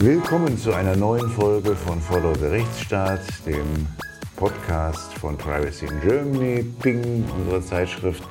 Willkommen 0.00 0.58
zu 0.58 0.72
einer 0.74 0.96
neuen 0.96 1.30
Folge 1.30 1.76
von 1.76 2.00
Follow 2.00 2.34
the 2.34 2.46
Rechtsstaat, 2.46 3.20
dem 3.46 3.86
Podcast 4.34 5.14
von 5.14 5.38
Privacy 5.38 5.86
in 5.86 6.00
Germany, 6.00 6.64
Ping, 6.80 7.24
unserer 7.38 7.62
Zeitschrift, 7.62 8.22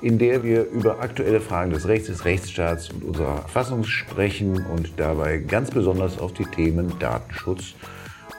in 0.00 0.18
der 0.18 0.42
wir 0.42 0.64
über 0.70 1.00
aktuelle 1.00 1.40
Fragen 1.40 1.70
des 1.70 1.86
Rechts, 1.86 2.06
des 2.06 2.24
Rechtsstaats 2.24 2.88
und 2.88 3.04
unserer 3.04 3.36
Verfassung 3.36 3.84
sprechen 3.84 4.64
und 4.66 4.94
dabei 4.96 5.36
ganz 5.36 5.70
besonders 5.70 6.18
auf 6.18 6.32
die 6.32 6.46
Themen 6.46 6.98
Datenschutz 6.98 7.74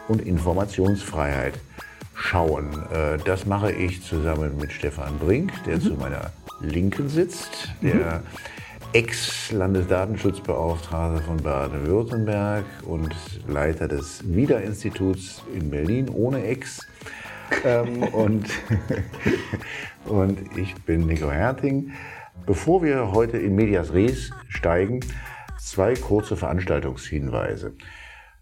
und 0.08 0.22
Informationsfreiheit 0.22 1.54
schauen. 2.16 2.74
Äh, 2.92 3.20
das 3.24 3.46
mache 3.46 3.72
ich 3.72 4.02
zusammen 4.02 4.58
mit 4.58 4.72
Stefan 4.72 5.20
Brink, 5.20 5.52
der 5.66 5.78
mhm. 5.78 5.82
zu 5.82 5.94
meiner 5.94 6.32
Linken 6.60 7.08
sitzt, 7.08 7.70
der 7.84 7.94
mhm. 7.94 8.24
Ex-Landesdatenschutzbeauftragte 8.94 11.22
von 11.24 11.38
Baden-Württemberg 11.38 12.64
und 12.86 13.16
Leiter 13.48 13.88
des 13.88 14.22
WIDA-Instituts 14.24 15.42
in 15.52 15.72
Berlin 15.72 16.10
ohne 16.10 16.44
Ex. 16.44 16.86
ähm, 17.66 18.04
und, 18.14 18.46
und 20.06 20.38
ich 20.58 20.76
bin 20.86 21.08
Nico 21.08 21.32
Herting. 21.32 21.92
Bevor 22.46 22.84
wir 22.84 23.12
heute 23.12 23.40
in 23.40 23.56
Medias 23.56 23.94
Res 23.94 24.30
steigen, 24.48 25.00
zwei 25.58 25.96
kurze 25.96 26.38
Veranstaltungshinweise. 26.38 27.74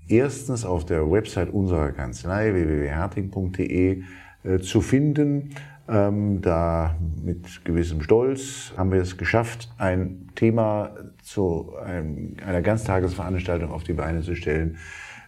Erstens 0.09 0.65
auf 0.65 0.85
der 0.85 1.09
Website 1.09 1.49
unserer 1.49 1.93
Kanzlei 1.93 2.53
www.herting.de 2.53 4.03
äh, 4.43 4.59
zu 4.59 4.81
finden 4.81 5.55
ähm, 5.87 6.41
da 6.41 6.95
mit 7.23 7.65
gewissem 7.65 8.01
Stolz 8.01 8.73
haben 8.77 8.91
wir 8.91 9.01
es 9.01 9.17
geschafft, 9.17 9.71
ein 9.77 10.29
Thema 10.35 10.91
zu 11.21 11.75
einem, 11.77 12.35
einer 12.45 12.61
Ganztagesveranstaltung 12.61 13.71
auf 13.71 13.83
die 13.83 13.93
Beine 13.93 14.21
zu 14.21 14.35
stellen, 14.35 14.77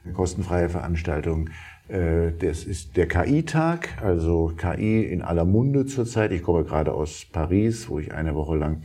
eine 0.03 0.13
kostenfreie 0.13 0.69
Veranstaltung. 0.69 1.49
Äh, 1.87 2.31
das 2.39 2.63
ist 2.63 2.97
der 2.97 3.07
KI-Tag, 3.07 4.01
also 4.01 4.53
KI 4.55 5.03
in 5.03 5.21
aller 5.21 5.45
Munde 5.45 5.85
zurzeit. 5.85 6.31
Ich 6.31 6.43
komme 6.43 6.63
gerade 6.63 6.93
aus 6.93 7.25
Paris, 7.31 7.89
wo 7.89 7.99
ich 7.99 8.13
eine 8.13 8.35
Woche 8.35 8.55
lang 8.55 8.81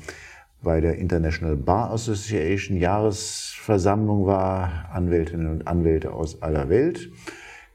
bei 0.63 0.81
der 0.81 0.99
International 0.99 1.57
Bar 1.57 1.93
Association 1.93 2.77
Jahresversammlung 2.77 4.27
war, 4.27 4.91
Anwältinnen 4.93 5.49
und 5.49 5.69
Anwälte 5.69 6.13
aus 6.13 6.43
aller 6.43 6.69
Welt 6.69 7.11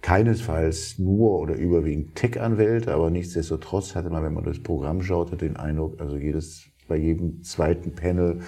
keinesfalls 0.03 0.99
nur 0.99 1.39
oder 1.39 1.55
überwiegend 1.55 2.13
Tech-Anwälte, 2.15 2.93
aber 2.93 3.09
nichtsdestotrotz 3.09 3.95
hatte 3.95 4.09
man, 4.09 4.21
wenn 4.21 4.33
man 4.33 4.43
das 4.43 4.61
Programm 4.61 5.01
schaute, 5.01 5.37
den 5.37 5.55
Eindruck, 5.55 5.99
also 5.99 6.17
jedes, 6.17 6.65
bei 6.87 6.97
jedem 6.97 7.41
zweiten 7.41 7.95
Panel 7.95 8.41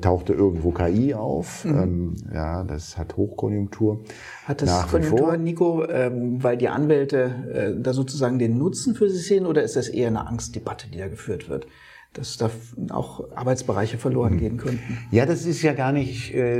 tauchte 0.00 0.32
irgendwo 0.32 0.72
KI 0.72 1.14
auf. 1.14 1.64
Mhm. 1.64 1.78
Ähm, 1.78 2.14
ja, 2.34 2.64
das 2.64 2.98
hat 2.98 3.16
Hochkonjunktur. 3.16 4.02
Hat 4.44 4.60
das 4.60 4.68
Nach 4.68 4.90
Konjunktur, 4.90 5.36
Nico, 5.36 5.88
ähm, 5.88 6.42
weil 6.42 6.56
die 6.56 6.68
Anwälte 6.68 7.76
äh, 7.78 7.80
da 7.80 7.92
sozusagen 7.92 8.40
den 8.40 8.58
Nutzen 8.58 8.94
für 8.96 9.08
sich 9.08 9.26
sehen 9.26 9.46
oder 9.46 9.62
ist 9.62 9.76
das 9.76 9.88
eher 9.88 10.08
eine 10.08 10.26
Angstdebatte, 10.26 10.88
die 10.90 10.98
da 10.98 11.08
geführt 11.08 11.48
wird? 11.48 11.66
Dass 12.12 12.36
da 12.36 12.50
auch 12.90 13.30
Arbeitsbereiche 13.36 13.98
verloren 13.98 14.34
mhm. 14.34 14.38
gehen 14.38 14.56
könnten. 14.56 14.98
Ja, 15.10 15.26
das 15.26 15.44
ist 15.44 15.62
ja 15.62 15.72
gar 15.72 15.92
nicht, 15.92 16.34
äh, 16.34 16.58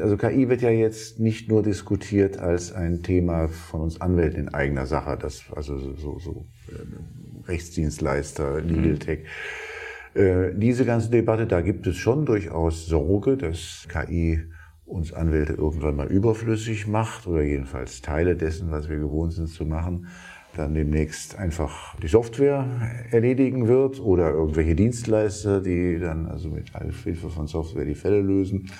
also 0.00 0.16
KI 0.16 0.48
wird 0.48 0.62
ja 0.62 0.70
jetzt 0.70 1.18
nicht 1.18 1.48
nur 1.48 1.62
diskutiert 1.62 2.38
als 2.38 2.72
ein 2.72 3.02
Thema 3.02 3.48
von 3.48 3.80
uns 3.80 4.00
Anwälten 4.00 4.40
in 4.40 4.48
eigener 4.48 4.86
Sache, 4.86 5.18
das, 5.20 5.44
also 5.54 5.78
so, 5.78 6.18
so 6.18 6.46
äh, 6.68 7.48
Rechtsdienstleister, 7.48 8.60
Legal 8.60 8.92
mhm. 8.92 9.00
Tech. 9.00 9.20
Äh, 10.14 10.54
diese 10.54 10.84
ganze 10.84 11.10
Debatte, 11.10 11.46
da 11.46 11.60
gibt 11.60 11.86
es 11.86 11.96
schon 11.96 12.26
durchaus 12.26 12.86
Sorge, 12.86 13.36
dass 13.36 13.86
KI 13.88 14.42
uns 14.84 15.12
Anwälte 15.12 15.52
irgendwann 15.52 15.96
mal 15.96 16.06
überflüssig 16.06 16.86
macht 16.86 17.26
oder 17.26 17.42
jedenfalls 17.42 18.00
Teile 18.00 18.36
dessen, 18.36 18.70
was 18.70 18.88
wir 18.88 18.96
gewohnt 18.96 19.32
sind 19.32 19.48
zu 19.48 19.66
machen 19.66 20.06
dann 20.58 20.74
demnächst 20.74 21.38
einfach 21.38 21.96
die 22.00 22.08
Software 22.08 22.66
erledigen 23.10 23.68
wird 23.68 24.00
oder 24.00 24.30
irgendwelche 24.30 24.74
Dienstleister, 24.74 25.60
die 25.60 25.98
dann 25.98 26.26
also 26.26 26.48
mit 26.48 26.70
Hilfe 27.04 27.30
von 27.30 27.46
Software 27.46 27.84
die 27.84 27.94
Fälle 27.94 28.20
lösen 28.20 28.70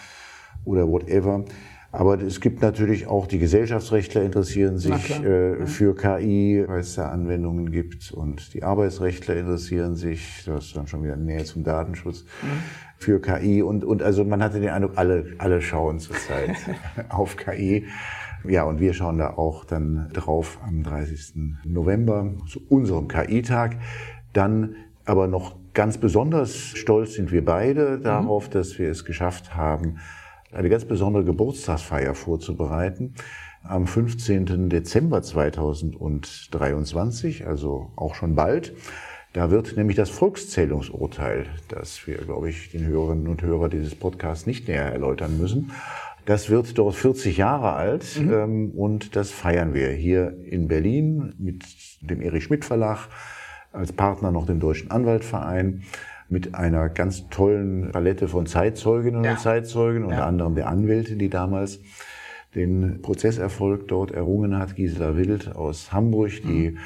oder 0.64 0.88
whatever. 0.88 1.44
Aber 1.90 2.20
es 2.20 2.40
gibt 2.40 2.60
natürlich 2.60 3.06
auch 3.06 3.26
die 3.26 3.38
Gesellschaftsrechtler 3.38 4.22
interessieren 4.22 4.76
sich 4.76 5.10
äh, 5.24 5.64
für 5.66 5.96
KI, 5.96 6.62
weil 6.66 6.80
es 6.80 6.96
da 6.96 7.08
Anwendungen 7.08 7.70
gibt 7.70 8.12
und 8.12 8.52
die 8.52 8.62
Arbeitsrechtler 8.62 9.36
interessieren 9.36 9.94
sich, 9.94 10.42
das 10.44 10.66
ist 10.66 10.76
dann 10.76 10.86
schon 10.86 11.02
wieder 11.02 11.16
näher 11.16 11.46
zum 11.46 11.64
Datenschutz, 11.64 12.24
mhm. 12.42 12.46
für 12.98 13.22
KI 13.22 13.62
und, 13.62 13.84
und 13.84 14.02
also 14.02 14.22
man 14.24 14.42
hatte 14.42 14.60
den 14.60 14.68
Eindruck, 14.68 14.92
alle, 14.98 15.34
alle 15.38 15.62
schauen 15.62 15.98
zurzeit 15.98 16.56
auf 17.08 17.38
KI. 17.38 17.86
Ja, 18.48 18.64
und 18.64 18.80
wir 18.80 18.94
schauen 18.94 19.18
da 19.18 19.34
auch 19.34 19.66
dann 19.66 20.08
drauf 20.14 20.58
am 20.66 20.82
30. 20.82 21.58
November 21.64 22.32
zu 22.48 22.62
unserem 22.70 23.06
KI-Tag. 23.06 23.76
Dann 24.32 24.76
aber 25.04 25.26
noch 25.26 25.56
ganz 25.74 25.98
besonders 25.98 26.54
stolz 26.54 27.12
sind 27.14 27.30
wir 27.30 27.44
beide 27.44 27.98
darauf, 27.98 28.48
mhm. 28.48 28.52
dass 28.52 28.78
wir 28.78 28.90
es 28.90 29.04
geschafft 29.04 29.54
haben, 29.54 29.98
eine 30.50 30.70
ganz 30.70 30.86
besondere 30.86 31.24
Geburtstagsfeier 31.24 32.14
vorzubereiten. 32.14 33.12
Am 33.64 33.86
15. 33.86 34.70
Dezember 34.70 35.20
2023, 35.20 37.46
also 37.46 37.92
auch 37.96 38.14
schon 38.14 38.34
bald. 38.34 38.72
Da 39.34 39.50
wird 39.50 39.76
nämlich 39.76 39.96
das 39.96 40.08
Volkszählungsurteil, 40.08 41.44
das 41.68 42.06
wir, 42.06 42.16
glaube 42.16 42.48
ich, 42.48 42.70
den 42.70 42.86
Hörerinnen 42.86 43.28
und 43.28 43.42
Hörern 43.42 43.70
dieses 43.70 43.94
Podcasts 43.94 44.46
nicht 44.46 44.68
näher 44.68 44.90
erläutern 44.90 45.36
müssen, 45.38 45.70
das 46.28 46.50
wird 46.50 46.76
dort 46.76 46.94
40 46.94 47.38
Jahre 47.38 47.72
alt 47.72 48.20
mhm. 48.20 48.32
ähm, 48.32 48.70
und 48.72 49.16
das 49.16 49.30
feiern 49.30 49.72
wir 49.72 49.88
hier 49.88 50.36
in 50.44 50.68
Berlin 50.68 51.32
mit 51.38 51.64
dem 52.02 52.20
Erich 52.20 52.44
Schmidt 52.44 52.66
Verlag, 52.66 53.08
als 53.72 53.92
Partner 53.92 54.30
noch 54.30 54.44
dem 54.44 54.60
Deutschen 54.60 54.90
Anwaltverein, 54.90 55.84
mit 56.28 56.54
einer 56.54 56.90
ganz 56.90 57.30
tollen 57.30 57.92
Palette 57.92 58.28
von 58.28 58.44
Zeitzeuginnen 58.44 59.24
ja. 59.24 59.30
und 59.30 59.40
Zeitzeugen, 59.40 60.04
unter 60.04 60.18
ja. 60.18 60.26
anderem 60.26 60.54
der 60.54 60.68
Anwälte, 60.68 61.16
die 61.16 61.30
damals 61.30 61.80
den 62.54 63.00
Prozesserfolg 63.00 63.88
dort 63.88 64.10
errungen 64.10 64.58
hat, 64.58 64.76
Gisela 64.76 65.16
Wild 65.16 65.56
aus 65.56 65.92
Hamburg, 65.92 66.42
die 66.42 66.72
mhm. 66.72 66.78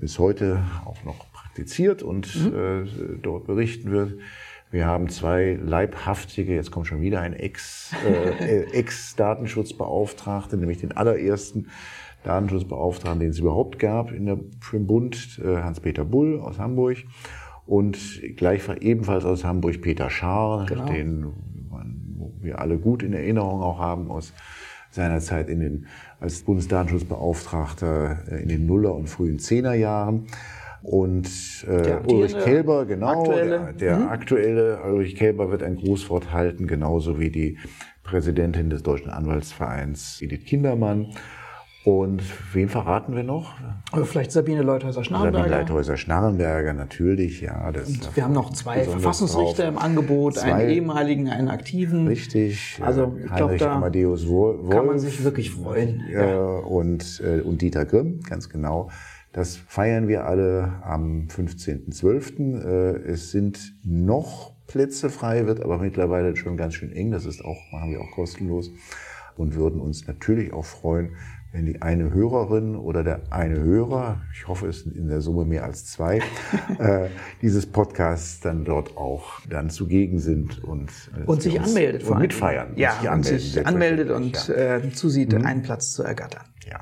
bis 0.00 0.18
heute 0.18 0.64
auch 0.84 1.04
noch 1.04 1.30
praktiziert 1.32 2.02
und 2.02 2.34
mhm. 2.34 2.52
äh, 2.52 3.18
dort 3.22 3.46
berichten 3.46 3.92
wird. 3.92 4.14
Wir 4.70 4.86
haben 4.86 5.08
zwei 5.08 5.58
leibhaftige, 5.60 6.54
jetzt 6.54 6.70
kommt 6.70 6.86
schon 6.86 7.00
wieder 7.00 7.20
ein 7.20 7.32
Ex, 7.32 7.92
äh, 8.06 8.64
Ex-Datenschutzbeauftragte, 8.72 10.56
nämlich 10.56 10.78
den 10.78 10.92
allerersten 10.92 11.68
Datenschutzbeauftragten, 12.24 13.20
den 13.20 13.30
es 13.30 13.38
überhaupt 13.38 13.78
gab 13.78 14.12
in 14.12 14.26
der, 14.26 14.38
für 14.60 14.76
den 14.76 14.86
Bund, 14.86 15.40
äh, 15.42 15.62
Hans-Peter 15.62 16.04
Bull 16.04 16.40
aus 16.40 16.58
Hamburg. 16.58 16.98
Und 17.66 17.98
gleich 18.36 18.62
ebenfalls 18.80 19.24
aus 19.24 19.44
Hamburg 19.44 19.80
Peter 19.82 20.08
Schaar, 20.08 20.66
genau. 20.66 20.86
den 20.86 21.20
man, 21.70 22.32
wir 22.40 22.60
alle 22.60 22.78
gut 22.78 23.02
in 23.02 23.12
Erinnerung 23.12 23.60
auch 23.62 23.78
haben 23.78 24.10
aus 24.10 24.32
seiner 24.90 25.20
Zeit 25.20 25.48
in 25.48 25.60
den, 25.60 25.86
als 26.18 26.42
Bundesdatenschutzbeauftragter 26.42 28.18
äh, 28.30 28.42
in 28.42 28.48
den 28.48 28.66
Nuller- 28.66 28.94
und 28.94 29.08
frühen 29.08 29.38
Zehnerjahren. 29.38 30.26
Und 30.82 31.28
äh, 31.68 31.98
Ulrich 32.06 32.38
Kelber, 32.38 32.86
genau, 32.86 33.22
aktuelle. 33.22 33.58
der, 33.58 33.72
der 33.72 33.96
mhm. 33.96 34.08
aktuelle 34.08 34.82
Ulrich 34.84 35.16
Kelber 35.16 35.50
wird 35.50 35.62
ein 35.62 35.76
Grußwort 35.76 36.32
halten, 36.32 36.66
genauso 36.66 37.18
wie 37.18 37.30
die 37.30 37.58
Präsidentin 38.02 38.70
des 38.70 38.82
Deutschen 38.82 39.10
Anwaltsvereins 39.10 40.22
Edith 40.22 40.44
Kindermann. 40.44 41.14
Und 41.84 42.22
wen 42.52 42.68
verraten 42.68 43.16
wir 43.16 43.22
noch? 43.22 43.54
Vielleicht 44.04 44.32
Sabine 44.32 44.62
Leuthäuser-Schnarrenberger. 44.62 45.48
Sabine 45.48 45.62
Leuthäuser-Schnarrenberger, 45.62 46.74
natürlich, 46.74 47.40
ja. 47.40 47.68
Und 47.68 48.14
wir 48.14 48.24
haben 48.24 48.34
noch 48.34 48.52
zwei 48.52 48.82
Verfassungsrichter 48.82 49.62
drauf. 49.62 49.72
im 49.72 49.78
Angebot, 49.78 50.34
zwei, 50.34 50.52
einen 50.52 50.70
ehemaligen, 50.70 51.28
einen 51.30 51.48
aktiven. 51.48 52.06
Richtig. 52.06 52.78
Also 52.84 53.16
ich 53.24 53.34
glaube, 53.34 53.56
da 53.56 53.76
Amadeus 53.76 54.28
Wolf, 54.28 54.68
kann 54.68 54.86
man 54.86 54.98
sich 54.98 55.24
wirklich 55.24 55.52
freuen. 55.52 56.02
Äh, 56.08 56.12
ja. 56.12 56.58
Und, 56.58 57.22
äh, 57.24 57.40
und 57.40 57.62
Dieter 57.62 57.86
Grimm, 57.86 58.20
ganz 58.28 58.50
genau. 58.50 58.90
Das 59.32 59.56
feiern 59.56 60.08
wir 60.08 60.26
alle 60.26 60.80
am 60.82 61.28
15.12. 61.28 62.62
Äh, 62.64 63.10
es 63.10 63.30
sind 63.30 63.74
noch 63.84 64.54
Plätze 64.66 65.10
frei, 65.10 65.46
wird 65.46 65.60
aber 65.62 65.78
mittlerweile 65.78 66.36
schon 66.36 66.56
ganz 66.56 66.74
schön 66.74 66.92
eng. 66.92 67.10
Das 67.10 67.26
ist 67.26 67.44
auch, 67.44 67.58
machen 67.72 67.90
wir 67.90 68.00
auch 68.00 68.10
kostenlos 68.10 68.70
und 69.36 69.54
würden 69.54 69.80
uns 69.80 70.06
natürlich 70.06 70.52
auch 70.52 70.64
freuen, 70.64 71.16
wenn 71.52 71.64
die 71.64 71.80
eine 71.80 72.12
Hörerin 72.12 72.76
oder 72.76 73.02
der 73.02 73.22
eine 73.30 73.58
Hörer, 73.58 74.20
ich 74.34 74.46
hoffe 74.46 74.68
es 74.68 74.80
sind 74.80 74.94
in 74.94 75.08
der 75.08 75.22
Summe 75.22 75.46
mehr 75.46 75.64
als 75.64 75.86
zwei, 75.86 76.18
äh, 76.78 77.08
dieses 77.40 77.64
Podcasts 77.64 78.40
dann 78.40 78.64
dort 78.64 78.98
auch 78.98 79.40
dann 79.48 79.70
zugegen 79.70 80.18
sind 80.18 80.62
und, 80.62 80.90
äh, 81.18 81.24
und 81.24 81.42
sich 81.42 81.58
anmeldet 81.58 82.04
und 82.04 82.18
mitfeiern. 82.18 82.72
Ja, 82.76 83.12
und 83.14 83.24
sich 83.24 83.66
anmeldet 83.66 84.10
und, 84.10 84.36
sich 84.36 84.54
anmeldet 84.54 84.82
und 84.82 84.90
äh, 84.90 84.92
zusieht, 84.94 85.32
mhm. 85.32 85.46
einen 85.46 85.62
Platz 85.62 85.92
zu 85.92 86.02
ergattern. 86.02 86.44
Ja. 86.70 86.80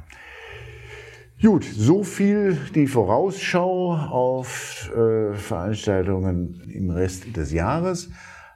Gut, 1.43 1.65
so 1.65 2.03
viel 2.03 2.57
die 2.75 2.87
Vorausschau 2.87 3.95
auf 3.95 4.91
äh, 4.97 5.35
Veranstaltungen 5.35 6.63
im 6.73 6.89
Rest 6.89 7.37
des 7.37 7.53
Jahres. 7.53 8.09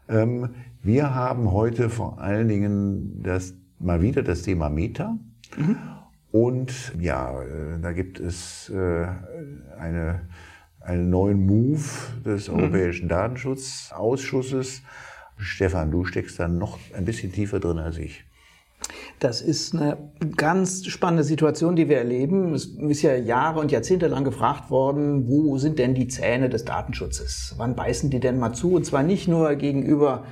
Ähm, 0.09 0.49
wir 0.82 1.15
haben 1.15 1.53
heute 1.53 1.91
vor 1.91 2.23
allen 2.23 2.49
Dingen 2.49 3.23
das 3.23 3.53
mal 3.79 4.00
wieder 4.00 4.23
das 4.23 4.43
Thema 4.43 4.71
Meta. 4.71 5.19
Mhm. 5.59 5.77
Und 6.32 6.94
ja, 6.99 7.43
äh, 7.43 7.79
da 7.82 7.93
gibt 7.93 8.19
es 8.19 8.71
äh, 8.71 9.06
eine, 9.79 10.23
einen 10.81 11.11
neuen 11.11 11.44
Move 11.44 11.85
des 12.25 12.49
mhm. 12.49 12.55
Europäischen 12.55 13.09
Datenschutzausschusses. 13.09 14.81
Stefan, 15.37 15.91
du 15.91 16.06
steckst 16.06 16.41
da 16.41 16.49
noch 16.49 16.79
ein 16.97 17.05
bisschen 17.05 17.31
tiefer 17.31 17.61
drin 17.61 17.79
als 17.79 17.99
ich. 17.99 18.25
Das 19.20 19.43
ist 19.43 19.75
eine 19.75 19.99
ganz 20.38 20.87
spannende 20.87 21.25
Situation, 21.25 21.76
die 21.76 21.90
wir 21.90 21.99
erleben. 21.99 22.55
Es 22.55 22.64
ist 22.64 23.02
ja 23.02 23.14
Jahre 23.14 23.61
und 23.61 23.70
Jahrzehnte 23.70 24.08
lang 24.08 24.25
gefragt 24.25 24.70
worden, 24.70 25.28
wo 25.28 25.58
sind 25.58 25.78
denn 25.78 25.94
die 25.94 26.08
Zähne 26.08 26.49
des 26.49 26.64
Datenschutzes? 26.64 27.55
Wann 27.58 27.76
beißen 27.76 28.08
die 28.08 28.19
denn 28.19 28.38
mal 28.38 28.55
zu? 28.55 28.72
Und 28.72 28.87
zwar 28.87 29.02
nicht 29.02 29.28
nur 29.28 29.55
gegenüber 29.56 30.25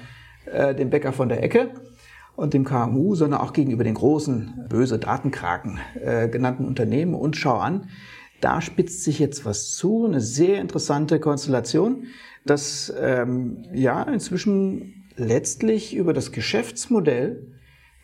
äh, 0.47 0.75
dem 0.75 0.89
Bäcker 0.89 1.13
von 1.13 1.29
der 1.29 1.43
Ecke 1.43 1.71
und 2.35 2.55
dem 2.55 2.65
KMU, 2.65 3.15
sondern 3.15 3.43
auch 3.43 3.53
gegenüber 3.53 3.85
den 3.85 3.93
großen, 3.93 4.65
böse 4.71 4.99
Datenkraken 4.99 5.79
äh, 6.03 6.29
genannten 6.29 6.65
Unternehmen. 6.65 7.13
Und 7.13 7.37
schau 7.37 7.59
an, 7.59 7.91
da 8.41 8.63
spitzt 8.63 9.05
sich 9.05 9.19
jetzt 9.19 9.45
was 9.45 9.75
zu, 9.75 10.07
eine 10.07 10.23
sehr 10.23 10.63
interessante 10.63 11.21
Konstellation, 11.21 12.05
dass 12.47 12.91
ähm, 12.99 13.67
ja 13.75 14.03
inzwischen 14.05 15.05
letztlich 15.17 15.95
über 15.95 16.15
das 16.15 16.33
Geschäftsmodell 16.33 17.58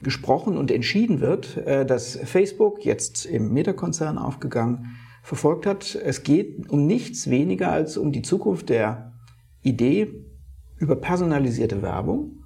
gesprochen 0.04 0.56
und 0.56 0.70
entschieden 0.70 1.20
wird, 1.20 1.56
äh, 1.56 1.84
dass 1.84 2.16
Facebook 2.16 2.84
jetzt 2.84 3.26
im 3.26 3.52
Meta-Konzern 3.52 4.18
aufgegangen 4.18 4.96
verfolgt 5.22 5.66
hat. 5.66 5.96
Es 5.96 6.22
geht 6.22 6.70
um 6.70 6.86
nichts 6.86 7.28
weniger 7.28 7.72
als 7.72 7.96
um 7.96 8.12
die 8.12 8.22
Zukunft 8.22 8.68
der 8.68 9.12
Idee, 9.62 10.24
über 10.76 10.96
personalisierte 10.96 11.82
Werbung 11.82 12.44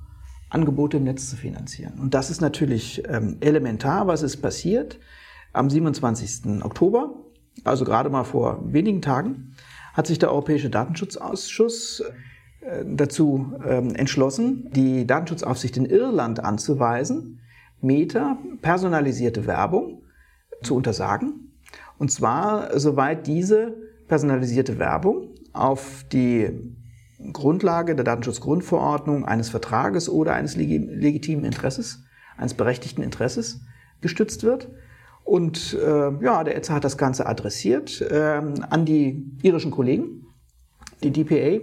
Angebote 0.50 0.96
im 0.96 1.05
Netz 1.05 1.28
zu 1.28 1.37
finanzieren. 1.37 1.99
Und 2.00 2.14
das 2.14 2.31
ist 2.31 2.40
natürlich 2.40 3.02
ähm, 3.06 3.37
elementar, 3.40 4.06
was 4.06 4.22
ist 4.22 4.38
passiert. 4.38 4.99
Am 5.52 5.69
27. 5.69 6.62
Oktober, 6.62 7.14
also 7.64 7.84
gerade 7.84 8.08
mal 8.08 8.25
vor 8.25 8.61
wenigen 8.72 9.02
Tagen, 9.02 9.54
hat 9.93 10.06
sich 10.06 10.19
der 10.19 10.31
Europäische 10.31 10.70
Datenschutzausschuss 10.70 12.02
äh, 12.61 12.84
dazu 12.87 13.52
ähm, 13.66 13.94
entschlossen, 13.94 14.70
die 14.72 15.06
Datenschutzaufsicht 15.06 15.76
in 15.76 15.84
Irland 15.84 16.40
anzuweisen, 16.40 17.40
Meta 17.80 18.38
personalisierte 18.62 19.46
Werbung 19.46 20.02
zu 20.62 20.75
untersagen. 20.75 21.52
Und 21.98 22.10
zwar, 22.10 22.78
soweit 22.78 23.26
diese 23.26 23.76
personalisierte 24.06 24.78
Werbung 24.78 25.34
auf 25.52 26.04
die 26.12 26.50
Grundlage 27.32 27.94
der 27.94 28.04
Datenschutzgrundverordnung 28.04 29.25
eines 29.25 29.48
Vertrages 29.48 30.08
oder 30.08 30.34
eines 30.34 30.56
legitimen 30.56 31.44
Interesses, 31.44 32.04
eines 32.36 32.54
berechtigten 32.54 33.02
Interesses 33.02 33.60
gestützt 34.00 34.44
wird. 34.44 34.69
Und 35.25 35.75
äh, 35.75 36.25
ja, 36.25 36.44
der 36.44 36.56
ETSA 36.56 36.75
hat 36.75 36.84
das 36.84 36.96
Ganze 36.96 37.26
adressiert 37.26 38.00
äh, 38.00 38.40
an 38.70 38.84
die 38.84 39.36
irischen 39.42 39.70
Kollegen, 39.70 40.26
die 41.02 41.10
DPA, 41.10 41.60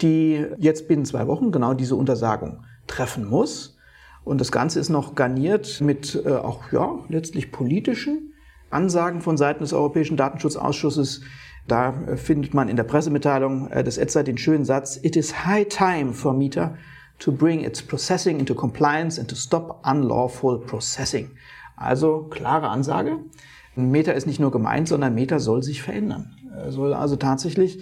die 0.00 0.46
jetzt 0.58 0.86
binnen 0.86 1.04
zwei 1.04 1.26
Wochen 1.26 1.50
genau 1.50 1.74
diese 1.74 1.96
Untersagung 1.96 2.64
treffen 2.86 3.24
muss. 3.24 3.77
Und 4.24 4.40
das 4.40 4.52
Ganze 4.52 4.80
ist 4.80 4.88
noch 4.88 5.14
garniert 5.14 5.80
mit 5.80 6.20
äh, 6.24 6.30
auch 6.30 6.72
ja 6.72 6.98
letztlich 7.08 7.50
politischen 7.50 8.34
Ansagen 8.70 9.20
von 9.20 9.36
Seiten 9.36 9.60
des 9.60 9.72
Europäischen 9.72 10.16
Datenschutzausschusses. 10.16 11.22
Da 11.66 11.94
äh, 12.06 12.16
findet 12.16 12.54
man 12.54 12.68
in 12.68 12.76
der 12.76 12.84
Pressemitteilung 12.84 13.68
äh, 13.70 13.82
des 13.82 13.98
ETSA 13.98 14.22
den 14.22 14.38
schönen 14.38 14.64
Satz, 14.64 14.98
It 15.02 15.16
is 15.16 15.46
high 15.46 15.66
time 15.66 16.12
for 16.12 16.34
Meta 16.34 16.76
to 17.18 17.32
bring 17.32 17.64
its 17.64 17.82
processing 17.82 18.38
into 18.38 18.54
compliance 18.54 19.18
and 19.18 19.28
to 19.28 19.36
stop 19.36 19.82
unlawful 19.84 20.58
processing. 20.58 21.30
Also 21.76 22.26
klare 22.30 22.68
Ansage. 22.68 23.18
Meta 23.76 24.12
ist 24.12 24.26
nicht 24.26 24.40
nur 24.40 24.50
gemeint, 24.50 24.88
sondern 24.88 25.14
Meta 25.14 25.38
soll 25.38 25.62
sich 25.62 25.82
verändern. 25.82 26.36
Er 26.52 26.72
soll 26.72 26.94
also 26.94 27.16
tatsächlich 27.16 27.80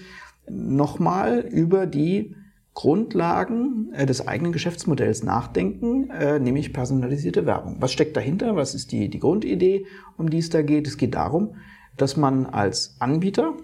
nochmal 0.49 1.41
über 1.41 1.87
die 1.87 2.35
Grundlagen 2.77 3.91
äh, 3.95 4.05
des 4.05 4.29
eigenen 4.29 4.53
Geschäftsmodells 4.53 5.25
nachdenken, 5.25 6.11
äh, 6.11 6.39
nämlich 6.39 6.75
personalisierte 6.75 7.47
Werbung. 7.47 7.79
Was 7.81 7.91
steckt 7.91 8.17
dahinter? 8.17 8.55
Was 8.55 8.75
ist 8.75 8.93
die, 8.93 9.09
die 9.09 9.19
Grundidee, 9.19 9.87
um 10.19 10.29
die 10.29 10.39
es 10.39 10.51
da 10.51 10.61
geht? 10.61 10.87
Es 10.87 10.99
geht 10.99 11.15
darum, 11.15 11.57
dass 11.97 12.19
man 12.19 12.45
als 12.45 12.97
Anbieter 13.01 13.55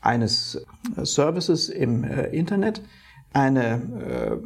eines 0.00 0.64
äh, 0.96 1.04
Services 1.04 1.68
im 1.68 2.04
Internet 2.04 2.82
eine 3.32 4.42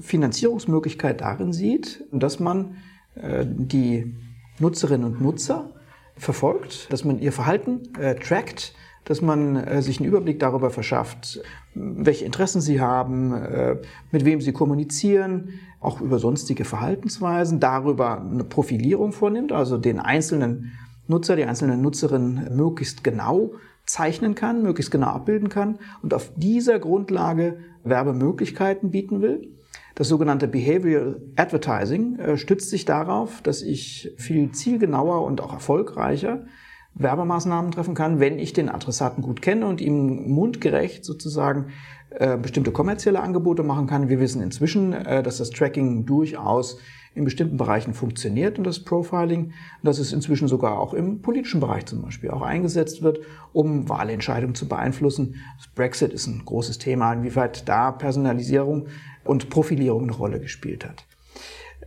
Finanzierungsmöglichkeit 0.00 1.20
darin 1.20 1.52
sieht, 1.52 2.04
dass 2.10 2.40
man 2.40 2.78
die 3.14 4.12
Nutzerinnen 4.58 5.06
und 5.06 5.20
Nutzer 5.20 5.70
verfolgt, 6.16 6.92
dass 6.92 7.04
man 7.04 7.20
ihr 7.20 7.30
Verhalten 7.30 7.92
trackt, 8.20 8.74
dass 9.04 9.20
man 9.20 9.56
äh, 9.56 9.82
sich 9.82 9.98
einen 9.98 10.08
Überblick 10.08 10.38
darüber 10.38 10.70
verschafft, 10.70 11.42
welche 11.74 12.24
Interessen 12.24 12.60
sie 12.60 12.80
haben, 12.80 13.32
äh, 13.32 13.76
mit 14.10 14.24
wem 14.24 14.40
sie 14.40 14.52
kommunizieren, 14.52 15.60
auch 15.80 16.00
über 16.00 16.18
sonstige 16.18 16.64
Verhaltensweisen, 16.64 17.60
darüber 17.60 18.20
eine 18.20 18.44
Profilierung 18.44 19.12
vornimmt, 19.12 19.52
also 19.52 19.78
den 19.78 19.98
einzelnen 19.98 20.72
Nutzer, 21.08 21.36
die 21.36 21.44
einzelne 21.44 21.76
Nutzerin 21.76 22.48
möglichst 22.54 23.02
genau 23.02 23.52
zeichnen 23.84 24.34
kann, 24.34 24.62
möglichst 24.62 24.92
genau 24.92 25.08
abbilden 25.08 25.48
kann 25.48 25.78
und 26.02 26.14
auf 26.14 26.30
dieser 26.36 26.78
Grundlage 26.78 27.58
Werbemöglichkeiten 27.82 28.90
bieten 28.90 29.20
will. 29.20 29.48
Das 29.96 30.08
sogenannte 30.08 30.48
Behavioral 30.48 31.20
Advertising 31.36 32.18
äh, 32.18 32.36
stützt 32.36 32.70
sich 32.70 32.84
darauf, 32.84 33.42
dass 33.42 33.62
ich 33.62 34.12
viel 34.16 34.52
zielgenauer 34.52 35.24
und 35.26 35.40
auch 35.40 35.52
erfolgreicher 35.52 36.44
Werbemaßnahmen 36.94 37.70
treffen 37.70 37.94
kann, 37.94 38.20
wenn 38.20 38.38
ich 38.38 38.52
den 38.52 38.68
Adressaten 38.68 39.22
gut 39.22 39.42
kenne 39.42 39.66
und 39.66 39.80
ihm 39.80 40.30
mundgerecht 40.30 41.04
sozusagen 41.04 41.66
äh, 42.10 42.36
bestimmte 42.36 42.72
kommerzielle 42.72 43.20
Angebote 43.20 43.62
machen 43.62 43.86
kann. 43.86 44.08
Wir 44.08 44.20
wissen 44.20 44.42
inzwischen, 44.42 44.92
äh, 44.92 45.22
dass 45.22 45.38
das 45.38 45.50
Tracking 45.50 46.04
durchaus 46.04 46.78
in 47.14 47.24
bestimmten 47.24 47.56
Bereichen 47.56 47.94
funktioniert 47.94 48.58
und 48.58 48.64
das 48.64 48.80
Profiling, 48.80 49.52
dass 49.82 49.98
es 49.98 50.12
inzwischen 50.12 50.48
sogar 50.48 50.78
auch 50.78 50.94
im 50.94 51.20
politischen 51.20 51.60
Bereich 51.60 51.86
zum 51.86 52.02
Beispiel 52.02 52.30
auch 52.30 52.42
eingesetzt 52.42 53.02
wird, 53.02 53.20
um 53.52 53.88
Wahlentscheidungen 53.88 54.54
zu 54.54 54.66
beeinflussen. 54.66 55.36
Das 55.58 55.68
Brexit 55.68 56.12
ist 56.12 56.26
ein 56.26 56.42
großes 56.44 56.78
Thema, 56.78 57.12
inwieweit 57.12 57.68
da 57.68 57.92
Personalisierung 57.92 58.86
und 59.24 59.50
Profilierung 59.50 60.04
eine 60.04 60.12
Rolle 60.12 60.40
gespielt 60.40 60.86
hat. 60.86 61.04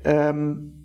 Ähm, 0.03 0.84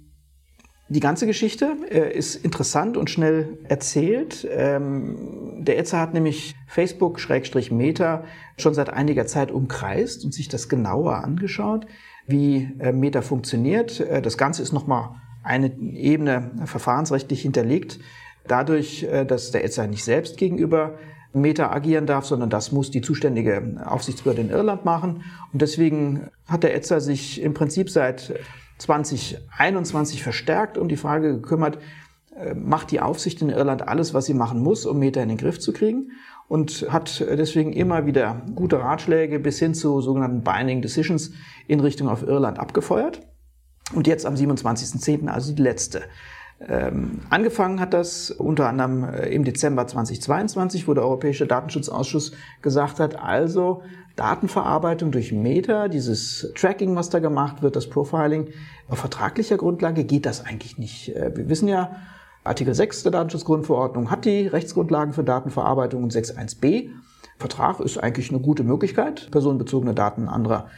die 0.91 0.99
ganze 0.99 1.25
Geschichte 1.25 1.77
äh, 1.89 2.13
ist 2.13 2.35
interessant 2.35 2.97
und 2.97 3.11
schnell 3.11 3.59
erzählt. 3.69 4.47
Ähm, 4.51 5.63
der 5.65 5.79
Etzer 5.79 6.01
hat 6.01 6.15
nämlich 6.15 6.57
Facebook-Meta 6.67 8.25
schon 8.59 8.75
seit 8.75 8.91
einiger 8.91 9.25
Zeit 9.25 9.53
umkreist 9.53 10.25
und 10.25 10.35
sich 10.35 10.49
das 10.49 10.69
genauer 10.69 11.23
angeschaut, 11.23 11.87
wie 12.27 12.73
äh, 12.81 12.91
Meta 12.91 13.23
funktioniert. 13.23 14.01
Äh, 14.01 14.21
das 14.21 14.37
Ganze 14.37 14.63
ist 14.63 14.73
nochmal 14.73 15.11
eine 15.45 15.73
Ebene 15.79 16.51
verfahrensrechtlich 16.65 17.41
hinterlegt, 17.41 18.01
dadurch, 18.47 19.07
dass 19.27 19.53
der 19.53 19.65
Etzer 19.65 19.87
nicht 19.87 20.05
selbst 20.05 20.37
gegenüber 20.37 20.99
Meta 21.33 21.71
agieren 21.73 22.05
darf, 22.05 22.27
sondern 22.27 22.51
das 22.51 22.73
muss 22.73 22.91
die 22.91 23.01
zuständige 23.01 23.81
Aufsichtsbehörde 23.87 24.43
in 24.43 24.51
Irland 24.51 24.85
machen. 24.85 25.23
Und 25.51 25.63
deswegen 25.63 26.29
hat 26.47 26.63
der 26.63 26.75
Etzer 26.75 27.01
sich 27.01 27.41
im 27.41 27.55
Prinzip 27.55 27.89
seit 27.89 28.35
2021 28.81 30.23
verstärkt 30.23 30.79
um 30.79 30.89
die 30.89 30.97
Frage 30.97 31.35
gekümmert, 31.35 31.79
äh, 32.37 32.55
macht 32.55 32.91
die 32.91 33.01
Aufsicht 33.01 33.41
in 33.43 33.51
Irland 33.51 33.87
alles, 33.87 34.15
was 34.15 34.27
sie 34.27 34.35
machen 34.35 34.63
muss, 34.63 34.87
um 34.87 34.99
Meta 34.99 35.23
in 35.23 35.29
den 35.29 35.39
Griff 35.39 35.59
zu 35.61 35.73
kriegen 35.73 36.13
und 36.49 36.87
hat 36.91 37.21
deswegen 37.21 37.73
immer 37.73 38.07
wieder 38.07 38.43
gute 38.57 38.81
Ratschläge 38.81 39.39
bis 39.39 39.61
hin 39.61 39.73
zu 39.73 40.01
sogenannten 40.01 40.43
Binding 40.43 40.83
Decisions 40.83 41.31
in 41.69 41.79
Richtung 41.79 42.09
auf 42.09 42.23
Irland 42.23 42.59
abgefeuert. 42.59 43.21
Und 43.95 44.07
jetzt 44.07 44.27
am 44.27 44.35
27.10., 44.35 45.29
also 45.29 45.55
die 45.55 45.63
letzte. 45.63 46.03
Ähm, 46.69 47.21
angefangen 47.31 47.81
hat 47.81 47.95
das 47.95 48.31
unter 48.31 48.69
anderem 48.69 49.05
äh, 49.05 49.29
im 49.29 49.45
Dezember 49.45 49.87
2022, 49.87 50.89
wo 50.89 50.95
der 50.95 51.05
Europäische 51.05 51.47
Datenschutzausschuss 51.47 52.33
gesagt 52.63 53.01
hat, 53.01 53.17
also 53.17 53.83
Datenverarbeitung 54.21 55.13
durch 55.13 55.33
Meta, 55.33 55.89
dieses 55.89 56.53
Tracking, 56.55 56.95
was 56.95 57.09
da 57.09 57.21
gemacht 57.21 57.63
wird, 57.63 57.75
das 57.75 57.89
Profiling, 57.89 58.49
auf 58.87 58.99
vertraglicher 58.99 59.57
Grundlage 59.57 60.05
geht 60.05 60.27
das 60.27 60.45
eigentlich 60.45 60.77
nicht. 60.77 61.17
Äh, 61.17 61.35
wir 61.35 61.49
wissen 61.49 61.69
ja, 61.69 61.97
Artikel 62.45 62.75
6 62.75 63.03
der 63.05 63.13
Datenschutzgrundverordnung 63.13 64.11
hat 64.11 64.27
die 64.27 64.47
Rechtsgrundlagen 64.47 65.15
für 65.15 65.25
Datenverarbeitung 65.25 66.03
und 66.03 66.13
6.1b. 66.13 66.91
Vertrag 67.39 67.81
ist 67.81 67.97
eigentlich 67.97 68.29
eine 68.29 68.41
gute 68.41 68.63
Möglichkeit, 68.63 69.31
personenbezogene 69.31 69.95
Daten 69.95 70.29
anderer 70.29 70.69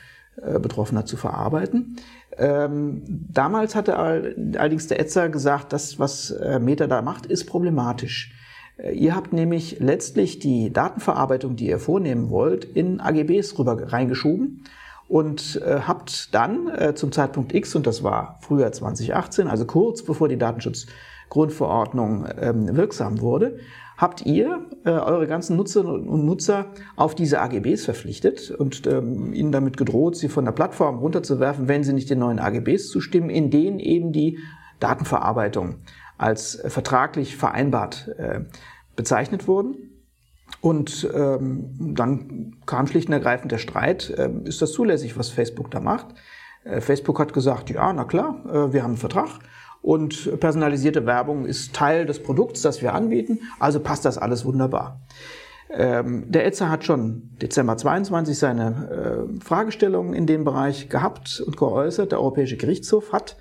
äh, 0.40 0.60
Betroffener 0.60 1.04
zu 1.04 1.16
verarbeiten. 1.16 1.96
Ähm, 2.38 3.02
damals 3.28 3.74
hatte 3.74 3.96
allerdings 3.96 4.86
der 4.86 5.00
Etzer 5.00 5.28
gesagt, 5.30 5.72
das, 5.72 5.98
was 5.98 6.30
äh, 6.30 6.60
Meta 6.60 6.86
da 6.86 7.02
macht, 7.02 7.26
ist 7.26 7.46
problematisch. 7.46 8.32
Ihr 8.90 9.14
habt 9.14 9.32
nämlich 9.32 9.78
letztlich 9.78 10.40
die 10.40 10.72
Datenverarbeitung, 10.72 11.54
die 11.54 11.68
ihr 11.68 11.78
vornehmen 11.78 12.30
wollt, 12.30 12.64
in 12.64 13.00
AGBs 13.00 13.58
rüber 13.58 13.92
reingeschoben 13.92 14.64
und 15.08 15.60
äh, 15.64 15.80
habt 15.86 16.34
dann 16.34 16.68
äh, 16.68 16.94
zum 16.94 17.12
Zeitpunkt 17.12 17.54
X, 17.54 17.76
und 17.76 17.86
das 17.86 18.02
war 18.02 18.38
Frühjahr 18.40 18.72
2018, 18.72 19.46
also 19.46 19.66
kurz 19.66 20.02
bevor 20.02 20.28
die 20.28 20.38
Datenschutzgrundverordnung 20.38 22.26
ähm, 22.40 22.76
wirksam 22.76 23.20
wurde, 23.20 23.58
habt 23.98 24.26
ihr 24.26 24.66
äh, 24.84 24.90
eure 24.90 25.28
ganzen 25.28 25.56
Nutzerinnen 25.56 26.08
und 26.08 26.24
Nutzer 26.24 26.66
auf 26.96 27.14
diese 27.14 27.40
AGBs 27.40 27.84
verpflichtet 27.84 28.50
und 28.50 28.86
ähm, 28.86 29.32
ihnen 29.32 29.52
damit 29.52 29.76
gedroht, 29.76 30.16
sie 30.16 30.28
von 30.28 30.44
der 30.44 30.52
Plattform 30.52 30.98
runterzuwerfen, 30.98 31.68
wenn 31.68 31.84
sie 31.84 31.92
nicht 31.92 32.10
den 32.10 32.18
neuen 32.18 32.40
AGBs 32.40 32.88
zustimmen, 32.88 33.30
in 33.30 33.50
denen 33.50 33.78
eben 33.78 34.12
die 34.12 34.38
Datenverarbeitung 34.80 35.76
als 36.18 36.54
äh, 36.54 36.70
vertraglich 36.70 37.36
vereinbart 37.36 38.08
äh, 38.18 38.40
bezeichnet 38.96 39.48
wurden. 39.48 39.76
Und 40.60 41.08
ähm, 41.14 41.94
dann 41.94 42.56
kam 42.66 42.86
schlicht 42.86 43.08
und 43.08 43.14
ergreifend 43.14 43.50
der 43.50 43.58
Streit, 43.58 44.10
äh, 44.10 44.30
ist 44.44 44.62
das 44.62 44.72
zulässig, 44.72 45.18
was 45.18 45.30
Facebook 45.30 45.70
da 45.70 45.80
macht? 45.80 46.14
Äh, 46.64 46.80
Facebook 46.80 47.18
hat 47.18 47.32
gesagt, 47.32 47.70
ja, 47.70 47.92
na 47.92 48.04
klar, 48.04 48.42
äh, 48.46 48.72
wir 48.72 48.82
haben 48.82 48.92
einen 48.92 48.98
Vertrag 48.98 49.40
und 49.80 50.38
personalisierte 50.38 51.06
Werbung 51.06 51.44
ist 51.44 51.74
Teil 51.74 52.06
des 52.06 52.22
Produkts, 52.22 52.62
das 52.62 52.82
wir 52.82 52.94
anbieten, 52.94 53.40
also 53.58 53.80
passt 53.80 54.04
das 54.04 54.18
alles 54.18 54.44
wunderbar. 54.44 55.00
Ähm, 55.74 56.30
der 56.30 56.46
ETSA 56.46 56.68
hat 56.68 56.84
schon 56.84 57.30
Dezember 57.40 57.76
22 57.76 58.38
seine 58.38 59.26
äh, 59.38 59.40
Fragestellungen 59.42 60.12
in 60.12 60.26
dem 60.26 60.44
Bereich 60.44 60.90
gehabt 60.90 61.42
und 61.44 61.56
geäußert. 61.56 62.12
Der 62.12 62.20
Europäische 62.20 62.58
Gerichtshof 62.58 63.12
hat 63.12 63.36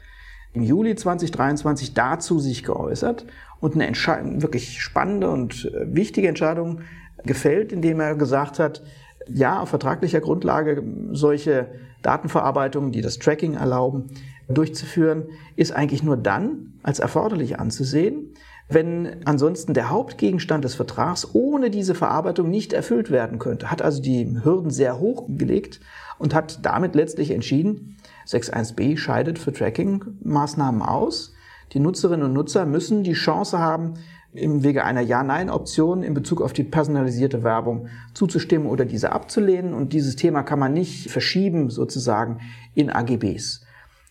im 0.53 0.63
Juli 0.63 0.95
2023 0.95 1.93
dazu 1.93 2.39
sich 2.39 2.63
geäußert 2.63 3.25
und 3.59 3.75
eine 3.75 4.41
wirklich 4.41 4.81
spannende 4.81 5.29
und 5.29 5.71
äh, 5.73 5.95
wichtige 5.95 6.27
Entscheidung 6.27 6.81
gefällt, 7.23 7.71
indem 7.71 7.99
er 7.99 8.15
gesagt 8.15 8.59
hat, 8.59 8.81
ja, 9.27 9.59
auf 9.59 9.69
vertraglicher 9.69 10.19
Grundlage 10.19 10.83
solche 11.11 11.67
Datenverarbeitungen, 12.01 12.91
die 12.91 13.01
das 13.01 13.19
Tracking 13.19 13.53
erlauben, 13.53 14.09
durchzuführen, 14.49 15.25
ist 15.55 15.71
eigentlich 15.71 16.03
nur 16.03 16.17
dann 16.17 16.73
als 16.83 16.99
erforderlich 16.99 17.59
anzusehen, 17.59 18.33
wenn 18.67 19.17
ansonsten 19.25 19.73
der 19.73 19.89
Hauptgegenstand 19.89 20.63
des 20.63 20.75
Vertrags 20.75 21.27
ohne 21.33 21.69
diese 21.69 21.93
Verarbeitung 21.93 22.49
nicht 22.49 22.73
erfüllt 22.73 23.11
werden 23.11 23.37
könnte. 23.37 23.69
Hat 23.69 23.81
also 23.81 24.01
die 24.01 24.39
Hürden 24.43 24.71
sehr 24.71 24.99
hoch 24.99 25.25
gelegt 25.27 25.79
und 26.17 26.33
hat 26.33 26.65
damit 26.65 26.95
letztlich 26.95 27.31
entschieden, 27.31 27.97
6.1b 28.31 28.97
scheidet 28.97 29.37
für 29.37 29.51
Tracking-Maßnahmen 29.51 30.81
aus. 30.81 31.33
Die 31.73 31.79
Nutzerinnen 31.79 32.25
und 32.25 32.33
Nutzer 32.33 32.65
müssen 32.65 33.03
die 33.03 33.13
Chance 33.13 33.59
haben, 33.59 33.95
im 34.33 34.63
Wege 34.63 34.85
einer 34.85 35.01
Ja-Nein-Option 35.01 36.03
in 36.03 36.13
Bezug 36.13 36.41
auf 36.41 36.53
die 36.53 36.63
personalisierte 36.63 37.43
Werbung 37.43 37.87
zuzustimmen 38.13 38.67
oder 38.67 38.85
diese 38.85 39.11
abzulehnen. 39.11 39.73
Und 39.73 39.91
dieses 39.93 40.15
Thema 40.15 40.43
kann 40.43 40.59
man 40.59 40.73
nicht 40.73 41.11
verschieben 41.11 41.69
sozusagen 41.69 42.39
in 42.73 42.89
AGBs. 42.89 43.65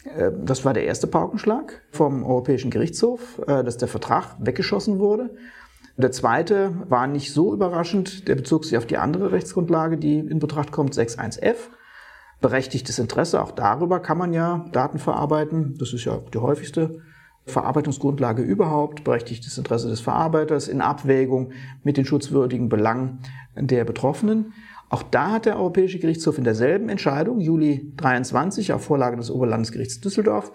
Äh, 0.05 0.31
das 0.45 0.65
war 0.65 0.75
der 0.75 0.85
erste 0.85 1.07
Paukenschlag 1.07 1.81
vom 1.91 2.23
Europäischen 2.23 2.71
Gerichtshof, 2.71 3.41
äh, 3.47 3.65
dass 3.65 3.79
der 3.79 3.89
Vertrag 3.89 4.37
weggeschossen 4.39 4.99
wurde. 4.99 5.31
Der 5.97 6.13
zweite 6.13 6.73
war 6.89 7.07
nicht 7.07 7.33
so 7.33 7.53
überraschend, 7.53 8.29
der 8.29 8.35
bezog 8.35 8.65
sich 8.65 8.77
auf 8.77 8.87
die 8.87 8.97
andere 8.97 9.33
Rechtsgrundlage, 9.33 9.99
die 9.99 10.19
in 10.19 10.39
Betracht 10.39 10.73
kommt, 10.73 10.95
6.1f. 10.95 11.57
Berechtigtes 12.41 12.99
Interesse, 12.99 13.43
auch 13.43 13.53
darüber 13.53 14.01
kann 14.01 14.19
man 14.19 14.33
ja 14.33 14.67
Daten 14.73 14.99
verarbeiten. 14.99 15.77
Das 15.79 15.93
ist 15.93 16.05
ja 16.05 16.19
die 16.33 16.39
häufigste 16.39 17.01
Verarbeitungsgrundlage 17.47 18.43
überhaupt, 18.43 19.05
berechtigtes 19.05 19.59
Interesse 19.59 19.89
des 19.89 20.01
Verarbeiters 20.01 20.69
in 20.69 20.81
Abwägung 20.81 21.53
mit 21.83 21.97
den 21.97 22.05
schutzwürdigen 22.05 22.69
Belangen 22.69 23.19
der 23.55 23.85
Betroffenen. 23.85 24.53
Auch 24.89 25.03
da 25.03 25.33
hat 25.33 25.47
der 25.47 25.57
Europäische 25.57 25.99
Gerichtshof 25.99 26.39
in 26.39 26.45
derselben 26.45 26.89
Entscheidung, 26.89 27.41
Juli 27.41 27.93
23, 27.97 28.73
auf 28.73 28.85
Vorlage 28.85 29.17
des 29.17 29.31
Oberlandesgerichts 29.31 30.01
Düsseldorf, 30.01 30.53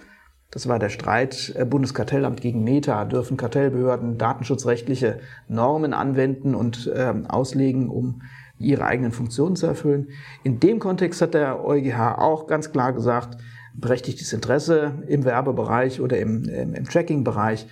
das 0.55 0.69
war 0.69 0.79
der 0.79 0.87
Streit 0.87 1.53
äh, 1.57 1.65
Bundeskartellamt 1.65 2.39
gegen 2.39 2.63
Meta. 2.63 3.03
Dürfen 3.03 3.35
Kartellbehörden 3.35 4.17
datenschutzrechtliche 4.17 5.19
Normen 5.49 5.93
anwenden 5.93 6.55
und 6.55 6.87
äh, 6.87 7.13
auslegen, 7.27 7.89
um 7.89 8.21
ihre 8.59 8.85
eigenen 8.85 9.11
Funktionen 9.11 9.55
zu 9.55 9.67
erfüllen? 9.67 10.09
In 10.43 10.59
dem 10.59 10.79
Kontext 10.79 11.21
hat 11.21 11.33
der 11.33 11.63
EuGH 11.63 12.17
auch 12.17 12.47
ganz 12.47 12.71
klar 12.71 12.93
gesagt, 12.93 13.37
berechtigtes 13.73 14.31
Interesse 14.33 15.03
im 15.07 15.25
Werbebereich 15.25 15.99
oder 15.99 16.17
im, 16.17 16.45
im, 16.45 16.73
im 16.73 16.85
Tracking-Bereich 16.85 17.67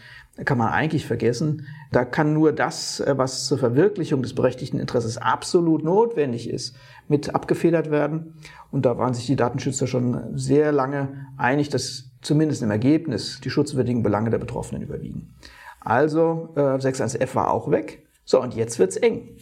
kann 0.46 0.58
man 0.58 0.70
eigentlich 0.70 1.06
vergessen. 1.06 1.68
Da 1.92 2.06
kann 2.06 2.34
nur 2.34 2.54
das, 2.54 3.00
äh, 3.00 3.18
was 3.18 3.46
zur 3.46 3.58
Verwirklichung 3.58 4.24
des 4.24 4.34
berechtigten 4.34 4.80
Interesses 4.80 5.18
absolut 5.18 5.84
notwendig 5.84 6.50
ist, 6.50 6.75
mit 7.08 7.36
abgefedert 7.36 7.92
werden. 7.92 8.34
Und 8.72 8.86
da 8.86 8.98
waren 8.98 9.13
sich 9.13 9.28
die 9.28 9.36
Datenschützer 9.36 9.86
schon 9.86 10.38
sehr 10.38 10.72
lange 10.72 11.28
einig, 11.38 11.70
dass 11.70 12.12
zumindest 12.22 12.63
im 12.63 12.72
Ergebnis 12.72 13.42
die 13.44 13.50
schutzwürdigen 13.50 14.02
Belange 14.02 14.32
der 14.32 14.40
Betroffenen 14.40 14.82
überwiegen. 14.82 15.36
Also 15.80 16.54
äh, 16.56 16.60
6.1f 16.60 17.36
war 17.36 17.52
auch 17.52 17.70
weg. 17.70 18.08
So, 18.25 18.42
und 18.42 18.56
jetzt 18.56 18.80
wird's 18.80 18.96
eng. 18.96 19.38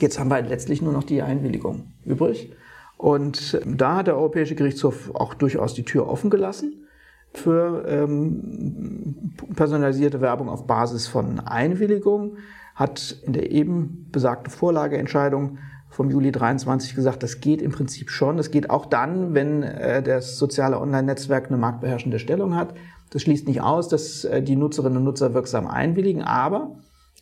Jetzt 0.00 0.18
haben 0.18 0.30
wir 0.30 0.40
letztlich 0.42 0.82
nur 0.82 0.92
noch 0.92 1.04
die 1.04 1.22
Einwilligung 1.22 1.92
übrig. 2.04 2.52
Und 2.96 3.60
da 3.64 3.96
hat 3.96 4.06
der 4.08 4.16
Europäische 4.16 4.54
Gerichtshof 4.54 5.14
auch 5.14 5.34
durchaus 5.34 5.74
die 5.74 5.84
Tür 5.84 6.08
offen 6.08 6.30
gelassen 6.30 6.86
für 7.32 7.84
ähm, 7.86 9.34
personalisierte 9.54 10.20
Werbung 10.20 10.48
auf 10.48 10.66
Basis 10.66 11.06
von 11.06 11.40
Einwilligung, 11.40 12.36
hat 12.74 13.16
in 13.24 13.32
der 13.32 13.50
eben 13.52 14.08
besagten 14.10 14.50
Vorlageentscheidung 14.50 15.58
vom 15.88 16.10
Juli 16.10 16.32
23 16.32 16.94
gesagt, 16.94 17.22
das 17.22 17.40
geht 17.40 17.62
im 17.62 17.72
Prinzip 17.72 18.10
schon. 18.10 18.36
Das 18.36 18.50
geht 18.50 18.70
auch 18.70 18.86
dann, 18.86 19.34
wenn 19.34 19.62
äh, 19.62 20.02
das 20.02 20.38
soziale 20.38 20.80
Online-Netzwerk 20.80 21.48
eine 21.48 21.56
marktbeherrschende 21.56 22.18
Stellung 22.18 22.54
hat. 22.54 22.74
Das 23.10 23.22
schließt 23.22 23.48
nicht 23.48 23.60
aus, 23.60 23.88
dass 23.88 24.24
äh, 24.24 24.42
die 24.42 24.56
Nutzerinnen 24.56 24.98
und 24.98 25.04
Nutzer 25.04 25.34
wirksam 25.34 25.66
einwilligen, 25.66 26.22
aber 26.22 26.76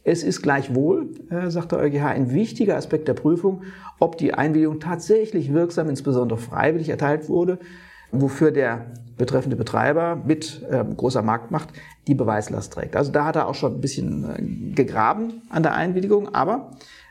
es 0.08 0.22
ist 0.22 0.42
gleichwohl, 0.42 1.10
äh, 1.30 1.50
sagt 1.50 1.72
der 1.72 1.80
EuGH, 1.80 2.06
ein 2.06 2.32
wichtiger 2.32 2.76
Aspekt 2.76 3.08
der 3.08 3.14
Prüfung, 3.14 3.62
ob 3.98 4.16
die 4.16 4.32
Einwilligung 4.32 4.80
tatsächlich 4.80 5.52
wirksam, 5.52 5.90
insbesondere 5.90 6.38
freiwillig 6.38 6.88
erteilt 6.88 7.28
wurde, 7.28 7.58
wofür 8.10 8.50
der 8.50 8.86
betreffende 9.18 9.56
Betreiber 9.56 10.16
mit 10.16 10.62
äh, 10.70 10.82
großer 10.96 11.22
Marktmacht 11.22 11.68
die 12.06 12.14
Beweislast 12.14 12.72
trägt. 12.72 12.96
Also 12.96 13.12
da 13.12 13.26
hat 13.26 13.36
er 13.36 13.48
auch 13.48 13.54
schon 13.54 13.74
ein 13.74 13.80
bisschen 13.82 14.24
äh, 14.24 14.74
gegraben 14.74 15.42
an 15.50 15.62
der 15.62 15.74
Einwilligung, 15.74 16.34
aber 16.34 16.70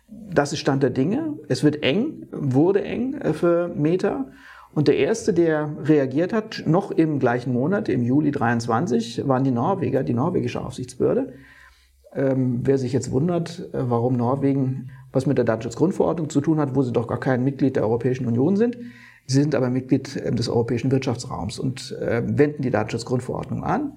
das 0.10 0.54
ist 0.54 0.60
Stand 0.60 0.82
der 0.82 0.90
Dinge. 0.90 1.36
Es 1.50 1.64
wird 1.64 1.84
eng, 1.84 2.28
wurde 2.32 2.84
eng 2.84 3.14
äh, 3.16 3.34
für 3.34 3.68
Meta. 3.68 4.26
Und 4.74 4.88
der 4.88 4.98
erste, 4.98 5.34
der 5.34 5.70
reagiert 5.84 6.34
hat, 6.34 6.64
noch 6.66 6.92
im 6.92 7.20
gleichen 7.20 7.54
Monat, 7.54 7.90
im 7.90 8.04
Juli 8.04 8.32
23, 8.32 9.28
waren 9.28 9.44
die 9.44 9.52
Norweger, 9.52 10.04
die 10.04 10.14
norwegische 10.14 10.62
Aufsichtsbehörde. 10.62 11.34
Ähm, 12.14 12.62
wer 12.64 12.78
sich 12.78 12.94
jetzt 12.94 13.12
wundert, 13.12 13.70
äh, 13.74 13.90
warum 13.90 14.16
Norwegen 14.16 14.90
was 15.12 15.26
mit 15.26 15.38
der 15.38 15.46
Datenschutzgrundverordnung 15.46 16.30
zu 16.30 16.42
tun 16.42 16.60
hat, 16.60 16.76
wo 16.76 16.84
sie 16.84 16.92
doch 16.92 17.08
gar 17.08 17.20
kein 17.20 17.44
Mitglied 17.44 17.76
der 17.76 17.84
Europäischen 17.84 18.28
Union 18.28 18.56
sind. 18.56 18.78
Sie 19.26 19.42
sind 19.42 19.56
aber 19.56 19.70
Mitglied 19.70 20.16
äh, 20.16 20.32
des 20.32 20.50
Europäischen 20.50 20.92
Wirtschaftsraums 20.92 21.60
und 21.60 21.98
äh, 22.00 22.24
wenden 22.26 22.62
die 22.62 22.72
Datenschutzgrundverordnung 22.72 23.64
an. 23.64 23.94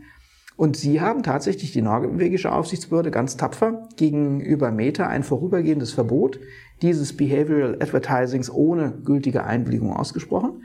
Und 0.57 0.77
sie 0.77 1.01
haben 1.01 1.23
tatsächlich 1.23 1.73
die 1.73 1.81
norwegische 1.81 2.53
Aufsichtsbehörde 2.53 3.11
ganz 3.11 3.39
tapfer 3.39 3.89
gegenüber 3.97 4.71
Meta 4.71 5.07
ein 5.07 5.23
vorübergehendes 5.23 5.93
Verbot 5.93 6.39
dieses 6.83 7.17
Behavioral 7.17 7.77
Advertisings 7.81 8.53
ohne 8.53 8.93
gültige 9.05 9.45
Einwilligung 9.45 9.97
ausgesprochen. 9.97 10.65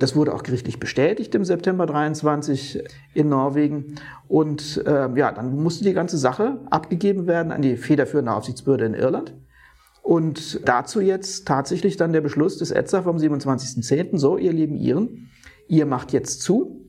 Das 0.00 0.16
wurde 0.16 0.34
auch 0.34 0.42
gerichtlich 0.42 0.80
bestätigt 0.80 1.34
im 1.34 1.44
September 1.44 1.84
23 1.84 2.82
in 3.12 3.28
Norwegen. 3.28 3.96
Und 4.28 4.82
äh, 4.86 5.14
ja, 5.14 5.30
dann 5.30 5.62
musste 5.62 5.84
die 5.84 5.92
ganze 5.92 6.16
Sache 6.16 6.58
abgegeben 6.70 7.26
werden 7.26 7.52
an 7.52 7.60
die 7.60 7.76
federführende 7.76 8.32
Aufsichtsbehörde 8.32 8.86
in 8.86 8.94
Irland. 8.94 9.34
Und 10.02 10.66
dazu 10.66 11.02
jetzt 11.02 11.46
tatsächlich 11.46 11.98
dann 11.98 12.14
der 12.14 12.22
Beschluss 12.22 12.56
des 12.56 12.70
ETSA 12.70 13.02
vom 13.02 13.18
27.10. 13.18 14.16
So, 14.16 14.38
ihr 14.38 14.54
lieben 14.54 14.76
Iren, 14.76 15.28
ihr 15.68 15.84
macht 15.84 16.12
jetzt 16.12 16.40
zu. 16.40 16.88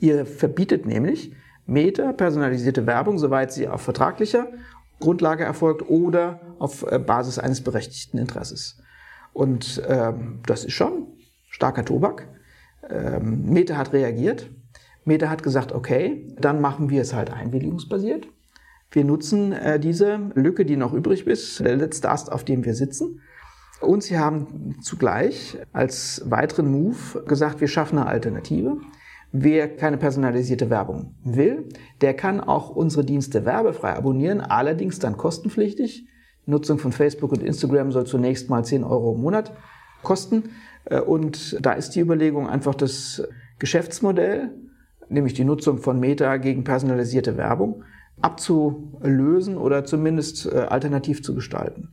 Ihr 0.00 0.26
verbietet 0.26 0.84
nämlich 0.84 1.32
Meta 1.64 2.12
personalisierte 2.12 2.86
Werbung, 2.86 3.18
soweit 3.18 3.52
sie 3.52 3.68
auf 3.68 3.82
vertraglicher 3.82 4.48
Grundlage 4.98 5.44
erfolgt 5.44 5.88
oder 5.88 6.40
auf 6.58 6.84
äh, 6.90 6.98
Basis 6.98 7.38
eines 7.38 7.60
berechtigten 7.60 8.18
Interesses. 8.18 8.82
Und 9.32 9.80
ähm, 9.86 10.40
das 10.44 10.64
ist 10.64 10.72
schon 10.72 11.06
starker 11.50 11.84
Tobak. 11.84 12.26
Ähm, 12.90 13.44
Meta 13.50 13.76
hat 13.76 13.92
reagiert. 13.92 14.50
Meta 15.04 15.30
hat 15.30 15.42
gesagt, 15.42 15.72
okay, 15.72 16.26
dann 16.38 16.60
machen 16.60 16.90
wir 16.90 17.02
es 17.02 17.14
halt 17.14 17.32
einwilligungsbasiert. 17.32 18.28
Wir 18.90 19.04
nutzen 19.04 19.52
äh, 19.52 19.78
diese 19.78 20.30
Lücke, 20.34 20.64
die 20.64 20.76
noch 20.76 20.92
übrig 20.92 21.26
ist, 21.26 21.60
der 21.60 21.76
letzte 21.76 22.10
Ast, 22.10 22.32
auf 22.32 22.44
dem 22.44 22.64
wir 22.64 22.74
sitzen. 22.74 23.20
Und 23.80 24.02
sie 24.02 24.18
haben 24.18 24.76
zugleich 24.82 25.58
als 25.72 26.22
weiteren 26.26 26.70
Move 26.70 27.24
gesagt, 27.26 27.60
wir 27.60 27.68
schaffen 27.68 27.98
eine 27.98 28.08
Alternative. 28.08 28.78
Wer 29.30 29.76
keine 29.76 29.98
personalisierte 29.98 30.70
Werbung 30.70 31.14
will, 31.22 31.68
der 32.00 32.14
kann 32.14 32.40
auch 32.40 32.70
unsere 32.70 33.04
Dienste 33.04 33.44
werbefrei 33.44 33.94
abonnieren, 33.94 34.40
allerdings 34.40 34.98
dann 34.98 35.16
kostenpflichtig. 35.16 36.08
Nutzung 36.46 36.78
von 36.78 36.92
Facebook 36.92 37.32
und 37.32 37.42
Instagram 37.42 37.92
soll 37.92 38.06
zunächst 38.06 38.48
mal 38.48 38.64
10 38.64 38.84
Euro 38.84 39.14
im 39.14 39.20
Monat 39.20 39.52
kosten. 40.02 40.44
Äh, 40.88 41.00
und 41.00 41.64
da 41.64 41.72
ist 41.72 41.90
die 41.90 42.00
Überlegung 42.00 42.48
einfach 42.48 42.74
das 42.74 43.26
Geschäftsmodell, 43.58 44.50
nämlich 45.08 45.34
die 45.34 45.44
Nutzung 45.44 45.78
von 45.78 45.98
Meta 46.00 46.36
gegen 46.36 46.64
personalisierte 46.64 47.36
Werbung, 47.36 47.84
abzulösen 48.20 49.56
oder 49.56 49.84
zumindest 49.84 50.46
äh, 50.46 50.58
alternativ 50.58 51.22
zu 51.22 51.34
gestalten. 51.34 51.90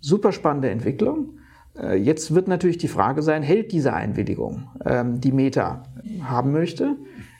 Super 0.00 0.32
spannende 0.32 0.70
Entwicklung. 0.70 1.38
Äh, 1.78 1.96
jetzt 1.96 2.34
wird 2.34 2.48
natürlich 2.48 2.78
die 2.78 2.88
Frage 2.88 3.22
sein, 3.22 3.42
hält 3.42 3.72
diese 3.72 3.94
Einwilligung, 3.94 4.68
ähm, 4.84 5.20
die 5.20 5.32
Meta 5.32 5.84
haben 6.22 6.52
möchte, 6.52 6.96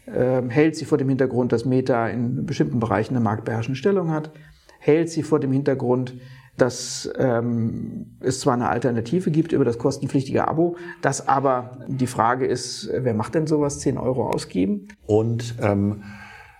ähm, 0.06 0.50
hält 0.50 0.76
sie 0.76 0.84
vor 0.84 0.98
dem 0.98 1.08
Hintergrund, 1.08 1.52
dass 1.52 1.64
Meta 1.64 2.08
in 2.08 2.46
bestimmten 2.46 2.78
Bereichen 2.78 3.16
eine 3.16 3.24
marktbeherrschende 3.24 3.76
Stellung 3.76 4.10
hat, 4.10 4.30
hält 4.78 5.10
sie 5.10 5.22
vor 5.22 5.40
dem 5.40 5.52
Hintergrund, 5.52 6.14
dass 6.62 7.10
ähm, 7.18 8.06
es 8.20 8.38
zwar 8.38 8.54
eine 8.54 8.68
Alternative 8.68 9.32
gibt 9.32 9.50
über 9.50 9.64
das 9.64 9.78
kostenpflichtige 9.78 10.46
Abo, 10.46 10.76
dass 11.00 11.26
aber 11.26 11.78
die 11.88 12.06
Frage 12.06 12.46
ist, 12.46 12.88
wer 12.94 13.14
macht 13.14 13.34
denn 13.34 13.48
sowas, 13.48 13.80
10 13.80 13.98
Euro 13.98 14.28
ausgeben? 14.28 14.86
Und 15.04 15.56
ähm, 15.60 16.04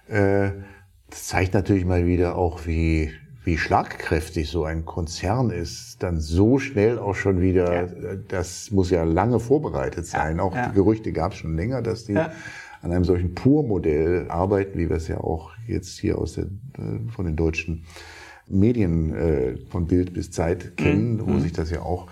äh, 0.09 0.51
das 1.09 1.29
zeigt 1.29 1.55
natürlich 1.55 1.85
mal 1.85 2.05
wieder 2.05 2.35
auch, 2.37 2.67
wie 2.67 3.13
wie 3.45 3.59
schlagkräftig 3.59 4.49
so 4.49 4.65
ein 4.65 4.85
Konzern 4.85 5.51
ist, 5.51 6.01
dann 6.01 6.21
so 6.21 6.59
schnell 6.59 6.99
auch 6.99 7.17
schon 7.17 7.41
wieder, 7.41 7.87
ja. 7.87 7.89
das 8.29 8.71
muss 8.71 8.91
ja 8.91 9.03
lange 9.03 9.41
vorbereitet 9.41 10.07
sein. 10.07 10.37
Ja, 10.37 10.43
auch 10.45 10.55
ja. 10.55 10.69
die 10.69 10.75
Gerüchte 10.75 11.13
gab 11.13 11.33
es 11.33 11.39
schon 11.39 11.57
länger, 11.57 11.83
dass 11.83 12.05
die 12.05 12.17
an 12.17 12.31
einem 12.83 13.05
solchen 13.05 13.35
Pur-Modell 13.35 14.27
arbeiten, 14.29 14.79
wie 14.79 14.89
wir 14.89 14.97
es 14.97 15.09
ja 15.09 15.19
auch 15.19 15.51
jetzt 15.67 15.99
hier 15.99 16.19
aus 16.19 16.35
der, 16.35 16.45
äh, 16.45 17.11
von 17.11 17.25
den 17.25 17.35
deutschen 17.35 17.85
Medien 18.53 19.15
äh, 19.15 19.57
von 19.71 19.87
Bild 19.87 20.13
bis 20.15 20.31
Zeit 20.31 20.77
kennen, 20.77 21.17
mhm. 21.17 21.27
wo 21.27 21.39
sich 21.39 21.53
das 21.53 21.71
ja 21.71 21.81
auch 21.81 22.09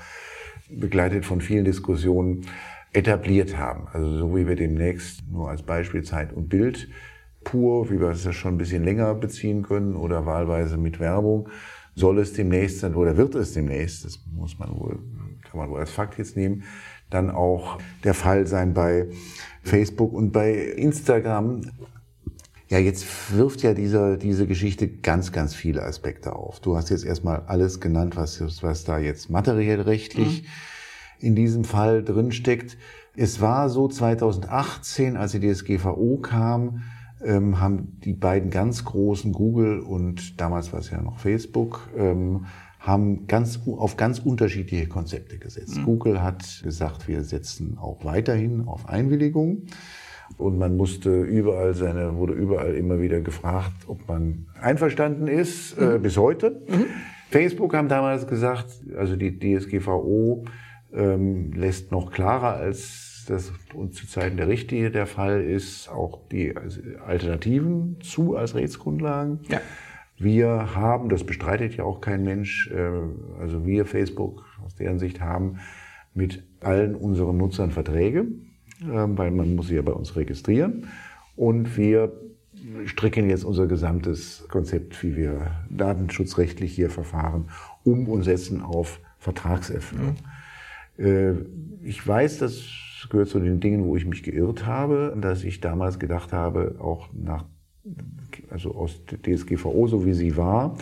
begleitet 0.68 1.24
von 1.24 1.40
vielen 1.40 1.64
Diskussionen 1.64 2.46
etabliert 2.92 3.56
haben. 3.56 3.86
Also 3.92 4.16
so 4.16 4.36
wie 4.36 4.46
wir 4.48 4.56
demnächst 4.56 5.22
nur 5.30 5.48
als 5.50 5.62
Beispiel 5.62 6.02
Zeit 6.02 6.32
und 6.32 6.48
Bild 6.48 6.88
pur, 7.44 7.90
wie 7.90 8.00
wir 8.00 8.08
es 8.08 8.24
ja 8.24 8.32
schon 8.32 8.54
ein 8.54 8.58
bisschen 8.58 8.84
länger 8.84 9.14
beziehen 9.14 9.62
können 9.62 9.96
oder 9.96 10.26
wahlweise 10.26 10.76
mit 10.76 11.00
Werbung, 11.00 11.48
soll 11.94 12.18
es 12.18 12.32
demnächst 12.32 12.80
sein 12.80 12.94
oder 12.94 13.16
wird 13.16 13.34
es 13.34 13.54
demnächst, 13.54 14.04
das 14.04 14.20
muss 14.32 14.58
man 14.58 14.70
wohl, 14.78 14.98
kann 15.42 15.58
man 15.58 15.70
wohl 15.70 15.80
als 15.80 15.90
Fakt 15.90 16.18
jetzt 16.18 16.36
nehmen, 16.36 16.64
dann 17.08 17.30
auch 17.30 17.78
der 18.04 18.14
Fall 18.14 18.46
sein 18.46 18.74
bei 18.74 19.08
Facebook 19.62 20.12
und 20.12 20.32
bei 20.32 20.52
Instagram. 20.52 21.62
Ja, 22.70 22.78
jetzt 22.78 23.34
wirft 23.36 23.62
ja 23.62 23.74
dieser, 23.74 24.16
diese 24.16 24.46
Geschichte 24.46 24.86
ganz, 24.86 25.32
ganz 25.32 25.56
viele 25.56 25.82
Aspekte 25.82 26.36
auf. 26.36 26.60
Du 26.60 26.76
hast 26.76 26.88
jetzt 26.90 27.04
erstmal 27.04 27.42
alles 27.46 27.80
genannt, 27.80 28.16
was, 28.16 28.40
was 28.62 28.84
da 28.84 28.98
jetzt 29.00 29.28
materiell 29.28 29.80
rechtlich 29.80 30.42
mhm. 30.42 30.46
in 31.18 31.34
diesem 31.34 31.64
Fall 31.64 32.04
drinsteckt. 32.04 32.78
Es 33.16 33.40
war 33.40 33.68
so 33.70 33.88
2018, 33.88 35.16
als 35.16 35.32
die 35.32 35.40
DSGVO 35.40 36.18
kam, 36.18 36.84
ähm, 37.24 37.58
haben 37.58 37.98
die 38.04 38.12
beiden 38.12 38.50
ganz 38.50 38.84
großen 38.84 39.32
Google 39.32 39.80
und 39.80 40.40
damals 40.40 40.72
war 40.72 40.78
es 40.78 40.90
ja 40.90 41.02
noch 41.02 41.18
Facebook, 41.18 41.90
ähm, 41.96 42.46
haben 42.78 43.26
ganz, 43.26 43.58
auf 43.66 43.96
ganz 43.96 44.20
unterschiedliche 44.20 44.86
Konzepte 44.86 45.38
gesetzt. 45.38 45.76
Mhm. 45.78 45.84
Google 45.86 46.22
hat 46.22 46.60
gesagt, 46.62 47.08
wir 47.08 47.24
setzen 47.24 47.78
auch 47.78 48.04
weiterhin 48.04 48.68
auf 48.68 48.88
Einwilligung. 48.88 49.66
Und 50.38 50.58
man 50.58 50.76
musste 50.76 51.22
überall 51.22 51.74
seine, 51.74 52.16
wurde 52.16 52.32
überall 52.32 52.74
immer 52.74 53.00
wieder 53.00 53.20
gefragt, 53.20 53.72
ob 53.86 54.08
man 54.08 54.46
einverstanden 54.60 55.28
ist, 55.28 55.76
äh, 55.78 55.84
mhm. 55.84 55.94
äh, 55.96 55.98
bis 55.98 56.16
heute. 56.16 56.62
Mhm. 56.68 56.86
Facebook 57.30 57.74
haben 57.74 57.88
damals 57.88 58.26
gesagt, 58.26 58.66
also 58.96 59.16
die 59.16 59.38
DSGVO 59.38 60.44
ähm, 60.92 61.52
lässt 61.52 61.92
noch 61.92 62.10
klarer 62.10 62.54
als 62.54 63.10
das 63.28 63.52
uns 63.74 63.96
zu 63.96 64.08
Zeiten 64.08 64.36
der 64.36 64.48
Richtlinie 64.48 64.90
der 64.90 65.06
Fall 65.06 65.42
ist, 65.42 65.88
auch 65.88 66.26
die 66.28 66.54
Alternativen 67.06 67.98
zu 68.00 68.36
als 68.36 68.54
Rechtsgrundlagen. 68.54 69.40
Ja. 69.48 69.60
Wir 70.16 70.74
haben, 70.74 71.08
das 71.08 71.24
bestreitet 71.24 71.76
ja 71.76 71.84
auch 71.84 72.00
kein 72.00 72.24
Mensch, 72.24 72.70
äh, 72.70 72.90
also 73.40 73.64
wir 73.64 73.86
Facebook 73.86 74.44
aus 74.64 74.74
deren 74.74 74.98
Sicht 74.98 75.20
haben 75.20 75.60
mit 76.12 76.42
allen 76.60 76.94
unseren 76.94 77.36
Nutzern 77.36 77.70
Verträge, 77.70 78.26
weil 78.82 79.30
man 79.30 79.54
muss 79.54 79.68
sie 79.68 79.76
ja 79.76 79.82
bei 79.82 79.92
uns 79.92 80.16
registrieren. 80.16 80.88
Und 81.36 81.76
wir 81.76 82.12
stricken 82.86 83.28
jetzt 83.28 83.44
unser 83.44 83.66
gesamtes 83.66 84.46
Konzept, 84.48 85.02
wie 85.02 85.16
wir 85.16 85.52
datenschutzrechtlich 85.70 86.72
hier 86.74 86.90
verfahren, 86.90 87.48
um 87.84 88.08
und 88.08 88.22
setzen 88.22 88.60
auf 88.60 89.00
Vertragserfüllung. 89.18 90.16
Mhm. 90.96 91.04
Äh, 91.04 91.34
ich 91.82 92.06
weiß, 92.06 92.38
dass 92.38 92.62
gehört 93.08 93.28
zu 93.28 93.40
den 93.40 93.60
Dingen, 93.60 93.84
wo 93.84 93.96
ich 93.96 94.04
mich 94.04 94.22
geirrt 94.22 94.66
habe, 94.66 95.16
dass 95.20 95.44
ich 95.44 95.60
damals 95.60 95.98
gedacht 95.98 96.32
habe, 96.32 96.76
auch 96.78 97.08
nach, 97.12 97.44
also 98.50 98.74
aus 98.74 99.00
der 99.06 99.20
DSGVO, 99.22 99.86
so 99.86 100.04
wie 100.04 100.12
sie 100.12 100.36
war, 100.36 100.76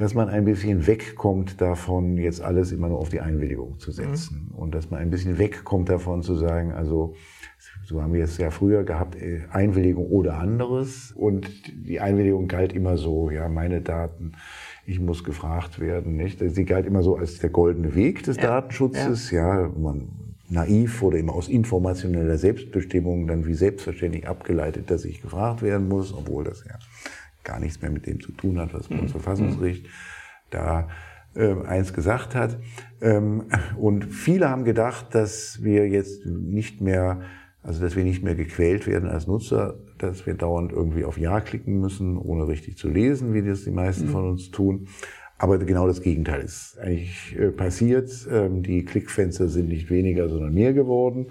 dass 0.00 0.14
man 0.14 0.30
ein 0.30 0.46
bisschen 0.46 0.86
wegkommt 0.86 1.60
davon, 1.60 2.16
jetzt 2.16 2.40
alles 2.40 2.72
immer 2.72 2.88
nur 2.88 2.98
auf 2.98 3.10
die 3.10 3.20
Einwilligung 3.20 3.78
zu 3.78 3.92
setzen. 3.92 4.48
Mhm. 4.48 4.58
Und 4.58 4.74
dass 4.74 4.90
man 4.90 4.98
ein 4.98 5.10
bisschen 5.10 5.36
wegkommt 5.36 5.90
davon 5.90 6.22
zu 6.22 6.36
sagen, 6.36 6.72
also, 6.72 7.14
so 7.84 8.00
haben 8.00 8.14
wir 8.14 8.24
es 8.24 8.38
ja 8.38 8.50
früher 8.50 8.82
gehabt, 8.82 9.14
äh, 9.16 9.42
Einwilligung 9.50 10.06
oder 10.06 10.38
anderes. 10.38 11.12
Und 11.12 11.50
die 11.86 12.00
Einwilligung 12.00 12.48
galt 12.48 12.72
immer 12.72 12.96
so, 12.96 13.28
ja, 13.28 13.50
meine 13.50 13.82
Daten, 13.82 14.32
ich 14.86 15.00
muss 15.00 15.22
gefragt 15.22 15.80
werden, 15.80 16.16
nicht? 16.16 16.40
Sie 16.42 16.64
galt 16.64 16.86
immer 16.86 17.02
so 17.02 17.16
als 17.16 17.38
der 17.38 17.50
goldene 17.50 17.94
Weg 17.94 18.22
des 18.22 18.38
ja. 18.38 18.44
Datenschutzes, 18.44 19.30
ja. 19.30 19.64
ja, 19.64 19.68
man 19.68 20.08
naiv 20.48 21.02
oder 21.02 21.18
eben 21.18 21.28
aus 21.28 21.46
informationeller 21.46 22.38
Selbstbestimmung 22.38 23.26
dann 23.26 23.46
wie 23.46 23.54
selbstverständlich 23.54 24.26
abgeleitet, 24.26 24.90
dass 24.90 25.04
ich 25.04 25.20
gefragt 25.20 25.60
werden 25.60 25.88
muss, 25.88 26.14
obwohl 26.14 26.44
das 26.44 26.64
ja 26.64 26.78
gar 27.44 27.60
nichts 27.60 27.80
mehr 27.80 27.90
mit 27.90 28.06
dem 28.06 28.20
zu 28.20 28.32
tun 28.32 28.58
hat, 28.58 28.72
was 28.74 28.88
das 28.88 28.88
Bundesverfassungsgericht 28.88 29.86
da 30.50 30.88
äh, 31.34 31.54
eins 31.64 31.92
gesagt 31.92 32.34
hat. 32.34 32.58
Ähm, 33.00 33.44
und 33.78 34.04
viele 34.04 34.48
haben 34.48 34.64
gedacht, 34.64 35.14
dass 35.14 35.62
wir 35.62 35.88
jetzt 35.88 36.26
nicht 36.26 36.80
mehr, 36.80 37.22
also 37.62 37.80
dass 37.80 37.96
wir 37.96 38.04
nicht 38.04 38.22
mehr 38.22 38.34
gequält 38.34 38.86
werden 38.86 39.08
als 39.08 39.26
Nutzer, 39.26 39.78
dass 39.98 40.26
wir 40.26 40.34
dauernd 40.34 40.72
irgendwie 40.72 41.04
auf 41.04 41.18
Ja 41.18 41.40
klicken 41.40 41.80
müssen, 41.80 42.16
ohne 42.16 42.48
richtig 42.48 42.76
zu 42.76 42.88
lesen, 42.88 43.34
wie 43.34 43.42
das 43.42 43.64
die 43.64 43.70
meisten 43.70 44.06
mhm. 44.06 44.10
von 44.10 44.30
uns 44.30 44.50
tun. 44.50 44.88
Aber 45.38 45.56
genau 45.56 45.86
das 45.86 46.02
Gegenteil 46.02 46.42
ist 46.42 46.78
eigentlich 46.78 47.34
äh, 47.38 47.48
passiert. 47.48 48.10
Ähm, 48.30 48.62
die 48.62 48.84
Klickfenster 48.84 49.48
sind 49.48 49.68
nicht 49.68 49.88
weniger, 49.88 50.28
sondern 50.28 50.52
mehr 50.52 50.74
geworden. 50.74 51.28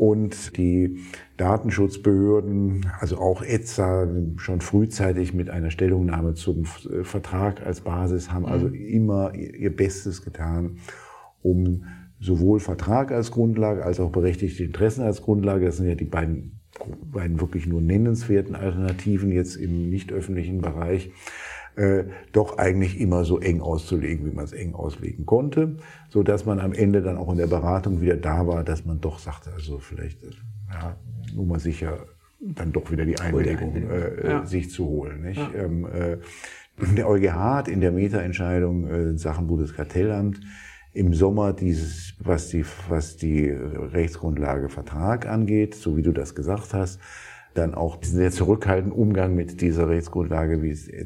Und 0.00 0.56
die 0.56 0.96
Datenschutzbehörden, 1.36 2.90
also 3.00 3.18
auch 3.18 3.42
ETSA, 3.42 4.08
schon 4.38 4.62
frühzeitig 4.62 5.34
mit 5.34 5.50
einer 5.50 5.70
Stellungnahme 5.70 6.32
zum 6.32 6.62
äh, 6.90 7.04
Vertrag 7.04 7.66
als 7.66 7.82
Basis, 7.82 8.32
haben 8.32 8.46
also 8.46 8.68
mhm. 8.68 8.74
immer 8.76 9.34
ihr 9.34 9.76
Bestes 9.76 10.22
getan, 10.22 10.78
um 11.42 11.84
sowohl 12.18 12.60
Vertrag 12.60 13.12
als 13.12 13.30
Grundlage 13.30 13.84
als 13.84 14.00
auch 14.00 14.10
berechtigte 14.10 14.64
Interessen 14.64 15.02
als 15.02 15.20
Grundlage, 15.20 15.66
das 15.66 15.76
sind 15.76 15.86
ja 15.86 15.96
die 15.96 16.06
beiden, 16.06 16.60
beiden 17.12 17.38
wirklich 17.38 17.66
nur 17.66 17.82
nennenswerten 17.82 18.54
Alternativen 18.54 19.30
jetzt 19.30 19.56
im 19.56 19.90
nicht 19.90 20.12
öffentlichen 20.12 20.62
Bereich, 20.62 21.10
äh, 21.80 22.04
doch 22.32 22.58
eigentlich 22.58 23.00
immer 23.00 23.24
so 23.24 23.40
eng 23.40 23.62
auszulegen, 23.62 24.26
wie 24.26 24.34
man 24.34 24.44
es 24.44 24.52
eng 24.52 24.74
auslegen 24.74 25.24
konnte, 25.24 25.76
so 26.10 26.22
dass 26.22 26.44
man 26.44 26.60
am 26.60 26.74
Ende 26.74 27.00
dann 27.00 27.16
auch 27.16 27.32
in 27.32 27.38
der 27.38 27.46
Beratung 27.46 28.02
wieder 28.02 28.16
da 28.16 28.46
war, 28.46 28.64
dass 28.64 28.84
man 28.84 29.00
doch 29.00 29.18
sagte, 29.18 29.50
also 29.52 29.78
vielleicht, 29.78 30.22
äh, 30.22 30.30
ja, 30.70 30.96
nur 31.34 31.46
mal 31.46 31.58
sicher, 31.58 32.06
dann 32.38 32.72
doch 32.72 32.90
wieder 32.90 33.06
die 33.06 33.18
Einwilligung 33.18 33.76
äh, 33.76 34.28
ja. 34.28 34.46
sich 34.46 34.70
zu 34.70 34.84
holen. 34.84 35.22
Nicht? 35.22 35.38
Ja. 35.38 35.64
Ähm, 35.64 35.86
äh, 35.86 36.18
der 36.96 37.08
EuGH 37.08 37.32
hat 37.32 37.68
in 37.68 37.80
der 37.80 37.92
Meta-Entscheidung 37.92 38.86
äh, 38.86 39.18
Sachen 39.18 39.46
Bundeskartellamt 39.46 40.40
im 40.92 41.14
Sommer 41.14 41.54
dieses, 41.54 42.14
was 42.18 42.48
die, 42.48 42.64
was 42.88 43.16
die 43.16 43.48
Rechtsgrundlage 43.48 44.68
Vertrag 44.68 45.26
angeht, 45.26 45.74
so 45.74 45.96
wie 45.96 46.02
du 46.02 46.12
das 46.12 46.34
gesagt 46.34 46.74
hast, 46.74 47.00
dann 47.54 47.74
auch 47.74 47.96
diesen 47.96 48.18
sehr 48.18 48.32
zurückhaltenden 48.32 48.92
Umgang 48.92 49.34
mit 49.34 49.60
dieser 49.60 49.88
Rechtsgrundlage, 49.88 50.62
wie 50.62 50.70
es 50.70 50.88
äh, 50.88 51.04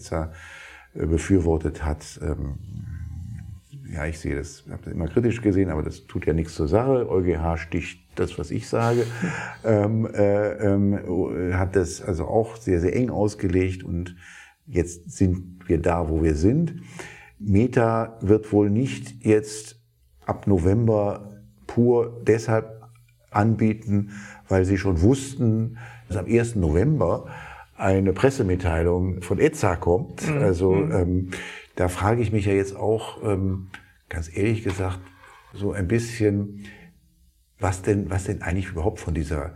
befürwortet 0.94 1.84
hat. 1.84 2.20
Ähm, 2.22 2.58
ja, 3.92 4.06
ich 4.06 4.18
sehe 4.18 4.34
das, 4.34 4.64
habe 4.70 4.82
das 4.84 4.92
immer 4.92 5.06
kritisch 5.08 5.40
gesehen, 5.40 5.70
aber 5.70 5.82
das 5.82 6.06
tut 6.06 6.26
ja 6.26 6.32
nichts 6.32 6.54
zur 6.54 6.66
Sache. 6.66 7.08
EuGH 7.08 7.58
sticht 7.58 8.00
das, 8.16 8.38
was 8.38 8.50
ich 8.50 8.68
sage, 8.68 9.06
ähm, 9.64 10.06
äh, 10.06 10.52
äh, 10.52 11.52
hat 11.54 11.76
das 11.76 12.02
also 12.02 12.24
auch 12.26 12.56
sehr, 12.56 12.80
sehr 12.80 12.96
eng 12.96 13.10
ausgelegt 13.10 13.84
und 13.84 14.16
jetzt 14.66 15.10
sind 15.10 15.68
wir 15.68 15.80
da, 15.80 16.08
wo 16.08 16.22
wir 16.22 16.34
sind. 16.34 16.82
Meta 17.38 18.18
wird 18.20 18.52
wohl 18.52 18.70
nicht 18.70 19.24
jetzt 19.24 19.80
ab 20.26 20.46
November 20.46 21.30
pur 21.66 22.22
deshalb 22.26 22.88
anbieten, 23.30 24.10
weil 24.48 24.64
sie 24.64 24.78
schon 24.78 25.02
wussten, 25.02 25.78
dass 26.08 26.16
am 26.16 26.26
1. 26.26 26.56
November 26.56 27.26
eine 27.76 28.12
Pressemitteilung 28.12 29.22
von 29.22 29.38
ETSA 29.38 29.76
kommt. 29.76 30.28
Mhm. 30.28 30.42
Also 30.42 30.72
mhm. 30.72 30.92
ähm, 30.92 31.30
da 31.76 31.88
frage 31.88 32.22
ich 32.22 32.32
mich 32.32 32.46
ja 32.46 32.52
jetzt 32.52 32.76
auch, 32.76 33.22
ähm, 33.24 33.70
ganz 34.08 34.34
ehrlich 34.34 34.62
gesagt, 34.62 35.00
so 35.52 35.72
ein 35.72 35.88
bisschen, 35.88 36.66
was 37.58 37.82
denn, 37.82 38.10
was 38.10 38.24
denn 38.24 38.42
eigentlich 38.42 38.70
überhaupt 38.70 39.00
von 39.00 39.14
dieser 39.14 39.54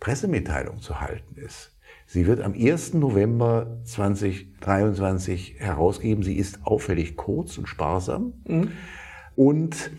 Pressemitteilung 0.00 0.80
zu 0.80 1.00
halten 1.00 1.36
ist. 1.36 1.76
Sie 2.06 2.26
wird 2.26 2.40
am 2.40 2.54
1. 2.54 2.94
November 2.94 3.78
2023 3.84 5.56
herausgeben. 5.58 6.24
Sie 6.24 6.36
ist 6.36 6.66
auffällig 6.66 7.16
kurz 7.16 7.56
und 7.56 7.68
sparsam. 7.68 8.32
Mhm. 8.48 8.72
Und 9.36 9.92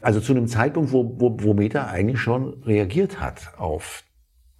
also 0.00 0.20
zu 0.20 0.32
einem 0.32 0.46
Zeitpunkt, 0.46 0.92
wo, 0.92 1.16
wo, 1.18 1.36
wo 1.40 1.54
Meta 1.54 1.86
eigentlich 1.86 2.20
schon 2.20 2.62
reagiert 2.62 3.20
hat 3.20 3.54
auf 3.58 4.04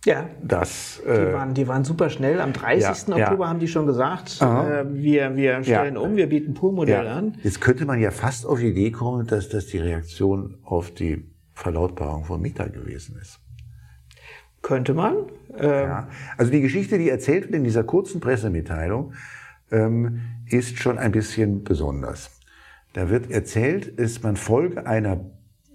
ja. 0.06 0.28
Das, 0.42 1.00
äh, 1.06 1.26
die, 1.26 1.32
waren, 1.34 1.54
die 1.54 1.68
waren 1.68 1.84
super 1.84 2.10
schnell. 2.10 2.40
Am 2.40 2.52
30. 2.52 3.08
Ja, 3.08 3.16
Oktober 3.16 3.44
ja. 3.44 3.50
haben 3.50 3.58
die 3.58 3.68
schon 3.68 3.86
gesagt, 3.86 4.40
äh, 4.40 4.84
wir, 4.88 5.36
wir 5.36 5.62
stellen 5.62 5.94
ja. 5.94 6.00
um, 6.00 6.16
wir 6.16 6.28
bieten 6.28 6.54
Pur-Modell 6.54 7.06
an. 7.06 7.36
Jetzt 7.42 7.60
könnte 7.60 7.84
man 7.84 8.00
ja 8.00 8.10
fast 8.10 8.46
auf 8.46 8.60
die 8.60 8.68
Idee 8.68 8.92
kommen, 8.92 9.26
dass 9.26 9.48
das 9.48 9.66
die 9.66 9.78
Reaktion 9.78 10.58
auf 10.62 10.92
die 10.92 11.28
Verlautbarung 11.54 12.24
von 12.24 12.40
Meta 12.40 12.66
gewesen 12.66 13.18
ist. 13.20 13.40
Könnte 14.62 14.94
man. 14.94 15.16
Ähm. 15.58 15.90
Also 16.36 16.52
die 16.52 16.60
Geschichte, 16.60 16.98
die 16.98 17.10
erzählt 17.10 17.44
wird 17.44 17.54
in 17.54 17.64
dieser 17.64 17.84
kurzen 17.84 18.20
Pressemitteilung, 18.20 19.12
ähm, 19.70 20.20
ist 20.48 20.78
schon 20.78 20.98
ein 20.98 21.12
bisschen 21.12 21.64
besonders. 21.64 22.40
Da 22.92 23.10
wird 23.10 23.30
erzählt, 23.30 23.86
ist 23.86 24.22
man 24.22 24.36
folge 24.36 24.86
einer, 24.86 25.30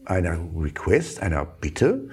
einer 0.05 0.39
Request, 0.55 1.21
einer 1.21 1.45
Bitte 1.45 2.09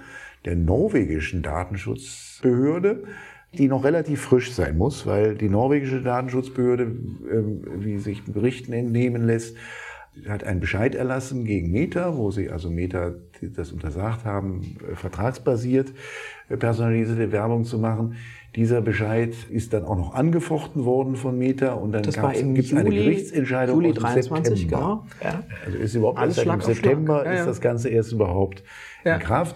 der 0.48 0.56
norwegischen 0.56 1.42
Datenschutzbehörde, 1.42 3.04
die 3.52 3.68
noch 3.68 3.84
relativ 3.84 4.22
frisch 4.22 4.52
sein 4.52 4.78
muss, 4.78 5.06
weil 5.06 5.34
die 5.34 5.50
norwegische 5.50 6.00
Datenschutzbehörde, 6.00 6.84
ähm, 6.84 7.62
wie 7.76 7.98
sich 7.98 8.24
Berichten 8.24 8.72
entnehmen 8.72 9.26
lässt, 9.26 9.56
hat 10.26 10.44
einen 10.44 10.60
Bescheid 10.60 10.94
erlassen 10.94 11.44
gegen 11.44 11.70
Meta, 11.70 12.16
wo 12.16 12.30
sie 12.30 12.50
also 12.50 12.70
Meta 12.70 13.12
das 13.42 13.72
untersagt 13.72 14.24
haben, 14.24 14.78
äh, 14.90 14.94
vertragsbasiert 14.96 15.92
äh, 16.48 16.56
personalisierte 16.56 17.30
Werbung 17.30 17.64
zu 17.64 17.78
machen. 17.78 18.16
Dieser 18.56 18.80
Bescheid 18.80 19.34
ist 19.50 19.74
dann 19.74 19.84
auch 19.84 19.96
noch 19.96 20.14
angefochten 20.14 20.86
worden 20.86 21.14
von 21.14 21.38
Meta 21.38 21.74
und 21.74 21.92
dann 21.92 22.02
gibt 22.02 22.66
es 22.66 22.74
eine 22.74 22.88
Gerichtsentscheidung 22.88 23.76
Juli 23.76 23.92
23, 23.92 24.58
September. 24.58 25.04
Genau. 25.20 25.30
Ja. 25.30 25.42
Also 25.66 25.78
ist 25.78 25.94
überhaupt 25.94 26.18
Alles 26.18 26.38
erst 26.38 26.48
im 26.48 26.60
September 26.62 27.24
ja, 27.26 27.32
ja. 27.34 27.40
ist 27.40 27.46
das 27.46 27.60
Ganze 27.60 27.90
erst 27.90 28.12
überhaupt 28.12 28.64
in 29.04 29.18
Kraft. 29.18 29.54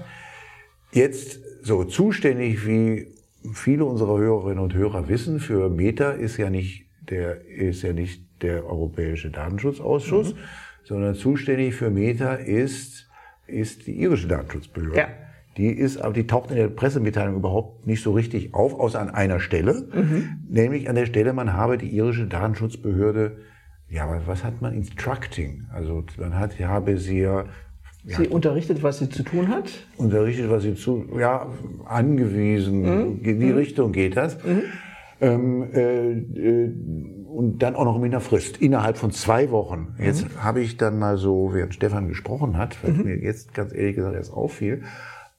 Jetzt 0.92 1.40
so 1.62 1.84
zuständig 1.84 2.66
wie 2.66 3.08
viele 3.52 3.84
unserer 3.84 4.18
Hörerinnen 4.18 4.58
und 4.58 4.74
Hörer 4.74 5.08
wissen, 5.08 5.40
für 5.40 5.68
Meta 5.68 6.12
ist 6.12 6.36
ja 6.36 6.50
nicht 6.50 6.86
der 7.10 7.44
ist 7.46 7.82
ja 7.82 7.92
nicht 7.92 8.42
der 8.42 8.64
Europäische 8.64 9.30
Datenschutzausschuss, 9.30 10.34
mhm. 10.34 10.38
sondern 10.84 11.14
zuständig 11.14 11.74
für 11.74 11.90
Meta 11.90 12.34
ist, 12.34 13.08
ist 13.46 13.86
die 13.86 14.00
irische 14.00 14.28
Datenschutzbehörde. 14.28 14.98
Ja. 14.98 15.08
Die 15.56 15.66
ist, 15.66 15.98
aber 15.98 16.14
die 16.14 16.26
taucht 16.26 16.50
in 16.50 16.56
der 16.56 16.68
Pressemitteilung 16.68 17.36
überhaupt 17.36 17.86
nicht 17.86 18.02
so 18.02 18.12
richtig 18.12 18.54
auf, 18.54 18.78
außer 18.78 18.98
an 18.98 19.10
einer 19.10 19.38
Stelle, 19.38 19.86
mhm. 19.92 20.40
nämlich 20.48 20.88
an 20.88 20.94
der 20.94 21.06
Stelle, 21.06 21.34
man 21.34 21.52
habe 21.52 21.76
die 21.76 21.94
irische 21.94 22.26
Datenschutzbehörde, 22.26 23.36
ja, 23.88 24.22
was 24.26 24.42
hat 24.44 24.62
man? 24.62 24.72
Instructing. 24.72 25.66
Also 25.70 26.04
man 26.16 26.38
hat, 26.38 26.58
habe 26.58 26.96
sie 26.96 27.20
ja 27.20 27.44
Sie 28.04 28.28
unterrichtet, 28.28 28.82
was 28.82 28.98
sie 28.98 29.08
zu 29.08 29.22
tun 29.22 29.48
hat? 29.48 29.70
Unterrichtet, 29.96 30.50
was 30.50 30.64
sie 30.64 30.74
zu, 30.74 31.06
ja, 31.18 31.46
angewiesen. 31.84 32.80
Mhm. 32.80 33.20
In 33.22 33.40
die 33.40 33.46
mhm. 33.46 33.56
Richtung 33.56 33.92
geht 33.92 34.16
das. 34.16 34.42
Mhm. 34.44 34.62
Ähm, 35.20 35.68
äh, 35.72 36.10
äh, 36.10 36.74
und 37.28 37.62
dann 37.62 37.76
auch 37.76 37.84
noch 37.84 37.98
mit 38.00 38.12
einer 38.12 38.20
Frist, 38.20 38.60
innerhalb 38.60 38.96
von 38.96 39.12
zwei 39.12 39.52
Wochen. 39.52 39.94
Jetzt 39.98 40.24
mhm. 40.24 40.42
habe 40.42 40.60
ich 40.60 40.76
dann 40.76 40.98
mal 40.98 41.16
so, 41.16 41.54
während 41.54 41.74
Stefan 41.74 42.08
gesprochen 42.08 42.58
hat, 42.58 42.82
weil 42.82 42.92
mhm. 42.92 43.04
mir 43.04 43.16
jetzt 43.18 43.54
ganz 43.54 43.72
ehrlich 43.72 43.94
gesagt 43.94 44.16
erst 44.16 44.32
auffiel, 44.32 44.82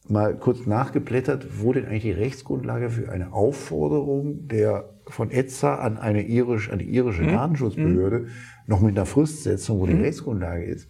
mal 0.08 0.34
kurz 0.36 0.66
nachgeblättert, 0.66 1.62
wo 1.62 1.74
denn 1.74 1.86
eigentlich 1.86 2.04
die 2.04 2.12
Rechtsgrundlage 2.12 2.90
für 2.90 3.12
eine 3.12 3.34
Aufforderung 3.34 4.48
der 4.48 4.90
von 5.08 5.32
ETSA 5.32 5.76
an 5.76 5.98
eine 5.98 6.26
irisch, 6.26 6.72
an 6.72 6.80
die 6.80 6.86
irische 6.86 7.24
mhm. 7.24 7.34
Datenschutzbehörde 7.34 8.20
mhm. 8.20 8.28
noch 8.68 8.80
mit 8.80 8.98
einer 8.98 9.06
Fristsetzung, 9.06 9.82
wo 9.82 9.86
die 9.86 9.96
mhm. 9.96 10.04
Rechtsgrundlage 10.04 10.64
ist 10.64 10.88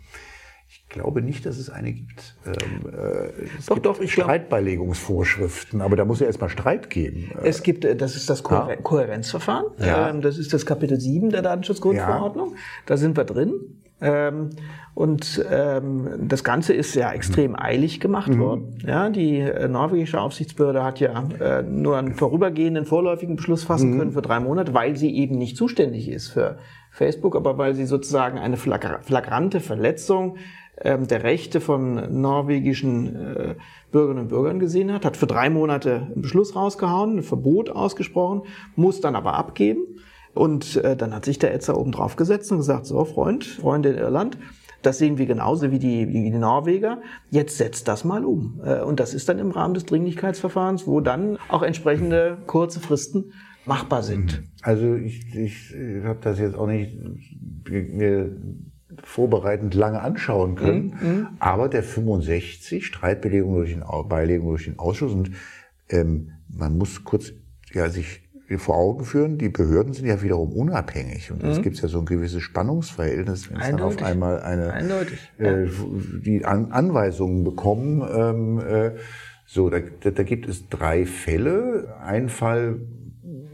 glaube 0.94 1.22
nicht, 1.22 1.46
dass 1.46 1.58
es 1.58 1.70
eine 1.70 1.92
gibt. 1.92 2.36
Ähm, 2.46 2.54
äh, 2.94 3.58
es 3.60 3.66
doch, 3.66 3.76
gibt 3.76 3.86
doch, 3.86 4.00
ich 4.00 4.14
Streitbeilegungsvorschriften, 4.14 5.82
aber 5.82 5.98
da 5.98 6.06
muss 6.06 6.22
ja 6.22 6.28
erstmal 6.28 6.50
Streit 6.50 6.90
geben. 6.90 7.32
Es 7.44 7.64
gibt, 7.64 7.84
äh, 7.84 7.98
das 7.98 8.16
ist 8.16 8.30
das 8.30 8.44
Kohä 8.44 8.70
ja. 8.70 8.76
Kohärenzverfahren. 8.78 9.66
Ja. 9.80 10.10
Ähm, 10.10 10.22
das 10.22 10.38
ist 10.38 10.54
das 10.54 10.66
Kapitel 10.66 11.00
7 11.00 11.32
der 11.32 11.42
Datenschutzgrundverordnung. 11.42 12.52
Ja. 12.52 12.58
Da 12.86 12.98
sind 12.98 13.18
wir 13.18 13.26
drin. 13.26 13.54
Ähm, 14.02 14.50
und 14.96 15.44
ähm, 15.50 16.10
das 16.20 16.44
Ganze 16.44 16.74
ist 16.74 16.94
ja 16.94 17.12
extrem 17.12 17.52
mhm. 17.52 17.60
eilig 17.60 18.00
gemacht 18.00 18.34
mhm. 18.34 18.40
worden. 18.40 18.78
Ja, 18.86 19.10
die 19.10 19.40
äh, 19.40 19.68
norwegische 19.68 20.20
Aufsichtsbehörde 20.20 20.84
hat 20.84 21.00
ja 21.00 21.24
äh, 21.40 21.64
nur 21.64 21.98
einen 21.98 22.14
vorübergehenden 22.14 22.86
vorläufigen 22.86 23.38
Beschluss 23.38 23.64
fassen 23.64 23.94
mhm. 23.94 24.00
können 24.00 24.12
für 24.12 24.22
drei 24.22 24.40
Monate, 24.40 24.74
weil 24.74 24.98
sie 24.98 25.16
eben 25.16 25.38
nicht 25.38 25.58
zuständig 25.58 26.10
ist 26.10 26.28
für 26.28 26.58
Facebook, 26.92 27.36
aber 27.36 27.58
weil 27.58 27.74
sie 27.74 27.86
sozusagen 27.86 28.38
eine 28.38 28.58
flagrante 28.58 29.60
Verletzung 29.62 30.38
der 30.84 31.24
Rechte 31.24 31.62
von 31.62 32.22
norwegischen 32.22 33.16
äh, 33.16 33.56
Bürgerinnen 33.92 34.24
und 34.24 34.30
Bürgern 34.30 34.60
gesehen 34.60 34.92
hat, 34.92 35.06
hat 35.06 35.18
für 35.18 35.28
drei 35.28 35.50
Monate 35.50 36.08
einen 36.12 36.22
Beschluss 36.22 36.56
rausgehauen, 36.56 37.18
ein 37.18 37.24
Verbot 37.24 37.70
ausgesprochen, 37.70 38.44
muss 38.76 39.00
dann 39.00 39.16
aber 39.16 39.36
abgeben. 39.36 40.00
Und 40.34 40.78
äh, 40.78 40.96
dann 40.96 41.14
hat 41.14 41.26
sich 41.26 41.38
der 41.38 41.54
Etzer 41.54 41.78
oben 41.78 41.92
drauf 41.92 42.16
gesetzt 42.16 42.52
und 42.52 42.58
gesagt, 42.58 42.88
so 42.88 43.06
Freund, 43.06 43.46
Freunde 43.46 43.90
in 43.90 43.98
Irland, 43.98 44.38
das 44.82 44.98
sehen 44.98 45.18
wir 45.18 45.26
genauso 45.26 45.72
wie 45.72 45.80
die, 45.80 46.08
wie 46.10 46.30
die 46.30 46.38
Norweger. 46.38 47.02
Jetzt 47.30 47.58
setzt 47.58 47.88
das 47.88 48.04
mal 48.04 48.26
um. 48.26 48.60
Äh, 48.66 48.82
und 48.82 49.00
das 49.00 49.14
ist 49.14 49.30
dann 49.30 49.40
im 49.40 49.52
Rahmen 49.52 49.74
des 49.74 49.86
Dringlichkeitsverfahrens, 49.86 50.88
wo 50.88 51.02
dann 51.02 51.38
auch 51.50 51.62
entsprechende 51.62 52.40
kurze 52.48 52.80
Fristen 52.80 53.32
machbar 53.66 54.04
sind. 54.04 54.44
Also 54.62 54.96
ich, 54.96 55.34
ich 55.36 55.74
habe 56.04 56.20
das 56.22 56.40
jetzt 56.40 56.56
auch 56.56 56.68
nicht 56.68 56.98
mir 57.70 58.36
vorbereitend 59.04 59.74
lange 59.74 60.02
anschauen 60.02 60.56
können. 60.56 60.98
Mhm, 61.02 61.10
mhm. 61.10 61.28
Aber 61.40 61.70
der 61.70 61.84
65, 61.84 62.86
Streitbelegung 62.86 63.56
durch 63.56 63.72
den, 63.72 63.84
Beilegung 64.08 64.50
durch 64.50 64.66
den 64.66 64.80
Ausschuss 64.80 65.14
und 65.14 65.32
ähm, 65.90 66.32
man 66.48 66.78
muss 66.78 67.04
kurz 67.04 67.34
ja, 67.72 67.90
sich 67.90 68.22
vor 68.58 68.76
Augen 68.76 69.06
führen, 69.06 69.38
die 69.38 69.50
Behörden 69.50 69.94
sind 69.94 70.06
ja 70.06 70.22
wiederum 70.22 70.52
unabhängig 70.52 71.32
und 71.32 71.44
es 71.44 71.58
mhm. 71.58 71.62
gibt 71.64 71.82
ja 71.82 71.88
so 71.88 72.00
ein 72.00 72.06
gewisses 72.06 72.44
Spannungsverhältnis, 72.44 73.50
wenn 73.50 73.60
es 73.60 73.70
dann 73.70 73.82
auf 73.82 74.02
einmal 74.04 74.42
eine 74.42 74.74
äh, 75.38 75.68
die 76.24 76.46
An 76.46 76.72
Anweisungen 76.72 77.44
bekommen. 77.44 78.04
Ähm, 78.14 78.60
äh, 78.60 78.92
so, 79.46 79.70
da, 79.70 79.80
da 79.80 80.24
gibt 80.24 80.48
es 80.48 80.70
drei 80.70 81.06
Fälle. 81.06 81.96
Ein 82.02 82.30
Fall 82.30 82.80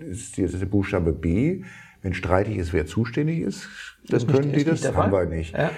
ist, 0.10 0.38
ist 0.38 0.60
der 0.60 0.66
Buchstabe 0.66 1.14
B. 1.14 1.64
Wenn 2.02 2.14
streitig 2.14 2.58
ist, 2.58 2.74
wer 2.74 2.86
zuständig 2.86 3.40
ist, 3.40 3.68
das 4.08 4.26
dann 4.26 4.36
können 4.36 4.54
die 4.54 4.64
das, 4.64 4.82
das 4.82 4.96
haben 4.96 5.12
wir 5.12 5.26
nicht. 5.26 5.54
Ja. 5.54 5.72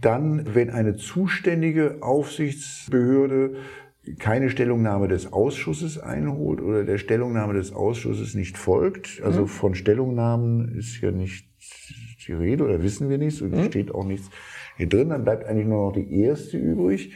Dann, 0.00 0.54
wenn 0.54 0.70
eine 0.70 0.96
zuständige 0.96 1.98
Aufsichtsbehörde 2.00 3.56
keine 4.18 4.50
Stellungnahme 4.50 5.08
des 5.08 5.32
Ausschusses 5.32 5.98
einholt 5.98 6.60
oder 6.60 6.84
der 6.84 6.98
Stellungnahme 6.98 7.54
des 7.54 7.72
Ausschusses 7.72 8.34
nicht 8.34 8.56
folgt, 8.56 9.20
also 9.22 9.42
mhm. 9.42 9.48
von 9.48 9.74
Stellungnahmen 9.74 10.76
ist 10.76 11.00
ja 11.00 11.10
nicht 11.10 11.48
die 12.26 12.32
Rede 12.32 12.64
oder 12.64 12.82
wissen 12.82 13.08
wir 13.08 13.18
nichts 13.18 13.40
und 13.40 13.52
mhm. 13.52 13.64
steht 13.64 13.94
auch 13.94 14.04
nichts 14.04 14.30
hier 14.76 14.88
drin, 14.88 15.08
dann 15.08 15.24
bleibt 15.24 15.44
eigentlich 15.46 15.66
nur 15.66 15.86
noch 15.86 15.92
die 15.92 16.20
erste 16.20 16.58
übrig. 16.58 17.14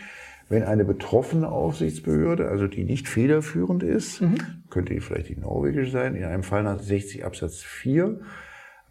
Wenn 0.48 0.64
eine 0.64 0.84
betroffene 0.84 1.48
Aufsichtsbehörde, 1.48 2.48
also 2.48 2.66
die 2.66 2.84
nicht 2.84 3.08
federführend 3.08 3.84
ist, 3.84 4.20
mhm. 4.20 4.38
könnte 4.68 4.94
die 4.94 5.00
vielleicht 5.00 5.28
die 5.28 5.36
norwegische 5.36 5.92
sein, 5.92 6.16
in 6.16 6.24
einem 6.24 6.42
Fall 6.42 6.64
nach 6.64 6.80
60 6.80 7.24
Absatz 7.24 7.62
4, 7.62 8.20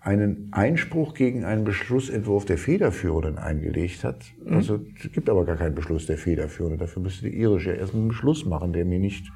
einen 0.02 0.48
Einspruch 0.52 1.14
gegen 1.14 1.44
einen 1.44 1.66
Beschlussentwurf 1.66 2.46
der 2.46 2.58
Federführenden 2.58 3.38
eingelegt 3.38 4.04
hat. 4.04 4.24
Mhm. 4.44 4.54
Also 4.56 4.80
es 4.98 5.12
gibt 5.12 5.30
aber 5.30 5.46
gar 5.46 5.58
keinen 5.58 5.76
Beschluss 5.76 6.06
der 6.06 6.18
Federführenden. 6.18 6.80
Dafür 6.80 7.02
müsste 7.02 7.30
die 7.30 7.38
irische 7.38 7.72
erst 7.72 7.94
einen 7.94 8.08
Beschluss 8.08 8.46
machen, 8.46 8.72
der 8.74 8.86
mir 8.86 9.00
nicht 9.00 9.30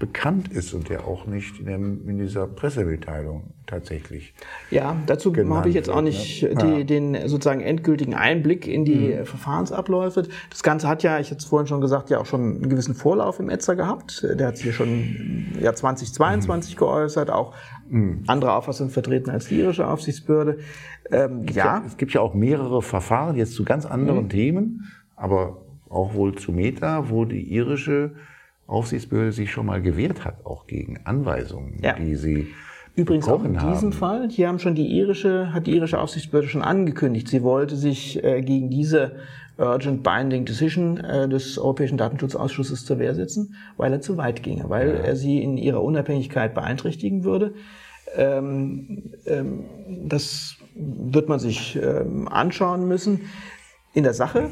bekannt 0.00 0.48
ist 0.48 0.72
und 0.72 0.88
der 0.88 1.06
auch 1.06 1.26
nicht 1.26 1.60
in, 1.60 1.66
dem, 1.66 2.08
in 2.08 2.18
dieser 2.18 2.46
Pressemitteilung 2.46 3.52
tatsächlich. 3.66 4.32
Ja, 4.70 4.96
dazu 5.06 5.32
habe 5.36 5.68
ich 5.68 5.74
jetzt 5.74 5.90
auch 5.90 6.00
nicht 6.00 6.42
wird, 6.42 6.54
ne? 6.54 6.78
die, 6.78 6.84
den 6.86 7.28
sozusagen 7.28 7.60
endgültigen 7.60 8.14
Einblick 8.14 8.66
in 8.66 8.86
die 8.86 9.14
mhm. 9.14 9.26
Verfahrensabläufe. 9.26 10.22
Das 10.48 10.62
Ganze 10.62 10.88
hat 10.88 11.02
ja, 11.02 11.20
ich 11.20 11.30
hatte 11.30 11.40
es 11.40 11.44
vorhin 11.44 11.66
schon 11.66 11.82
gesagt, 11.82 12.08
ja 12.08 12.18
auch 12.18 12.24
schon 12.24 12.40
einen 12.40 12.68
gewissen 12.70 12.94
Vorlauf 12.94 13.38
im 13.40 13.50
Etzer 13.50 13.76
gehabt. 13.76 14.26
Der 14.26 14.48
hat 14.48 14.56
sich 14.56 14.66
ja 14.66 14.72
schon 14.72 15.48
ja 15.60 15.74
2022 15.74 16.74
mhm. 16.74 16.78
geäußert, 16.78 17.30
auch 17.30 17.54
mhm. 17.90 18.24
andere 18.26 18.54
Auffassungen 18.54 18.90
vertreten 18.90 19.28
als 19.28 19.48
die 19.48 19.60
irische 19.60 19.86
Aufsichtsbehörde. 19.86 20.58
Ähm, 21.12 21.44
ja. 21.52 21.64
ja. 21.64 21.82
Es 21.86 21.98
gibt 21.98 22.14
ja 22.14 22.22
auch 22.22 22.32
mehrere 22.32 22.80
Verfahren 22.80 23.36
jetzt 23.36 23.52
zu 23.52 23.66
ganz 23.66 23.84
anderen 23.84 24.24
mhm. 24.24 24.28
Themen, 24.30 24.92
aber 25.14 25.58
auch 25.90 26.14
wohl 26.14 26.36
zu 26.36 26.52
Meta, 26.52 27.10
wo 27.10 27.26
die 27.26 27.52
irische 27.52 28.12
Aufsichtsbehörde 28.70 29.32
sich 29.32 29.50
schon 29.50 29.66
mal 29.66 29.82
gewehrt 29.82 30.24
hat, 30.24 30.46
auch 30.46 30.66
gegen 30.66 31.00
Anweisungen, 31.04 31.78
ja. 31.82 31.94
die 31.94 32.14
sie 32.14 32.48
Übrigens 32.96 33.28
auch 33.28 33.44
in 33.44 33.52
diesem 33.52 33.66
haben. 33.66 33.92
Fall, 33.92 34.28
hier 34.30 34.48
haben 34.48 34.58
schon 34.58 34.74
die 34.74 34.86
irische, 34.86 35.52
hat 35.52 35.66
die 35.66 35.76
irische 35.76 35.98
Aufsichtsbehörde 35.98 36.48
schon 36.48 36.62
angekündigt, 36.62 37.28
sie 37.28 37.42
wollte 37.42 37.76
sich 37.76 38.22
äh, 38.22 38.42
gegen 38.42 38.68
diese 38.68 39.12
Urgent 39.58 40.02
Binding 40.02 40.44
Decision 40.44 40.96
äh, 40.98 41.28
des 41.28 41.58
Europäischen 41.58 41.98
Datenschutzausschusses 41.98 42.84
zur 42.84 42.98
Wehr 42.98 43.14
setzen, 43.14 43.54
weil 43.76 43.92
er 43.92 44.00
zu 44.00 44.16
weit 44.16 44.42
ginge, 44.42 44.64
weil 44.68 44.88
ja. 44.88 44.94
er 44.94 45.16
sie 45.16 45.42
in 45.42 45.56
ihrer 45.56 45.82
Unabhängigkeit 45.82 46.54
beeinträchtigen 46.54 47.24
würde. 47.24 47.54
Ähm, 48.16 49.12
ähm, 49.26 49.64
das 50.06 50.56
wird 50.74 51.28
man 51.28 51.38
sich 51.38 51.78
ähm, 51.80 52.26
anschauen 52.28 52.88
müssen. 52.88 53.20
In 53.92 54.04
der 54.04 54.14
Sache 54.14 54.50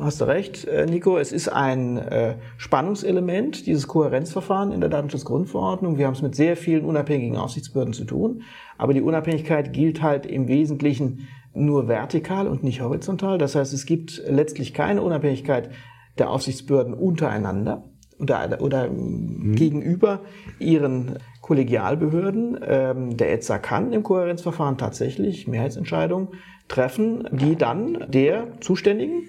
hast 0.00 0.20
du 0.20 0.24
recht, 0.26 0.66
äh, 0.66 0.86
Nico, 0.86 1.18
es 1.18 1.32
ist 1.32 1.48
ein 1.48 1.98
äh, 1.98 2.36
Spannungselement, 2.56 3.66
dieses 3.66 3.86
Kohärenzverfahren 3.86 4.72
in 4.72 4.80
der 4.80 4.90
Datenschutzgrundverordnung. 4.90 5.98
Wir 5.98 6.06
haben 6.06 6.14
es 6.14 6.22
mit 6.22 6.34
sehr 6.34 6.56
vielen 6.56 6.84
unabhängigen 6.84 7.36
Aufsichtsbehörden 7.36 7.94
zu 7.94 8.04
tun, 8.04 8.42
aber 8.76 8.94
die 8.94 9.02
Unabhängigkeit 9.02 9.72
gilt 9.72 10.02
halt 10.02 10.26
im 10.26 10.48
Wesentlichen 10.48 11.28
nur 11.54 11.88
vertikal 11.88 12.46
und 12.46 12.62
nicht 12.62 12.80
horizontal. 12.80 13.38
Das 13.38 13.54
heißt, 13.54 13.72
es 13.72 13.86
gibt 13.86 14.22
letztlich 14.26 14.74
keine 14.74 15.02
Unabhängigkeit 15.02 15.70
der 16.18 16.30
Aufsichtsbehörden 16.30 16.94
untereinander 16.94 17.84
oder, 18.18 18.60
oder 18.60 18.88
mhm. 18.88 19.54
gegenüber 19.54 20.20
ihren 20.58 21.18
Kollegialbehörden. 21.40 22.58
Ähm, 22.66 23.16
der 23.16 23.32
ETSA 23.32 23.58
kann 23.58 23.92
im 23.92 24.02
Kohärenzverfahren 24.02 24.78
tatsächlich 24.78 25.46
Mehrheitsentscheidungen 25.46 26.28
treffen, 26.68 27.26
die 27.32 27.56
dann 27.56 28.04
der 28.08 28.60
zuständigen, 28.60 29.22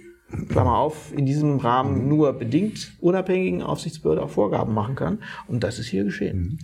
Klammer 0.50 0.78
auf, 0.78 1.12
in 1.16 1.26
diesem 1.26 1.58
Rahmen 1.58 2.08
nur 2.08 2.34
bedingt 2.34 2.94
unabhängigen 3.02 3.64
Aufsichtsbehörde 3.64 4.22
auch 4.22 4.30
Vorgaben 4.30 4.74
machen 4.74 4.96
kann. 4.96 5.20
Und 5.48 5.64
das 5.64 5.80
ist 5.80 5.88
hier 5.88 6.04
geschehen. 6.04 6.40
Mhm. 6.40 6.58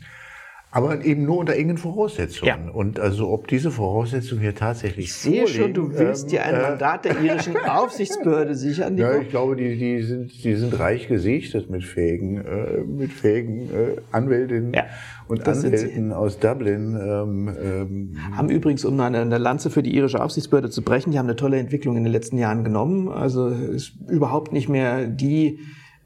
Aber 0.75 1.05
eben 1.05 1.23
nur 1.23 1.37
unter 1.37 1.55
engen 1.55 1.77
Voraussetzungen. 1.77 2.65
Ja. 2.65 2.71
Und 2.73 2.99
also 2.99 3.29
ob 3.29 3.47
diese 3.47 3.71
Voraussetzungen 3.71 4.41
hier 4.41 4.55
tatsächlich 4.55 5.05
Ich 5.05 5.13
sehe 5.13 5.47
schon, 5.47 5.73
du 5.73 5.93
willst 5.93 6.23
ähm, 6.23 6.29
dir 6.31 6.43
ein 6.43 6.53
äh, 6.53 6.61
Mandat 6.63 7.05
der 7.05 7.17
irischen 7.21 7.55
Aufsichtsbehörde 7.65 8.55
sichern. 8.55 8.97
Ja, 8.97 9.17
ich 9.17 9.29
glaube, 9.29 9.55
die, 9.55 9.77
die, 9.77 10.01
sind, 10.01 10.43
die 10.43 10.55
sind 10.55 10.77
reich 10.77 11.07
gesichtet 11.07 11.69
mit 11.69 11.85
fähigen, 11.85 12.43
äh, 12.43 12.81
mit 12.81 13.13
fähigen 13.13 13.69
äh, 13.73 14.01
Anwältinnen 14.11 14.73
ja, 14.73 14.83
und 15.29 15.47
Anwälten 15.47 16.11
aus 16.11 16.39
Dublin. 16.39 16.99
Ähm, 17.01 17.55
ähm, 17.57 18.17
haben 18.35 18.49
übrigens, 18.49 18.83
um 18.83 18.99
eine, 18.99 19.19
eine 19.19 19.37
Lanze 19.37 19.69
für 19.69 19.81
die 19.81 19.95
irische 19.95 20.21
Aufsichtsbehörde 20.21 20.69
zu 20.71 20.81
brechen, 20.81 21.11
die 21.11 21.17
haben 21.19 21.27
eine 21.27 21.37
tolle 21.37 21.57
Entwicklung 21.57 21.95
in 21.95 22.03
den 22.03 22.11
letzten 22.11 22.37
Jahren 22.37 22.65
genommen. 22.65 23.07
Also 23.07 23.47
ist 23.47 23.93
überhaupt 24.09 24.51
nicht 24.51 24.67
mehr 24.67 25.07
die 25.07 25.57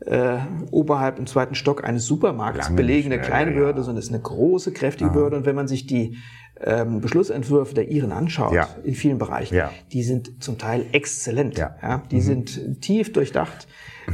äh, 0.06 0.38
oberhalb 0.72 1.20
im 1.20 1.28
zweiten 1.28 1.56
Stock 1.56 1.84
eines 1.84 2.06
Supermarkts 2.06 2.68
Lange 2.68 2.78
belegene 2.78 3.20
kleine 3.20 3.52
Behörde, 3.52 3.80
ja. 3.80 3.84
sondern 3.84 4.00
es 4.00 4.06
ist 4.06 4.14
eine 4.14 4.22
große, 4.22 4.72
kräftige 4.72 5.10
Aha. 5.10 5.14
Behörde. 5.16 5.38
Und 5.38 5.46
wenn 5.46 5.56
man 5.56 5.68
sich 5.68 5.88
die 5.88 6.18
ähm, 6.62 7.02
Beschlussentwürfe 7.02 7.74
der 7.74 7.90
Iren 7.90 8.12
anschaut, 8.12 8.54
ja. 8.54 8.68
in 8.84 8.96
vielen 8.96 9.18
Bereichen, 9.18 9.56
ja. 9.56 9.72
die 9.92 10.04
sind 10.04 10.44
zum 10.44 10.58
Teil 10.58 10.86
exzellent. 10.92 11.58
Ja. 11.58 11.76
ja 11.82 12.04
die 12.12 12.18
mhm. 12.18 12.22
sind 12.22 12.82
tief 12.82 13.14
durchdacht, 13.14 13.68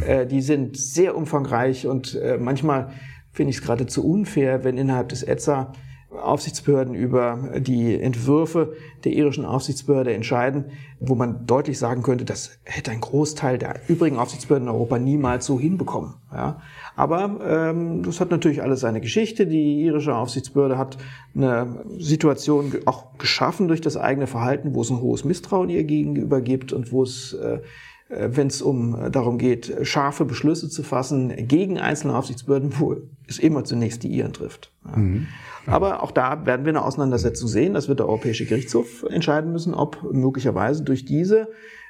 äh, 0.05 0.25
die 0.25 0.41
sind 0.41 0.77
sehr 0.77 1.15
umfangreich 1.15 1.87
und 1.87 2.15
äh, 2.15 2.37
manchmal 2.39 2.91
finde 3.31 3.51
ich 3.51 3.57
es 3.57 3.61
geradezu 3.61 4.07
unfair, 4.07 4.63
wenn 4.63 4.77
innerhalb 4.77 5.09
des 5.09 5.23
ETSA 5.23 5.73
Aufsichtsbehörden 6.17 6.95
über 6.95 7.51
die 7.59 7.99
Entwürfe 7.99 8.73
der 9.03 9.13
irischen 9.13 9.45
Aufsichtsbehörde 9.45 10.13
entscheiden, 10.13 10.65
wo 10.99 11.15
man 11.15 11.45
deutlich 11.45 11.77
sagen 11.77 12.01
könnte, 12.01 12.25
das 12.25 12.57
hätte 12.63 12.91
ein 12.91 13.01
Großteil 13.01 13.57
der 13.57 13.81
übrigen 13.87 14.17
Aufsichtsbehörden 14.17 14.67
in 14.67 14.73
Europa 14.73 14.97
niemals 14.97 15.45
so 15.45 15.59
hinbekommen. 15.59 16.15
Ja. 16.31 16.61
Aber 16.95 17.39
ähm, 17.45 18.03
das 18.03 18.19
hat 18.19 18.31
natürlich 18.31 18.61
alles 18.63 18.79
seine 18.79 19.01
Geschichte. 19.01 19.45
Die 19.45 19.81
irische 19.81 20.15
Aufsichtsbehörde 20.15 20.77
hat 20.77 20.97
eine 21.35 21.85
Situation 21.99 22.73
auch 22.85 23.17
geschaffen 23.17 23.67
durch 23.67 23.81
das 23.81 23.97
eigene 23.97 24.27
Verhalten, 24.27 24.73
wo 24.73 24.81
es 24.81 24.89
ein 24.89 25.01
hohes 25.01 25.25
Misstrauen 25.25 25.69
ihr 25.69 25.83
gegenüber 25.83 26.41
gibt 26.41 26.73
und 26.73 26.91
wo 26.91 27.03
es 27.03 27.33
äh, 27.33 27.59
wenn 28.07 28.47
es 28.47 28.61
um 28.61 29.11
darum 29.11 29.37
geht, 29.37 29.75
scharfe 29.81 30.25
Beschlüsse 30.25 30.69
zu 30.69 30.83
fassen 30.83 31.33
gegen 31.47 31.79
einzelne 31.79 32.15
Aufsichtsbehörden, 32.15 32.73
wo 32.79 32.97
es 33.27 33.39
immer 33.39 33.63
zunächst 33.63 34.03
die 34.03 34.09
Iren 34.09 34.33
trifft. 34.33 34.71
Mhm. 34.95 35.27
Aber 35.65 36.03
auch 36.03 36.11
da 36.11 36.45
werden 36.45 36.65
wir 36.65 36.71
eine 36.71 36.83
Auseinandersetzung 36.83 37.47
sehen. 37.47 37.73
Das 37.73 37.87
wird 37.87 37.99
der 37.99 38.07
Europäische 38.07 38.45
Gerichtshof 38.45 39.03
entscheiden 39.09 39.51
müssen, 39.51 39.73
ob 39.73 40.03
möglicherweise 40.11 40.83
durch 40.83 41.05
diese 41.05 41.49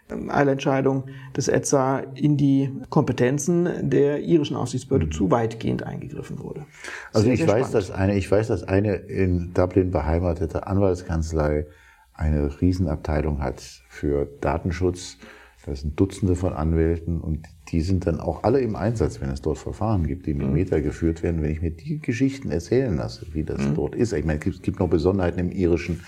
ähm, 0.10 0.30
Eilentscheidung 0.30 1.06
des 1.36 1.48
ETSA 1.48 2.00
in 2.16 2.38
die 2.38 2.72
Kompetenzen 2.90 3.90
der 3.90 4.22
irischen 4.22 4.56
Aufsichtsbehörde 4.56 5.10
zu 5.10 5.32
weitgehend 5.32 5.84
eingegriffen 5.84 6.40
wurde. 6.40 6.66
Also 7.12 7.30
ich 7.30 7.46
weiß, 7.46 7.72
dass 7.72 7.92
eine, 7.92 8.16
ich 8.16 8.30
weiß, 8.30 8.48
dass 8.48 8.64
eine 8.64 8.96
in 8.96 9.54
Dublin 9.54 9.92
beheimatete 9.92 10.68
Anwaltskanzlei 10.68 11.66
eine 12.14 12.62
Riesenabteilung 12.62 13.42
hat 13.42 13.62
für 13.90 14.28
Datenschutz. 14.40 15.18
Das 15.66 15.82
sind 15.82 16.00
Dutzende 16.00 16.36
von 16.36 16.54
Anwälten 16.54 17.20
und 17.20 17.48
die 17.70 17.82
sind 17.82 18.06
dann 18.06 18.20
auch 18.20 18.44
alle 18.44 18.60
im 18.60 18.76
Einsatz, 18.76 19.20
wenn 19.20 19.32
es 19.32 19.42
dort 19.42 19.58
Verfahren 19.58 20.06
gibt, 20.06 20.28
die 20.28 20.36
mit 20.36 20.46
mhm. 20.48 20.54
Meter 20.54 20.82
geführt 20.82 21.24
werden. 21.24 21.42
Wenn 21.42 21.52
ich 21.52 21.62
mir 21.62 21.72
die 21.72 22.00
Geschichten 22.00 22.52
erzählen 22.52 22.96
lasse, 22.96 23.26
wie 23.34 23.44
das 23.44 23.62
mhm. 23.62 23.76
dort 23.76 23.96
ist. 23.96 24.14
Ich 24.14 24.26
meine, 24.26 24.40
es 24.46 24.62
gibt 24.62 24.80
noch 24.80 24.90
Besonderheiten 24.90 25.40
im 25.40 25.52
irischen 25.52 26.02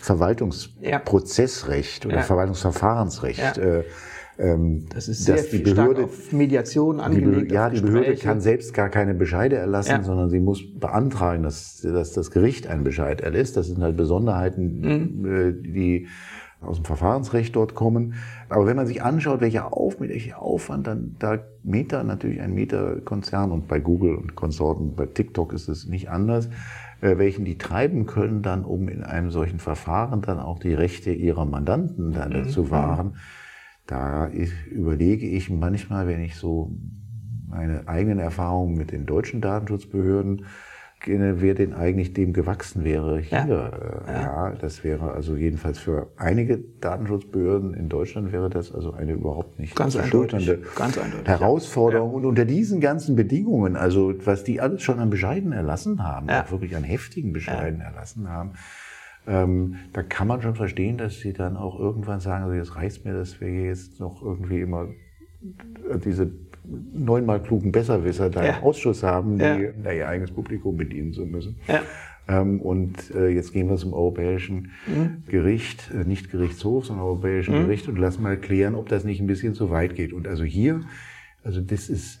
Verwaltungsprozessrecht 0.00 2.04
ja. 2.04 2.10
oder 2.10 2.18
ja. 2.18 2.24
Verwaltungsverfahrensrecht. 2.24 3.56
Ja. 3.56 3.62
Äh, 3.62 3.84
ähm, 4.38 4.84
das 4.92 5.08
ist 5.08 5.24
sehr 5.24 5.42
die 5.42 5.58
Behörde, 5.58 6.04
auf 6.04 6.30
Mediation 6.32 7.00
angelegt. 7.00 7.50
Die 7.50 7.54
ja, 7.54 7.68
die 7.68 7.80
Behörde 7.80 8.14
kann 8.16 8.40
selbst 8.40 8.72
gar 8.72 8.88
keine 8.88 9.12
Bescheide 9.14 9.56
erlassen, 9.56 10.02
sondern 10.02 10.30
sie 10.30 10.40
muss 10.40 10.62
beantragen, 10.78 11.42
dass, 11.42 11.82
dass 11.82 12.12
das 12.12 12.30
Gericht 12.30 12.66
einen 12.66 12.82
Bescheid 12.82 13.20
erlässt. 13.20 13.58
Das 13.58 13.66
sind 13.66 13.82
halt 13.82 13.98
Besonderheiten, 13.98 14.80
mhm. 14.80 15.26
Äh, 15.26 15.52
die 15.52 16.08
aus 16.60 16.76
dem 16.76 16.84
Verfahrensrecht 16.84 17.56
dort 17.56 17.74
kommen. 17.74 18.14
Aber 18.48 18.66
wenn 18.66 18.76
man 18.76 18.86
sich 18.86 19.02
anschaut, 19.02 19.40
welcher, 19.40 19.72
Auf, 19.72 20.00
welcher 20.00 20.42
Aufwand 20.42 20.86
dann 20.86 21.16
da 21.18 21.38
Meta, 21.62 22.02
natürlich 22.02 22.40
ein 22.40 22.54
Meta-Konzern 22.54 23.50
und 23.50 23.66
bei 23.68 23.80
Google 23.80 24.14
und 24.14 24.34
Konsorten, 24.34 24.94
bei 24.94 25.06
TikTok 25.06 25.52
ist 25.52 25.68
es 25.68 25.86
nicht 25.86 26.10
anders, 26.10 26.48
äh, 27.00 27.16
welchen 27.18 27.44
die 27.44 27.58
treiben 27.58 28.06
können, 28.06 28.42
dann 28.42 28.64
um 28.64 28.88
in 28.88 29.02
einem 29.02 29.30
solchen 29.30 29.58
Verfahren 29.58 30.20
dann 30.20 30.38
auch 30.38 30.58
die 30.58 30.74
Rechte 30.74 31.12
ihrer 31.12 31.46
Mandanten 31.46 32.12
dann 32.12 32.32
mhm. 32.32 32.48
zu 32.48 32.70
wahren. 32.70 33.16
Da 33.86 34.28
ich, 34.28 34.52
überlege 34.70 35.26
ich 35.26 35.50
manchmal, 35.50 36.06
wenn 36.06 36.20
ich 36.20 36.36
so 36.36 36.72
meine 37.48 37.88
eigenen 37.88 38.18
Erfahrungen 38.18 38.76
mit 38.76 38.92
den 38.92 39.06
deutschen 39.06 39.40
Datenschutzbehörden 39.40 40.44
wer 41.06 41.54
denn 41.54 41.72
eigentlich 41.72 42.12
dem 42.12 42.32
gewachsen 42.32 42.84
wäre 42.84 43.18
hier. 43.18 43.46
Ja. 44.06 44.12
ja. 44.12 44.52
das 44.60 44.84
wäre 44.84 45.12
also 45.12 45.36
jedenfalls 45.36 45.78
für 45.78 46.08
einige 46.16 46.58
Datenschutzbehörden 46.80 47.74
in 47.74 47.88
Deutschland 47.88 48.32
wäre 48.32 48.50
das 48.50 48.74
also 48.74 48.92
eine 48.92 49.12
überhaupt 49.12 49.58
nicht 49.58 49.74
ganz 49.74 49.96
eindeutig, 49.96 50.50
ganz 50.74 50.98
eindeutig, 50.98 51.26
Herausforderung. 51.26 52.10
Ja. 52.10 52.16
Und 52.16 52.24
unter 52.26 52.44
diesen 52.44 52.80
ganzen 52.80 53.16
Bedingungen, 53.16 53.76
also 53.76 54.14
was 54.24 54.44
die 54.44 54.60
alles 54.60 54.82
schon 54.82 54.98
an 54.98 55.10
Bescheiden 55.10 55.52
erlassen 55.52 56.02
haben, 56.02 56.28
ja. 56.28 56.44
auch 56.44 56.50
wirklich 56.50 56.76
an 56.76 56.84
heftigen 56.84 57.32
Bescheiden 57.32 57.80
erlassen 57.80 58.28
haben, 58.28 58.52
ähm, 59.26 59.76
da 59.92 60.02
kann 60.02 60.28
man 60.28 60.42
schon 60.42 60.54
verstehen, 60.54 60.98
dass 60.98 61.20
sie 61.20 61.32
dann 61.32 61.56
auch 61.56 61.78
irgendwann 61.78 62.20
sagen, 62.20 62.44
also 62.44 62.56
jetzt 62.56 62.76
reicht 62.76 63.04
mir, 63.04 63.12
dass 63.12 63.40
wir 63.40 63.48
jetzt 63.48 64.00
noch 64.00 64.22
irgendwie 64.22 64.60
immer 64.60 64.88
diese 66.04 66.30
neunmal 66.64 67.42
klugen 67.42 67.72
Besserwisser 67.72 68.30
da 68.30 68.44
ja. 68.44 68.56
im 68.56 68.64
Ausschuss 68.64 69.02
haben, 69.02 69.38
die 69.38 69.44
ja. 69.44 69.92
ihr 69.92 70.08
eigenes 70.08 70.30
Publikum 70.30 70.76
bedienen 70.76 71.12
zu 71.12 71.26
müssen. 71.26 71.56
Ja. 71.66 71.82
Ähm, 72.28 72.60
und 72.60 73.14
äh, 73.14 73.28
jetzt 73.28 73.52
gehen 73.52 73.68
wir 73.68 73.76
zum 73.76 73.92
Europäischen 73.92 74.70
mhm. 74.86 75.24
Gericht, 75.26 75.90
äh, 75.92 76.04
nicht 76.04 76.30
Gerichtshof, 76.30 76.86
sondern 76.86 77.04
Europäischen 77.04 77.54
mhm. 77.56 77.62
Gericht 77.64 77.88
und 77.88 77.98
lassen 77.98 78.22
mal 78.22 78.36
klären, 78.36 78.74
ob 78.74 78.88
das 78.88 79.04
nicht 79.04 79.20
ein 79.20 79.26
bisschen 79.26 79.54
zu 79.54 79.70
weit 79.70 79.96
geht. 79.96 80.12
Und 80.12 80.28
also 80.28 80.44
hier, 80.44 80.82
also 81.42 81.60
das 81.60 81.88
ist, 81.88 82.20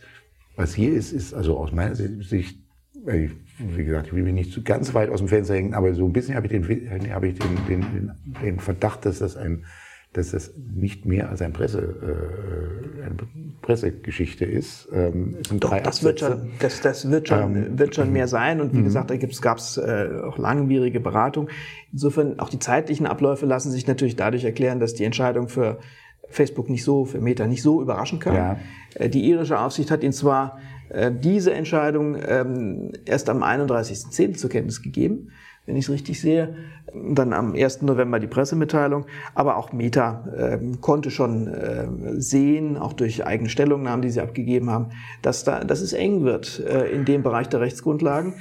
was 0.56 0.74
hier 0.74 0.92
ist, 0.92 1.12
ist 1.12 1.32
also 1.32 1.56
aus 1.56 1.72
meiner 1.72 1.94
Sicht, 1.94 2.58
wie 3.04 3.84
gesagt, 3.84 4.08
ich 4.08 4.12
will 4.12 4.24
mich 4.24 4.34
nicht 4.34 4.52
zu 4.52 4.62
ganz 4.62 4.94
weit 4.94 5.10
aus 5.10 5.20
dem 5.20 5.28
Fenster 5.28 5.54
hängen, 5.54 5.74
aber 5.74 5.94
so 5.94 6.04
ein 6.04 6.12
bisschen 6.12 6.34
habe 6.34 6.46
ich 6.46 6.52
den, 6.52 7.12
habe 7.12 7.28
ich 7.28 7.38
den, 7.38 7.56
den, 7.68 8.10
den 8.42 8.58
Verdacht, 8.58 9.06
dass 9.06 9.20
das 9.20 9.36
ein 9.36 9.64
dass 10.12 10.32
das 10.32 10.52
nicht 10.56 11.06
mehr 11.06 11.30
als 11.30 11.40
ein 11.40 11.52
Presse, 11.52 11.78
äh, 11.80 13.02
eine 13.04 13.16
Pressegeschichte 13.62 14.44
ist. 14.44 14.88
Ähm, 14.92 15.36
Doch, 15.52 15.78
das 15.78 16.02
wird 16.02 16.18
schon, 16.18 16.50
das, 16.58 16.80
das 16.80 17.10
wird 17.10 17.28
schon, 17.28 17.54
ähm, 17.54 17.78
wird 17.78 17.94
schon 17.94 18.12
mehr 18.12 18.26
sein. 18.26 18.60
Und 18.60 18.72
wie 18.72 18.78
mhm. 18.78 18.84
gesagt, 18.84 19.10
da 19.10 19.16
gab 19.16 19.58
es 19.58 19.76
äh, 19.76 20.08
auch 20.24 20.36
langwierige 20.36 20.98
Beratung. 20.98 21.48
Insofern 21.92 22.40
auch 22.40 22.48
die 22.48 22.58
zeitlichen 22.58 23.06
Abläufe 23.06 23.46
lassen 23.46 23.70
sich 23.70 23.86
natürlich 23.86 24.16
dadurch 24.16 24.44
erklären, 24.44 24.80
dass 24.80 24.94
die 24.94 25.04
Entscheidung 25.04 25.48
für 25.48 25.78
Facebook 26.28 26.68
nicht 26.70 26.82
so, 26.82 27.04
für 27.04 27.20
Meta 27.20 27.46
nicht 27.46 27.62
so 27.62 27.80
überraschen 27.80 28.18
kann. 28.18 28.34
Ja. 28.34 28.58
Äh, 28.94 29.10
die 29.10 29.28
irische 29.28 29.60
Aufsicht 29.60 29.92
hat 29.92 30.02
ihn 30.02 30.12
zwar 30.12 30.58
äh, 30.88 31.12
diese 31.12 31.52
Entscheidung 31.52 32.16
ähm, 32.26 32.92
erst 33.04 33.30
am 33.30 33.44
31.10. 33.44 34.36
zur 34.36 34.50
Kenntnis 34.50 34.82
gegeben 34.82 35.30
wenn 35.66 35.76
ich 35.76 35.84
es 35.84 35.90
richtig 35.90 36.20
sehe. 36.20 36.56
Dann 36.94 37.32
am 37.32 37.54
1. 37.54 37.82
November 37.82 38.18
die 38.18 38.26
Pressemitteilung. 38.26 39.06
Aber 39.34 39.56
auch 39.56 39.72
Meta 39.72 40.24
äh, 40.36 40.58
konnte 40.80 41.10
schon 41.10 41.46
äh, 41.46 41.86
sehen, 42.20 42.76
auch 42.76 42.92
durch 42.92 43.24
eigene 43.24 43.48
Stellungnahmen, 43.48 44.02
die 44.02 44.10
sie 44.10 44.20
abgegeben 44.20 44.70
haben, 44.70 44.90
dass, 45.22 45.44
da, 45.44 45.62
dass 45.64 45.80
es 45.80 45.92
eng 45.92 46.24
wird 46.24 46.60
äh, 46.60 46.90
in 46.90 47.04
dem 47.04 47.22
Bereich 47.22 47.48
der 47.48 47.60
Rechtsgrundlagen. 47.60 48.34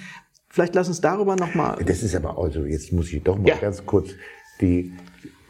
Vielleicht 0.50 0.74
lass 0.74 0.88
uns 0.88 1.00
darüber 1.00 1.36
nochmal. 1.36 1.78
Das 1.86 2.02
ist 2.02 2.16
aber 2.16 2.38
also, 2.38 2.66
jetzt 2.66 2.92
muss 2.92 3.14
ich 3.14 3.22
doch 3.22 3.38
mal 3.38 3.50
ja. 3.50 3.56
ganz 3.58 3.86
kurz 3.86 4.10
die, 4.62 4.94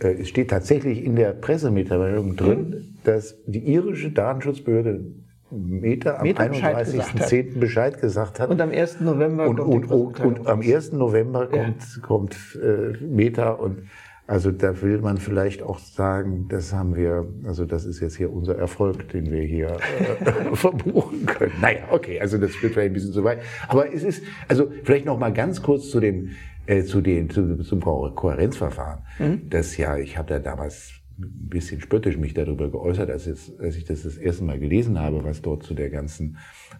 äh, 0.01 0.21
es 0.21 0.29
steht 0.29 0.49
tatsächlich 0.49 1.03
in 1.03 1.15
der 1.15 1.31
Pressemitteilung 1.31 2.35
drin, 2.35 2.59
mhm. 2.59 2.97
dass 3.05 3.37
die 3.45 3.59
irische 3.59 4.11
Datenschutzbehörde 4.11 5.05
Meta 5.51 6.17
am 6.17 6.27
31.10. 6.27 7.59
Bescheid 7.59 7.99
gesagt 7.99 8.39
hat. 8.39 8.49
Und 8.49 8.61
am 8.61 8.71
1. 8.71 9.01
November 9.01 9.47
und, 9.47 9.57
kommt 9.57 9.91
und, 9.91 10.19
und, 10.19 10.39
und 10.39 10.47
am 10.47 10.61
1. 10.61 10.93
November 10.93 11.47
kommt, 11.47 11.81
ja. 11.95 12.01
kommt 12.01 12.37
äh, 12.61 13.03
Meta 13.03 13.51
und 13.51 13.83
also 14.29 14.51
da 14.51 14.79
will 14.83 14.99
man 14.99 15.17
vielleicht 15.17 15.63
auch 15.63 15.79
sagen, 15.79 16.45
das 16.49 16.71
haben 16.71 16.95
wir, 16.95 17.27
also 17.45 17.65
das 17.65 17.85
ist 17.85 17.99
jetzt 17.99 18.15
hier 18.15 18.31
unser 18.31 18.55
Erfolg, 18.55 19.09
den 19.09 19.31
wir 19.31 19.41
hier 19.41 19.77
äh, 19.99 20.53
verbuchen 20.55 21.25
können. 21.25 21.53
Naja, 21.59 21.85
okay, 21.89 22.21
also 22.21 22.37
das 22.37 22.51
wird 22.61 22.73
vielleicht 22.73 22.91
ein 22.91 22.93
bisschen 22.93 23.11
zu 23.11 23.23
weit. 23.23 23.39
Aber 23.67 23.91
es 23.91 24.03
ist, 24.03 24.21
also 24.47 24.71
vielleicht 24.83 25.05
noch 25.05 25.17
mal 25.17 25.33
ganz 25.33 25.63
kurz 25.63 25.89
zu 25.89 25.99
dem, 25.99 26.29
äh, 26.67 26.83
zu 26.83 27.01
den, 27.01 27.31
zu, 27.31 27.57
zum 27.63 27.81
Kohärenzverfahren. 27.81 28.99
Mhm. 29.17 29.49
Das 29.49 29.77
ja, 29.77 29.97
ich 29.97 30.15
habe 30.15 30.29
da 30.29 30.37
damals 30.37 30.98
ein 31.21 31.49
bisschen 31.49 31.81
spöttisch 31.81 32.17
mich 32.17 32.33
darüber 32.33 32.69
geäußert, 32.69 33.09
als, 33.09 33.25
jetzt, 33.25 33.59
als 33.59 33.75
ich 33.75 33.83
das 33.83 34.03
das 34.03 34.17
erste 34.17 34.43
Mal 34.43 34.57
gelesen 34.57 34.99
habe, 34.99 35.23
was 35.23 35.41
dort 35.41 35.63
zu 35.63 35.73
der 35.73 35.89
ganzen 35.89 36.37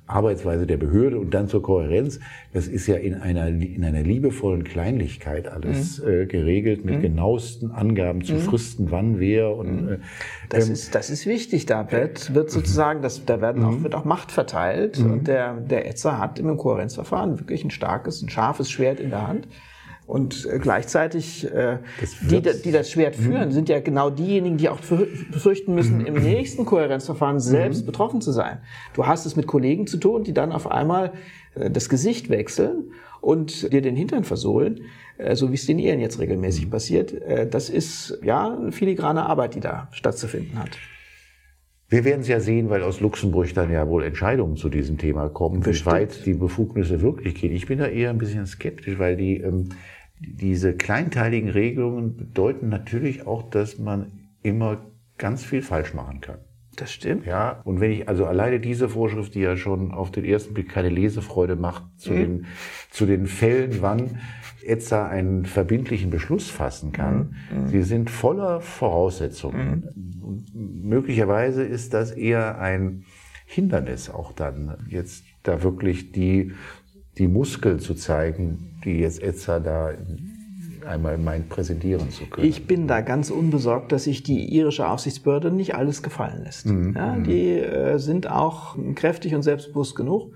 Arbeitsweise 0.08 0.66
der 0.66 0.78
Behörde 0.78 1.20
und 1.20 1.34
dann 1.34 1.48
zur 1.48 1.62
Kohärenz, 1.62 2.20
das 2.54 2.68
ist 2.68 2.88
ja 2.88 2.96
in 2.96 3.16
einer, 3.16 3.48
in 3.48 3.84
einer 3.84 4.02
liebevollen 4.02 4.64
Kleinlichkeit 4.64 5.48
alles 5.48 6.02
mhm. 6.02 6.10
äh, 6.10 6.26
geregelt 6.26 6.86
mit 6.86 6.98
mhm. 6.98 7.02
genauesten 7.02 7.72
Angaben 7.72 8.24
zu 8.24 8.34
mhm. 8.34 8.40
Fristen, 8.40 8.92
wann, 8.92 9.20
wer 9.20 9.56
und 9.56 9.84
mhm. 9.84 9.92
äh, 9.94 9.98
das 10.48 10.68
ähm, 10.68 10.74
ist 10.74 10.96
das 10.96 11.10
ist 11.10 11.26
wichtig. 11.26 11.66
Da 11.66 11.92
wird, 11.92 12.34
wird 12.34 12.50
sozusagen, 12.50 13.02
das, 13.02 13.26
da 13.26 13.42
werden 13.42 13.64
auch, 13.64 13.72
mhm. 13.72 13.84
wird 13.84 13.96
auch 13.96 14.06
Macht 14.06 14.32
verteilt 14.32 15.00
mhm. 15.00 15.12
und 15.12 15.28
der 15.28 15.56
der 15.56 15.88
Etzer 15.88 16.18
hat 16.18 16.40
im 16.40 16.56
Kohärenzverfahren 16.56 17.40
wirklich 17.40 17.64
ein 17.64 17.72
starkes, 17.72 18.22
ein 18.22 18.30
scharfes 18.30 18.72
Schwert 18.72 19.00
in 19.00 19.10
der 19.10 19.28
Hand. 19.28 19.48
Und 20.10 20.48
äh, 20.52 20.58
gleichzeitig, 20.58 21.46
äh, 21.54 21.78
die, 22.22 22.42
die 22.42 22.72
das 22.72 22.90
Schwert 22.90 23.16
führen, 23.16 23.52
sind 23.52 23.70
ja 23.70 23.80
genau 23.80 24.10
diejenigen, 24.10 24.58
die 24.58 24.68
auch 24.68 24.80
befürchten 24.80 25.76
müssen, 25.76 26.04
im 26.04 26.16
nächsten 26.16 26.66
Kohärenzverfahren 26.66 27.40
selbst 27.40 27.86
betroffen 27.86 28.20
zu 28.20 28.32
sein. 28.32 28.58
Du 28.96 29.06
hast 29.06 29.28
es 29.28 29.36
mit 29.36 29.46
Kollegen 29.46 29.86
zu 29.86 29.98
tun, 29.98 30.24
die 30.24 30.34
dann 30.34 30.52
auf 30.52 30.72
einmal 30.72 31.14
äh, 31.54 31.70
das 31.70 31.90
Gesicht 31.90 32.32
wechseln 32.32 32.92
und 33.22 33.72
dir 33.72 33.84
den 33.84 33.96
Hintern 33.96 34.24
versohlen, 34.24 34.82
äh, 35.20 35.36
so 35.36 35.52
wie 35.52 35.56
es 35.56 35.68
den 35.68 35.78
Ehren 35.78 36.00
jetzt 36.00 36.20
regelmäßig 36.20 36.72
passiert. 36.72 37.14
Äh, 37.14 37.48
das 37.48 37.70
ist 37.70 38.18
ja 38.24 38.58
eine 38.58 38.72
filigrane 38.72 39.28
Arbeit, 39.28 39.54
die 39.54 39.60
da 39.60 39.90
stattzufinden 39.92 40.58
hat. 40.58 40.72
Wir 41.88 42.04
werden 42.04 42.22
es 42.22 42.28
ja 42.28 42.40
sehen, 42.40 42.72
weil 42.72 42.82
aus 42.84 43.00
Luxemburg 43.00 43.54
dann 43.54 43.72
ja 43.72 43.88
wohl 43.88 44.04
Entscheidungen 44.04 44.58
zu 44.58 44.70
diesem 44.70 44.98
Thema 44.98 45.30
kommen, 45.30 45.64
wie 45.66 45.86
weit 45.86 46.26
die 46.26 46.36
Befugnisse 46.36 47.02
wirklich 47.02 47.36
gehen. 47.36 47.52
Ich 47.52 47.66
bin 47.66 47.80
da 47.80 47.88
eher 47.88 48.12
ein 48.12 48.20
bisschen 48.20 48.46
skeptisch, 48.46 49.00
weil 49.00 49.18
die 49.18 49.38
ähm, 49.38 49.70
diese 50.20 50.74
kleinteiligen 50.74 51.50
Regelungen 51.50 52.18
bedeuten 52.18 52.70
natürlich 52.70 53.26
auch, 53.26 53.50
dass 53.50 53.80
man 53.80 54.12
immer 54.44 54.86
ganz 55.18 55.44
viel 55.44 55.62
falsch 55.62 55.94
machen 55.94 56.22
kann. 56.22 56.40
Das 56.76 56.92
stimmt. 56.92 57.26
Ja, 57.26 57.62
und 57.66 57.82
wenn 57.82 57.92
ich 57.92 58.08
also 58.08 58.26
alleine 58.26 58.60
diese 58.60 58.88
Vorschrift, 58.88 59.36
die 59.36 59.42
ja 59.42 59.58
schon 59.58 59.92
auf 59.92 60.12
den 60.12 60.24
ersten 60.24 60.54
Blick 60.54 60.70
keine 60.70 60.90
Lesefreude 60.90 61.56
macht, 61.56 61.84
zu, 61.98 62.14
mhm. 62.14 62.18
den, 62.18 62.46
zu 62.90 63.06
den 63.06 63.28
Fällen, 63.28 63.82
wann 63.82 64.20
ETSA 64.64 65.08
einen 65.08 65.46
verbindlichen 65.46 66.10
Beschluss 66.10 66.50
fassen 66.50 66.92
kann, 66.92 67.36
mhm. 67.54 67.68
sie 67.68 67.84
sind 67.84 68.10
voller 68.10 68.62
Voraussetzungen. 68.62 69.90
Mhm. 69.94 70.88
Möglicherweise 70.88 71.64
ist 71.64 71.94
das 71.94 72.12
eher 72.12 72.60
ein 72.60 73.04
Hindernis 73.46 74.10
auch 74.10 74.32
dann, 74.32 74.86
jetzt 74.90 75.26
da 75.44 75.64
wirklich 75.64 76.12
die 76.12 76.54
die 77.20 77.28
Muskeln 77.28 77.80
zu 77.80 77.94
zeigen, 77.94 78.69
die 78.84 79.00
jetzt 79.00 79.22
Etza 79.22 79.60
da 79.60 79.92
einmal 80.86 81.18
meint 81.18 81.50
präsentieren 81.50 82.10
zu 82.10 82.26
können. 82.26 82.48
Ich 82.48 82.68
bin 82.68 82.88
da 82.88 83.02
ganz 83.02 83.30
unbesorgt, 83.30 83.92
dass 83.92 84.06
sich 84.06 84.24
die 84.24 84.54
irische 84.54 84.88
Aufsichtsbehörde 84.88 85.52
nicht 85.52 85.76
alles 85.76 86.04
gefallen 86.04 86.44
lässt. 86.44 86.66
Mhm. 86.66 86.96
Ja, 86.96 87.14
mhm. 87.14 87.24
die 87.24 87.50
äh, 87.52 87.98
sind 87.98 88.30
auch 88.30 88.78
kräftig 88.96 89.36
und 89.36 89.44
selbstbewusst 89.44 89.96
genug, 89.96 90.34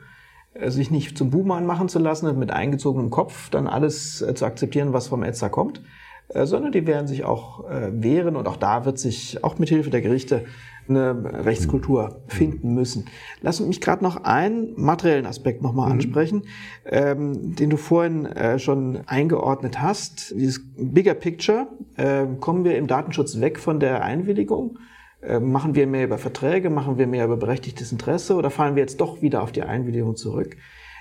äh, 0.54 0.70
sich 0.70 0.92
nicht 0.92 1.18
zum 1.18 1.30
Buhmann 1.30 1.66
machen 1.66 1.90
zu 1.90 2.00
lassen 2.00 2.28
und 2.28 2.38
mit 2.38 2.52
eingezogenem 2.52 3.10
Kopf 3.10 3.50
dann 3.50 3.68
alles 3.68 4.22
äh, 4.22 4.34
zu 4.36 4.46
akzeptieren, 4.46 4.94
was 4.94 5.08
vom 5.08 5.24
ETSA 5.24 5.50
kommt, 5.50 5.82
äh, 6.30 6.46
sondern 6.46 6.72
die 6.72 6.86
werden 6.86 7.08
sich 7.08 7.24
auch 7.24 7.70
äh, 7.70 7.90
wehren 7.92 8.36
und 8.36 8.48
auch 8.48 8.58
da 8.58 8.86
wird 8.86 9.00
sich 9.00 9.44
auch 9.44 9.58
mit 9.58 9.70
Hilfe 9.70 9.90
der 9.90 10.02
Gerichte 10.02 10.46
eine 10.88 11.46
Rechtskultur 11.46 12.22
finden 12.28 12.74
müssen. 12.74 13.06
Lass 13.42 13.60
mich 13.60 13.82
gerade 13.82 14.04
noch 14.04 14.24
einen 14.24 14.74
materiellen 14.76 15.26
Aspekt 15.26 15.62
nochmal 15.62 15.88
mhm. 15.88 15.94
ansprechen, 15.94 16.44
ähm, 16.86 17.56
den 17.56 17.70
du 17.70 17.78
vorhin 17.78 18.26
äh, 18.26 18.60
schon 18.60 19.02
eingeordnet 19.06 19.82
hast. 19.82 20.34
Dieses 20.36 20.62
Bigger 20.76 21.14
Picture. 21.14 21.68
Äh, 21.98 22.26
kommen 22.40 22.64
wir 22.64 22.78
im 22.78 22.88
Datenschutz 22.88 23.40
weg 23.40 23.60
von 23.60 23.80
der 23.80 24.04
Einwilligung? 24.04 24.80
Äh, 25.22 25.40
machen 25.40 25.76
wir 25.76 25.88
mehr 25.88 26.06
über 26.06 26.18
Verträge? 26.18 26.70
Machen 26.70 26.98
wir 26.98 27.08
mehr 27.08 27.26
über 27.26 27.38
berechtigtes 27.38 27.92
Interesse? 27.92 28.36
Oder 28.36 28.50
fallen 28.50 28.76
wir 28.76 28.82
jetzt 28.82 29.00
doch 29.00 29.22
wieder 29.22 29.42
auf 29.42 29.52
die 29.52 29.64
Einwilligung 29.64 30.16
zurück? 30.16 30.58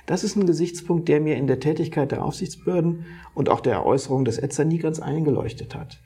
Das 0.06 0.24
ist 0.24 0.36
ein 0.36 0.46
Gesichtspunkt, 0.46 1.08
der 1.08 1.20
mir 1.20 1.36
in 1.36 1.46
der 1.46 1.60
Tätigkeit 1.60 2.10
der 2.10 2.24
Aufsichtsbehörden 2.24 3.06
und 3.34 3.48
auch 3.48 3.60
der 3.60 3.86
Äußerung 3.86 4.24
des 4.24 4.38
ETSA 4.38 4.64
nie 4.64 4.78
ganz 4.78 4.98
eingeleuchtet 5.00 5.74
hat. 5.74 6.00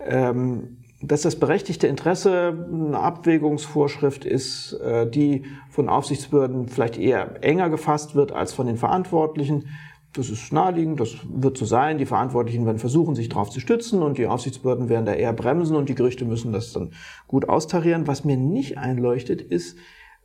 Ähm, 0.00 0.78
dass 1.00 1.22
das 1.22 1.36
berechtigte 1.36 1.86
Interesse 1.86 2.66
eine 2.72 2.98
Abwägungsvorschrift 2.98 4.24
ist, 4.24 4.72
äh, 4.74 5.08
die 5.08 5.44
von 5.70 5.88
Aufsichtsbehörden 5.88 6.68
vielleicht 6.68 6.98
eher 6.98 7.42
enger 7.44 7.70
gefasst 7.70 8.14
wird 8.14 8.32
als 8.32 8.52
von 8.52 8.66
den 8.66 8.76
Verantwortlichen. 8.76 9.68
Das 10.12 10.30
ist 10.30 10.52
naheliegend, 10.52 10.98
das 10.98 11.16
wird 11.28 11.56
so 11.56 11.66
sein. 11.66 11.98
Die 11.98 12.06
Verantwortlichen 12.06 12.66
werden 12.66 12.78
versuchen, 12.78 13.14
sich 13.14 13.28
darauf 13.28 13.50
zu 13.50 13.60
stützen 13.60 14.02
und 14.02 14.18
die 14.18 14.26
Aufsichtsbehörden 14.26 14.88
werden 14.88 15.06
da 15.06 15.12
eher 15.12 15.32
bremsen 15.32 15.76
und 15.76 15.88
die 15.88 15.94
Gerichte 15.94 16.24
müssen 16.24 16.52
das 16.52 16.72
dann 16.72 16.90
gut 17.28 17.48
austarieren. 17.48 18.08
Was 18.08 18.24
mir 18.24 18.36
nicht 18.36 18.78
einleuchtet, 18.78 19.40
ist, 19.40 19.78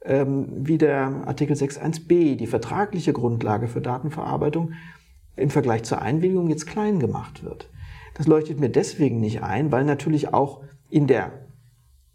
ähm, 0.04 0.48
wie 0.56 0.80
der 0.80 1.28
Artikel 1.28 1.56
6.1b, 1.56 2.36
die 2.36 2.48
vertragliche 2.48 3.14
Grundlage 3.14 3.68
für 3.68 3.82
Datenverarbeitung, 3.82 4.72
im 5.36 5.52
Vergleich 5.52 5.84
zur 5.84 6.02
Einwilligung 6.02 6.50
jetzt 6.50 6.66
klein 6.66 7.00
gemacht 7.00 7.44
wird. 7.44 7.70
Das 8.16 8.28
leuchtet 8.28 8.60
mir 8.60 8.70
deswegen 8.70 9.20
nicht 9.20 9.44
ein, 9.44 9.72
weil 9.72 9.84
natürlich 9.86 10.34
auch 10.34 10.63
in 10.94 11.08
der 11.08 11.32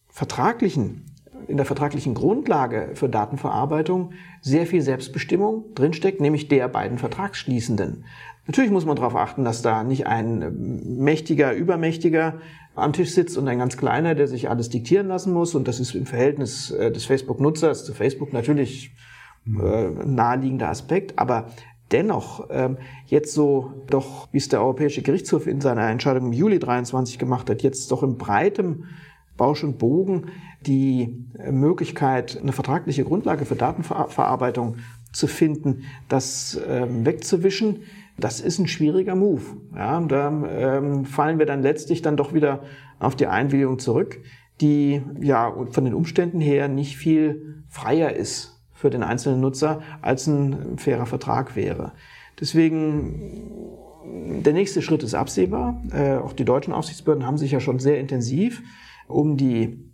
vertraglichen 0.08 1.04
in 1.46 1.56
der 1.56 1.64
vertraglichen 1.64 2.12
Grundlage 2.12 2.90
für 2.94 3.08
Datenverarbeitung 3.08 4.12
sehr 4.42 4.66
viel 4.66 4.82
Selbstbestimmung 4.82 5.72
drinsteckt, 5.74 6.20
nämlich 6.20 6.48
der 6.48 6.68
beiden 6.68 6.98
Vertragsschließenden. 6.98 8.04
Natürlich 8.46 8.70
muss 8.70 8.84
man 8.84 8.96
darauf 8.96 9.16
achten, 9.16 9.44
dass 9.44 9.62
da 9.62 9.82
nicht 9.82 10.06
ein 10.06 10.98
mächtiger, 10.98 11.54
übermächtiger 11.54 12.40
am 12.74 12.92
Tisch 12.92 13.12
sitzt 13.12 13.38
und 13.38 13.48
ein 13.48 13.58
ganz 13.58 13.78
kleiner, 13.78 14.14
der 14.14 14.26
sich 14.26 14.50
alles 14.50 14.68
diktieren 14.68 15.08
lassen 15.08 15.32
muss. 15.32 15.54
Und 15.54 15.68
das 15.68 15.80
ist 15.80 15.94
im 15.94 16.04
Verhältnis 16.04 16.70
äh, 16.70 16.92
des 16.92 17.06
Facebook-Nutzers 17.06 17.84
zu 17.84 17.94
Facebook 17.94 18.32
natürlich 18.34 18.94
äh, 19.46 19.88
naheliegender 20.04 20.68
Aspekt. 20.68 21.18
Aber 21.18 21.50
dennoch 21.92 22.48
ähm, 22.50 22.78
jetzt 23.06 23.32
so 23.34 23.72
doch, 23.88 24.28
wie 24.32 24.38
es 24.38 24.48
der 24.48 24.60
Europäische 24.60 25.02
Gerichtshof 25.02 25.46
in 25.46 25.60
seiner 25.60 25.88
Entscheidung 25.88 26.26
im 26.26 26.32
Juli 26.32 26.58
23 26.58 27.18
gemacht 27.18 27.48
hat, 27.50 27.62
jetzt 27.62 27.90
doch 27.90 28.02
in 28.02 28.18
breitem 28.18 28.84
Bausch 29.36 29.64
und 29.64 29.78
Bogen 29.78 30.26
die 30.66 31.24
äh, 31.38 31.52
Möglichkeit, 31.52 32.38
eine 32.40 32.52
vertragliche 32.52 33.04
Grundlage 33.04 33.44
für 33.44 33.56
Datenverarbeitung 33.56 34.76
zu 35.12 35.26
finden, 35.26 35.84
das 36.08 36.60
ähm, 36.68 37.06
wegzuwischen, 37.06 37.82
das 38.18 38.40
ist 38.40 38.58
ein 38.58 38.66
schwieriger 38.66 39.14
Move. 39.14 39.42
Ja, 39.74 40.00
da 40.00 40.28
ähm, 40.28 41.04
fallen 41.04 41.38
wir 41.38 41.46
dann 41.46 41.62
letztlich 41.62 42.02
dann 42.02 42.16
doch 42.16 42.34
wieder 42.34 42.64
auf 42.98 43.14
die 43.14 43.28
Einwilligung 43.28 43.78
zurück, 43.78 44.20
die 44.60 45.02
ja 45.20 45.54
von 45.70 45.84
den 45.84 45.94
Umständen 45.94 46.40
her 46.40 46.68
nicht 46.68 46.96
viel 46.96 47.62
freier 47.68 48.12
ist 48.12 48.57
für 48.78 48.90
den 48.90 49.02
einzelnen 49.02 49.40
Nutzer 49.40 49.82
als 50.02 50.28
ein 50.28 50.78
fairer 50.78 51.06
Vertrag 51.06 51.56
wäre. 51.56 51.92
Deswegen, 52.38 53.32
der 54.44 54.52
nächste 54.52 54.82
Schritt 54.82 55.02
ist 55.02 55.14
absehbar. 55.14 55.82
Äh, 55.92 56.18
auch 56.18 56.32
die 56.32 56.44
deutschen 56.44 56.72
Aufsichtsbehörden 56.72 57.26
haben 57.26 57.38
sich 57.38 57.50
ja 57.50 57.58
schon 57.58 57.80
sehr 57.80 57.98
intensiv 57.98 58.62
um 59.08 59.36
die 59.36 59.84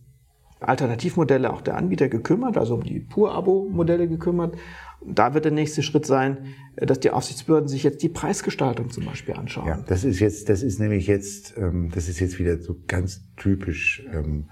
Alternativmodelle 0.61 1.51
auch 1.51 1.62
der 1.62 1.77
Anbieter 1.77 2.09
gekümmert, 2.09 2.59
also 2.59 2.75
um 2.75 2.85
die 2.85 3.01
Pur-Abo-Modelle 3.01 4.07
gekümmert. 4.07 4.57
Da 5.07 5.32
wird 5.32 5.47
der 5.47 5.53
nächste 5.53 5.82
Schritt 5.82 6.05
sein, 6.05 6.55
dass 6.76 7.01
die 7.01 7.11
Aufsichtsbehörden 7.11 7.68
sich 7.68 7.82
jetzt 7.82 8.03
die 8.03 8.09
Preisgestaltung 8.11 8.91
zum 8.91 9.07
Beispiel 9.07 9.35
anschauen. 9.35 9.66
Ja, 9.66 9.82
das 9.87 10.05
ist 10.05 10.20
jetzt, 10.20 10.49
das 10.51 10.62
ist 10.62 10.78
nämlich 10.78 11.07
jetzt, 11.07 11.55
ähm, 11.57 11.91
das 11.95 12.09
ist 12.09 12.20
jetzt 12.20 12.39
wieder 12.39 12.59
so 12.59 12.76
ganz 12.87 13.22
typisch, 13.37 14.05
ähm, 14.12 14.51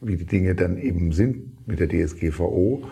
wie 0.00 0.16
die 0.16 0.26
Dinge 0.26 0.54
dann 0.54 0.78
eben 0.78 1.12
sind 1.12 1.66
mit 1.66 1.80
der 1.80 1.88
DSGVO. 1.88 2.84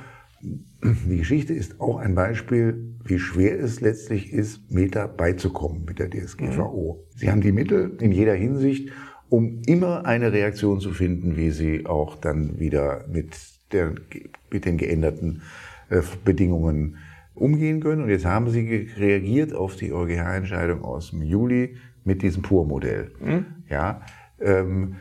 Die 0.44 1.16
Geschichte 1.16 1.54
ist 1.54 1.80
auch 1.80 1.96
ein 1.96 2.14
Beispiel, 2.14 2.94
wie 3.04 3.18
schwer 3.18 3.58
es 3.58 3.80
letztlich 3.80 4.32
ist, 4.32 4.70
Meta 4.70 5.06
beizukommen 5.06 5.84
mit 5.84 5.98
der 5.98 6.10
DSGVO. 6.10 6.94
Mhm. 6.94 7.18
Sie 7.18 7.30
haben 7.30 7.40
die 7.40 7.52
Mittel 7.52 7.96
in 8.00 8.12
jeder 8.12 8.34
Hinsicht, 8.34 8.90
um 9.28 9.62
immer 9.66 10.06
eine 10.06 10.32
Reaktion 10.32 10.80
zu 10.80 10.90
finden, 10.90 11.36
wie 11.36 11.50
sie 11.50 11.86
auch 11.86 12.16
dann 12.16 12.58
wieder 12.58 13.04
mit, 13.08 13.36
der, 13.72 13.94
mit 14.50 14.64
den 14.64 14.76
geänderten 14.76 15.42
äh, 15.88 16.02
Bedingungen 16.24 16.98
umgehen 17.34 17.80
können. 17.80 18.02
Und 18.02 18.10
jetzt 18.10 18.26
haben 18.26 18.48
sie 18.50 18.90
reagiert 18.96 19.52
auf 19.52 19.76
die 19.76 19.92
EuGH-Entscheidung 19.92 20.82
aus 20.82 21.10
dem 21.10 21.22
Juli 21.22 21.76
mit 22.04 22.22
diesem 22.22 22.42
Pur-Modell. 22.42 23.12
Mhm. 23.20 23.46
Ja, 23.68 24.02
ähm, 24.40 24.96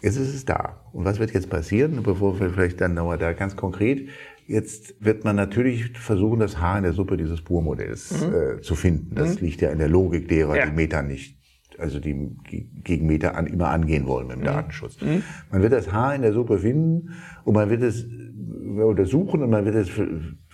jetzt 0.00 0.16
ist 0.16 0.34
es 0.34 0.44
da. 0.44 0.80
Und 0.92 1.04
was 1.04 1.18
wird 1.18 1.32
jetzt 1.32 1.50
passieren, 1.50 2.02
bevor 2.02 2.38
wir 2.38 2.50
vielleicht 2.50 2.80
dann 2.80 2.94
nochmal 2.94 3.18
da 3.18 3.32
ganz 3.32 3.56
konkret, 3.56 4.08
jetzt 4.48 4.96
wird 4.98 5.24
man 5.24 5.36
natürlich 5.36 5.96
versuchen, 5.98 6.40
das 6.40 6.58
Haar 6.58 6.78
in 6.78 6.84
der 6.84 6.92
Suppe 6.92 7.16
dieses 7.16 7.42
Pur-Modells 7.42 8.26
mhm. 8.26 8.34
äh, 8.34 8.60
zu 8.60 8.74
finden. 8.74 9.14
Das 9.14 9.40
mhm. 9.40 9.46
liegt 9.46 9.60
ja 9.60 9.70
in 9.70 9.78
der 9.78 9.88
Logik 9.88 10.28
derer, 10.28 10.56
ja. 10.56 10.66
die 10.66 10.72
Meta 10.72 11.02
nicht 11.02 11.38
also 11.78 12.00
die 12.00 12.36
gegen 12.82 13.06
Meter 13.06 13.36
an, 13.36 13.46
immer 13.46 13.68
angehen 13.68 14.06
wollen 14.06 14.26
mit 14.26 14.36
dem 14.36 14.40
mhm. 14.40 14.46
Datenschutz. 14.46 15.00
Mhm. 15.00 15.22
Man 15.50 15.62
wird 15.62 15.72
das 15.72 15.92
Haar 15.92 16.14
in 16.14 16.22
der 16.22 16.32
Suppe 16.32 16.58
finden 16.58 17.10
und 17.44 17.54
man 17.54 17.70
wird 17.70 17.82
es 17.82 18.04
untersuchen 18.04 19.42
und 19.42 19.50
man 19.50 19.64
wird 19.64 19.76
es 19.76 19.90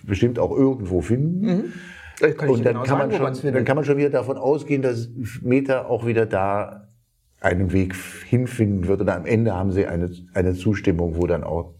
bestimmt 0.05 0.39
auch 0.39 0.51
irgendwo 0.51 1.01
finden. 1.01 1.45
Mhm. 1.45 1.63
und 2.47 2.65
dann, 2.65 2.73
genau 2.73 2.83
kann 2.83 2.85
sagen, 2.85 3.23
man 3.23 3.35
schon, 3.35 3.53
dann 3.53 3.65
kann 3.65 3.75
man 3.75 3.85
schon 3.85 3.97
wieder 3.97 4.09
davon 4.09 4.37
ausgehen, 4.37 4.81
dass 4.81 5.09
Meta 5.41 5.85
auch 5.85 6.05
wieder 6.05 6.25
da 6.25 6.89
einen 7.41 7.73
Weg 7.73 7.95
hinfinden 8.25 8.87
wird. 8.87 9.01
Und 9.01 9.09
am 9.09 9.25
Ende 9.25 9.53
haben 9.53 9.71
sie 9.71 9.87
eine, 9.87 10.11
eine 10.33 10.53
Zustimmung, 10.53 11.15
wo 11.15 11.27
dann 11.27 11.43
auch 11.43 11.75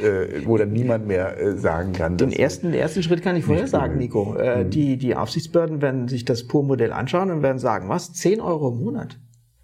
äh, 0.00 0.46
wo 0.46 0.56
dann 0.56 0.72
niemand 0.72 1.06
mehr 1.06 1.38
äh, 1.40 1.56
sagen 1.56 1.92
kann. 1.92 2.16
Den 2.16 2.32
ersten, 2.32 2.72
den 2.72 2.80
ersten 2.80 3.02
Schritt 3.02 3.22
kann 3.22 3.36
ich 3.36 3.44
vorher 3.44 3.66
sagen, 3.66 3.98
Nico. 3.98 4.34
Äh, 4.36 4.64
mhm. 4.64 4.70
die, 4.70 4.96
die 4.96 5.14
Aufsichtsbehörden 5.14 5.82
werden 5.82 6.08
sich 6.08 6.24
das 6.24 6.46
Pur-Modell 6.46 6.92
anschauen 6.92 7.30
und 7.30 7.42
werden 7.42 7.58
sagen, 7.58 7.88
was? 7.88 8.12
10 8.12 8.40
Euro 8.40 8.70
im 8.70 8.82
Monat? 8.82 9.18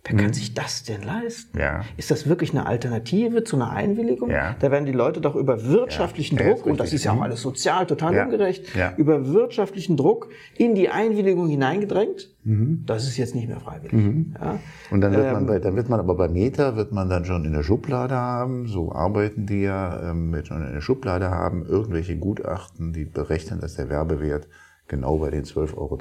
Wer 0.04 0.16
kann 0.16 0.26
mhm. 0.28 0.32
sich 0.32 0.52
das 0.52 0.82
denn 0.82 1.02
leisten? 1.02 1.56
Ja. 1.56 1.82
Ist 1.96 2.10
das 2.10 2.28
wirklich 2.28 2.50
eine 2.50 2.66
Alternative 2.66 3.44
zu 3.44 3.54
einer 3.54 3.70
Einwilligung? 3.70 4.30
Ja. 4.30 4.56
Da 4.58 4.72
werden 4.72 4.84
die 4.84 4.92
Leute 4.92 5.20
doch 5.20 5.36
über 5.36 5.64
wirtschaftlichen 5.64 6.38
ja, 6.38 6.48
Druck, 6.48 6.66
und 6.66 6.80
das 6.80 6.92
ist 6.92 7.04
ja 7.04 7.12
auch 7.12 7.16
mhm. 7.16 7.22
alles 7.22 7.40
sozial 7.40 7.86
total 7.86 8.18
ungerecht, 8.18 8.74
ja. 8.74 8.94
über 8.96 9.28
wirtschaftlichen 9.28 9.96
Druck 9.96 10.28
in 10.56 10.74
die 10.74 10.88
Einwilligung 10.88 11.48
hineingedrängt. 11.48 12.34
Mhm. 12.42 12.82
Das 12.84 13.06
ist 13.06 13.16
jetzt 13.16 13.36
nicht 13.36 13.46
mehr 13.46 13.60
freiwillig. 13.60 13.92
Mhm. 13.92 14.34
Ja. 14.40 14.58
Und 14.90 15.02
dann 15.02 15.12
wird, 15.12 15.26
ähm, 15.26 15.32
man 15.34 15.46
bei, 15.46 15.60
dann 15.60 15.76
wird 15.76 15.88
man 15.88 16.00
aber 16.00 16.16
bei 16.16 16.26
Meta, 16.26 16.74
wird 16.74 16.90
man 16.90 17.08
dann 17.08 17.24
schon 17.24 17.44
in 17.44 17.52
der 17.52 17.62
Schublade 17.62 18.16
haben, 18.16 18.66
so 18.66 18.90
arbeiten 18.90 19.46
die 19.46 19.62
ja, 19.62 20.10
ähm, 20.10 20.32
wird 20.32 20.48
schon 20.48 20.66
in 20.66 20.72
der 20.72 20.80
Schublade 20.80 21.30
haben, 21.30 21.64
irgendwelche 21.64 22.16
Gutachten, 22.16 22.92
die 22.92 23.04
berechnen, 23.04 23.60
dass 23.60 23.76
der 23.76 23.88
Werbewert 23.88 24.48
genau 24.88 25.18
bei 25.18 25.30
den 25.30 25.44
12,99 25.44 25.76
Euro 25.76 25.96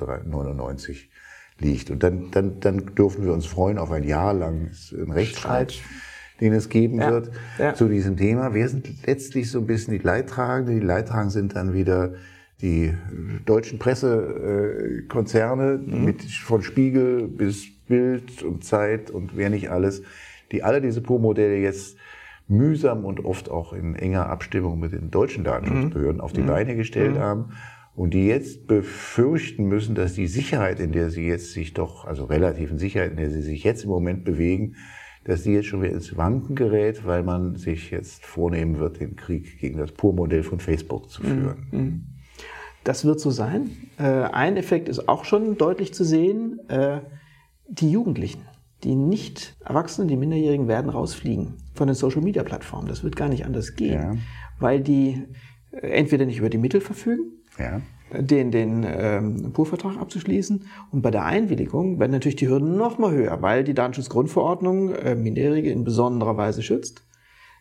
liegt. 1.60 1.92
Und 1.92 2.04
dann, 2.04 2.32
dann, 2.32 2.60
dann 2.60 2.96
dürfen 2.96 3.26
wir 3.26 3.34
uns 3.34 3.46
freuen 3.46 3.78
auf 3.78 3.92
ein 3.92 4.04
Jahr 4.04 4.34
lang 4.34 4.72
einen 4.94 5.12
Rechtsstreit, 5.12 5.74
den 6.40 6.54
es 6.54 6.70
geben 6.70 7.00
ja, 7.00 7.12
wird 7.12 7.32
ja. 7.60 7.74
zu 7.74 7.88
diesem 7.88 8.18
Thema. 8.18 8.54
Wir 8.54 8.68
sind 8.68 9.06
letztlich 9.06 9.52
so 9.52 9.60
ein 9.60 9.68
bisschen 9.68 9.94
die 9.94 10.04
Leidtragenden. 10.04 10.80
Die 10.80 10.86
Leidtragenden 10.86 11.32
sind 11.32 11.56
dann 11.56 11.74
wieder 11.74 12.14
die 12.62 12.94
deutschen 13.46 13.80
Pressekonzerne 13.80 15.80
mhm. 15.84 16.06
mit 16.06 16.24
von 16.24 16.62
Spiegel 16.62 17.28
bis 17.28 17.68
Bild 17.88 18.44
und 18.44 18.64
Zeit 18.64 19.12
und 19.12 19.36
wer 19.36 19.50
nicht 19.50 19.70
alles, 19.70 20.04
die 20.52 20.64
alle 20.64 20.82
diese 20.82 21.02
Pur-Modelle 21.02 21.58
jetzt 21.58 21.98
mühsam 22.48 23.06
und 23.06 23.26
oft 23.26 23.50
auch 23.50 23.74
in 23.74 23.96
enger 23.96 24.30
Abstimmung 24.30 24.80
mit 24.80 24.94
den 24.94 25.12
deutschen 25.12 25.44
Datenschutzbehörden 25.44 26.18
mhm. 26.18 26.22
auf 26.22 26.34
die 26.34 26.42
mhm. 26.42 26.48
Beine 26.48 26.76
gestellt 26.76 27.16
mhm. 27.16 27.20
haben 27.20 27.54
und 27.96 28.14
die 28.14 28.26
jetzt 28.26 28.68
befürchten 28.68 29.66
müssen, 29.66 29.96
dass 29.96 30.14
die 30.14 30.28
Sicherheit, 30.28 30.80
in 30.80 30.92
der 30.92 31.10
sie 31.10 31.28
jetzt 31.28 31.52
sich 31.52 31.74
doch, 31.74 32.06
also 32.06 32.26
relativen 32.26 32.78
Sicherheit, 32.78 33.12
in 33.12 33.18
der 33.18 33.30
sie 33.30 33.42
sich 33.42 33.64
jetzt 33.64 33.84
im 33.84 33.90
Moment 33.90 34.24
bewegen, 34.24 34.76
dass 35.24 35.44
die 35.44 35.52
jetzt 35.52 35.68
schon 35.68 35.82
wieder 35.82 35.94
ins 35.94 36.18
Wanken 36.18 36.56
gerät, 36.56 37.06
weil 37.06 37.24
man 37.24 37.56
sich 37.56 37.92
jetzt 37.92 38.26
vornehmen 38.26 38.80
wird, 38.80 39.00
den 39.00 39.16
Krieg 39.16 39.60
gegen 39.60 39.78
das 39.78 39.92
Pur-Modell 39.92 40.44
von 40.44 40.60
Facebook 40.60 41.10
zu 41.10 41.22
führen. 41.22 41.68
Mhm. 41.72 41.80
mhm. 41.80 42.04
Das 42.84 43.06
wird 43.06 43.20
so 43.20 43.30
sein. 43.30 43.70
Äh, 44.00 44.04
ein 44.04 44.58
Effekt 44.58 44.90
ist 44.90 45.08
auch 45.08 45.24
schon 45.24 45.56
deutlich 45.56 45.94
zu 45.94 46.04
sehen. 46.04 46.60
Äh, 46.68 47.02
die 47.68 47.92
Jugendlichen, 47.92 48.42
die 48.84 48.96
nicht 48.96 49.56
Erwachsenen, 49.64 50.08
die 50.08 50.18
Minderjährigen 50.18 50.68
werden 50.68 50.90
rausfliegen 50.90 51.58
von 51.76 51.86
den 51.86 51.96
Social-Media-Plattformen. 51.96 52.88
Das 52.88 53.04
wird 53.04 53.16
gar 53.16 53.30
nicht 53.30 53.46
anders 53.46 53.76
gehen, 53.76 53.94
ja. 53.94 54.16
weil 54.60 54.82
die 54.82 55.28
äh, 55.72 55.90
entweder 55.90 56.26
nicht 56.26 56.40
über 56.40 56.50
die 56.50 56.58
Mittel 56.58 56.82
verfügen, 56.82 57.41
ja. 57.58 57.82
den, 58.20 58.52
den 58.52 58.86
ähm, 58.88 59.52
Purvertrag 59.54 59.98
abzuschließen. 59.98 60.66
Und 60.92 61.02
bei 61.02 61.12
der 61.12 61.26
Einwilligung 61.26 62.00
werden 62.00 62.12
natürlich 62.12 62.36
die 62.36 62.48
Hürden 62.48 62.78
noch 62.78 62.98
mal 62.98 63.12
höher, 63.12 63.42
weil 63.42 63.64
die 63.64 63.74
Datenschutzgrundverordnung 63.74 64.94
äh, 64.96 65.16
Minderjährige 65.16 65.72
in 65.72 65.84
besonderer 65.84 66.38
Weise 66.38 66.62
schützt, 66.62 67.04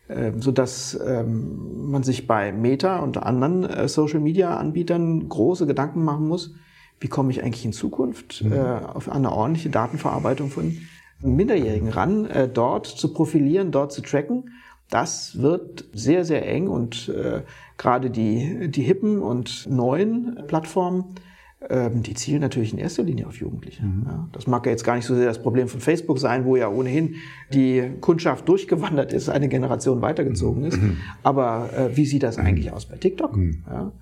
äh, 0.07 0.31
sodass 0.37 0.99
ähm, 1.05 1.89
man 1.89 2.03
sich 2.03 2.27
bei 2.27 2.51
Meta 2.51 2.99
und 2.99 3.17
anderen 3.17 3.63
äh, 3.63 3.87
Social-Media-Anbietern 3.87 5.29
große 5.29 5.67
Gedanken 5.67 6.03
machen 6.03 6.27
muss, 6.27 6.53
wie 6.99 7.07
komme 7.07 7.31
ich 7.31 7.43
eigentlich 7.43 7.65
in 7.65 7.73
Zukunft 7.73 8.43
mhm. 8.43 8.53
äh, 8.53 8.59
auf 8.59 9.09
eine 9.09 9.31
ordentliche 9.31 9.69
Datenverarbeitung 9.69 10.49
von 10.49 10.77
Minderjährigen 11.23 11.89
ran, 11.89 12.25
äh, 12.25 12.47
dort 12.47 12.87
zu 12.87 13.13
profilieren, 13.13 13.71
dort 13.71 13.91
zu 13.91 14.01
tracken. 14.01 14.51
Das 14.91 15.41
wird 15.41 15.85
sehr, 15.93 16.25
sehr 16.25 16.47
eng 16.47 16.67
und 16.67 17.09
äh, 17.09 17.41
gerade 17.77 18.11
die, 18.11 18.69
die 18.69 18.83
hippen 18.83 19.19
und 19.19 19.67
neuen 19.69 20.43
Plattformen, 20.47 21.15
ähm, 21.69 22.03
die 22.03 22.13
zielen 22.13 22.41
natürlich 22.41 22.73
in 22.73 22.77
erster 22.77 23.01
Linie 23.01 23.25
auf 23.25 23.37
Jugendliche. 23.37 23.83
Mhm. 23.83 24.03
Ja, 24.05 24.29
das 24.33 24.47
mag 24.47 24.65
ja 24.65 24.71
jetzt 24.73 24.83
gar 24.83 24.95
nicht 24.95 25.05
so 25.05 25.15
sehr 25.15 25.27
das 25.27 25.41
Problem 25.41 25.69
von 25.69 25.79
Facebook 25.79 26.19
sein, 26.19 26.43
wo 26.43 26.57
ja 26.57 26.67
ohnehin 26.67 27.15
die 27.53 27.89
Kundschaft 28.01 28.49
durchgewandert 28.49 29.13
ist, 29.13 29.29
eine 29.29 29.47
Generation 29.47 30.01
weitergezogen 30.01 30.65
ist. 30.65 30.81
Mhm. 30.81 30.97
Aber 31.23 31.69
äh, 31.73 31.95
wie 31.95 32.05
sieht 32.05 32.23
das 32.23 32.37
eigentlich 32.37 32.73
aus 32.73 32.85
bei 32.85 32.97
TikTok? 32.97 33.37
Mhm. 33.37 33.63
Ja, 33.69 33.93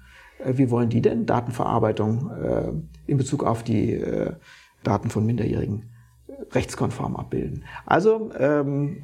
äh, 0.44 0.58
wie 0.58 0.72
wollen 0.72 0.90
die 0.90 1.04
denn 1.04 1.28
Datenverarbeitung 1.28 2.32
äh, 2.32 2.72
in 3.12 3.18
Bezug 3.18 3.44
auf 3.44 3.62
die 3.62 3.94
äh, 3.94 4.34
Daten 4.84 5.12
von 5.12 5.24
Minderjährigen 5.24 5.92
rechtskonform 6.52 7.16
abbilden? 7.16 7.64
Also 7.86 8.32
ähm, 8.40 9.04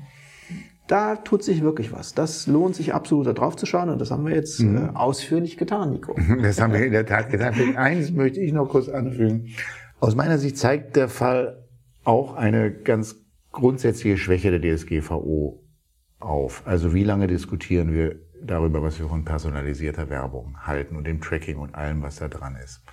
da 0.87 1.15
tut 1.15 1.43
sich 1.43 1.63
wirklich 1.63 1.91
was. 1.91 2.13
Das 2.13 2.47
lohnt 2.47 2.75
sich 2.75 2.93
absolut 2.93 3.25
da 3.25 3.33
drauf 3.33 3.55
zu 3.55 3.65
schauen 3.65 3.89
und 3.89 3.99
das 3.99 4.11
haben 4.11 4.25
wir 4.25 4.35
jetzt 4.35 4.59
mhm. 4.59 4.77
äh, 4.77 4.89
ausführlich 4.93 5.57
getan, 5.57 5.91
Nico. 5.91 6.15
Das 6.41 6.61
haben 6.61 6.73
wir 6.73 6.85
in 6.85 6.91
der 6.91 7.05
Tat 7.05 7.29
getan. 7.29 7.75
Eines 7.75 8.11
möchte 8.11 8.39
ich 8.39 8.53
noch 8.53 8.69
kurz 8.69 8.89
anfügen. 8.89 9.49
Aus 9.99 10.15
meiner 10.15 10.37
Sicht 10.37 10.57
zeigt 10.57 10.95
der 10.95 11.09
Fall 11.09 11.63
auch 12.03 12.35
eine 12.35 12.71
ganz 12.71 13.15
grundsätzliche 13.51 14.17
Schwäche 14.17 14.57
der 14.57 14.75
DSGVO 14.75 15.63
auf. 16.19 16.61
Also 16.65 16.93
wie 16.93 17.03
lange 17.03 17.27
diskutieren 17.27 17.93
wir 17.93 18.15
darüber, 18.41 18.83
was 18.83 18.99
wir 18.99 19.07
von 19.07 19.25
personalisierter 19.25 20.09
Werbung 20.09 20.57
halten 20.67 20.95
und 20.95 21.05
dem 21.07 21.21
Tracking 21.21 21.57
und 21.57 21.73
allem, 21.73 22.01
was 22.01 22.17
da 22.17 22.27
dran 22.27 22.55
ist. 22.63 22.83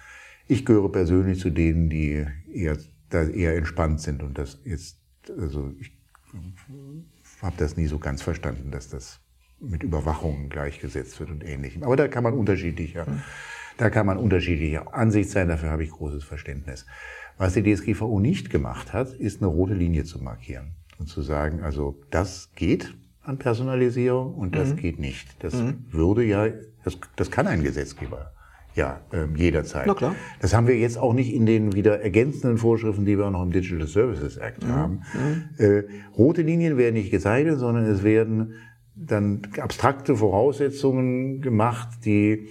Ich 0.49 0.65
gehöre 0.65 0.91
persönlich 0.91 1.41
zu 1.41 1.51
denen, 1.51 1.91
die 1.91 2.25
eher, 2.51 2.79
da 3.11 3.25
eher 3.25 3.57
entspannt 3.57 4.01
sind 4.01 4.23
und 4.23 4.39
das 4.39 4.61
jetzt, 4.65 4.99
also 5.39 5.73
ich 5.79 5.93
habe 7.43 7.57
das 7.59 7.77
nie 7.77 7.87
so 7.87 7.99
ganz 7.99 8.23
verstanden, 8.23 8.71
dass 8.71 8.89
das 8.89 9.21
mit 9.61 9.83
Überwachung 9.83 10.49
gleichgesetzt 10.49 11.19
wird 11.21 11.31
und 11.31 11.45
ähnlichem. 11.45 11.83
Aber 11.83 11.97
da 11.97 12.09
kann 12.09 12.25
man 12.25 12.35
unterschiedlicher, 12.35 13.07
da 13.77 13.91
kann 13.91 14.07
man 14.07 14.19
unterschiedlicher 14.19 14.95
Ansicht 14.95 15.31
sein. 15.31 15.49
Dafür 15.49 15.71
habe 15.71 15.85
ich 15.85 15.91
großes 15.91 16.25
Verständnis. 16.25 16.87
Was 17.39 17.55
die 17.55 17.63
DSGVO 17.63 18.21
nicht 18.21 18.51
gemacht 18.51 18.93
hat, 18.93 19.13
ist 19.13 19.41
eine 19.41 19.49
rote 19.49 19.75
Linie 19.75 20.05
zu 20.05 20.23
markieren 20.23 20.73
und 20.99 21.07
zu 21.07 21.23
sagen, 21.23 21.63
also 21.63 22.01
das 22.11 22.51
geht 22.55 22.95
an 23.23 23.39
Personalisierung 23.39 24.35
und 24.35 24.55
das 24.57 24.71
mhm. 24.71 24.77
geht 24.77 24.99
nicht. 24.99 25.43
Das 25.43 25.55
mhm. 25.55 25.85
würde 25.91 26.25
ja, 26.25 26.49
das, 26.85 26.99
das 27.17 27.31
kann 27.31 27.47
ein 27.47 27.63
Gesetzgeber 27.63 28.33
ja, 28.75 29.01
ähm, 29.13 29.37
jederzeit. 29.37 29.87
Na 29.87 29.95
klar. 29.95 30.15
Das 30.41 30.55
haben 30.55 30.67
wir 30.67 30.79
jetzt 30.79 30.99
auch 30.99 31.13
nicht 31.13 31.33
in 31.33 31.47
den 31.47 31.75
wieder 31.75 32.01
ergänzenden 32.01 32.59
Vorschriften, 32.59 33.05
die 33.05 33.19
wir 33.19 33.27
auch 33.27 33.31
noch 33.31 33.43
im 33.43 33.53
Digital 33.53 33.87
Services 33.87 34.37
Act 34.37 34.65
mhm. 34.65 34.69
haben. 34.69 35.03
Mhm. 35.15 35.65
Äh, 35.65 35.85
rote 36.17 36.43
Linien 36.43 36.77
werden 36.77 36.95
nicht 36.95 37.11
gezeichnet, 37.11 37.59
sondern 37.59 37.85
es 37.85 38.03
werden 38.03 38.55
dann 38.95 39.43
abstrakte 39.59 40.17
Voraussetzungen 40.17 41.41
gemacht, 41.41 41.89
die 42.05 42.49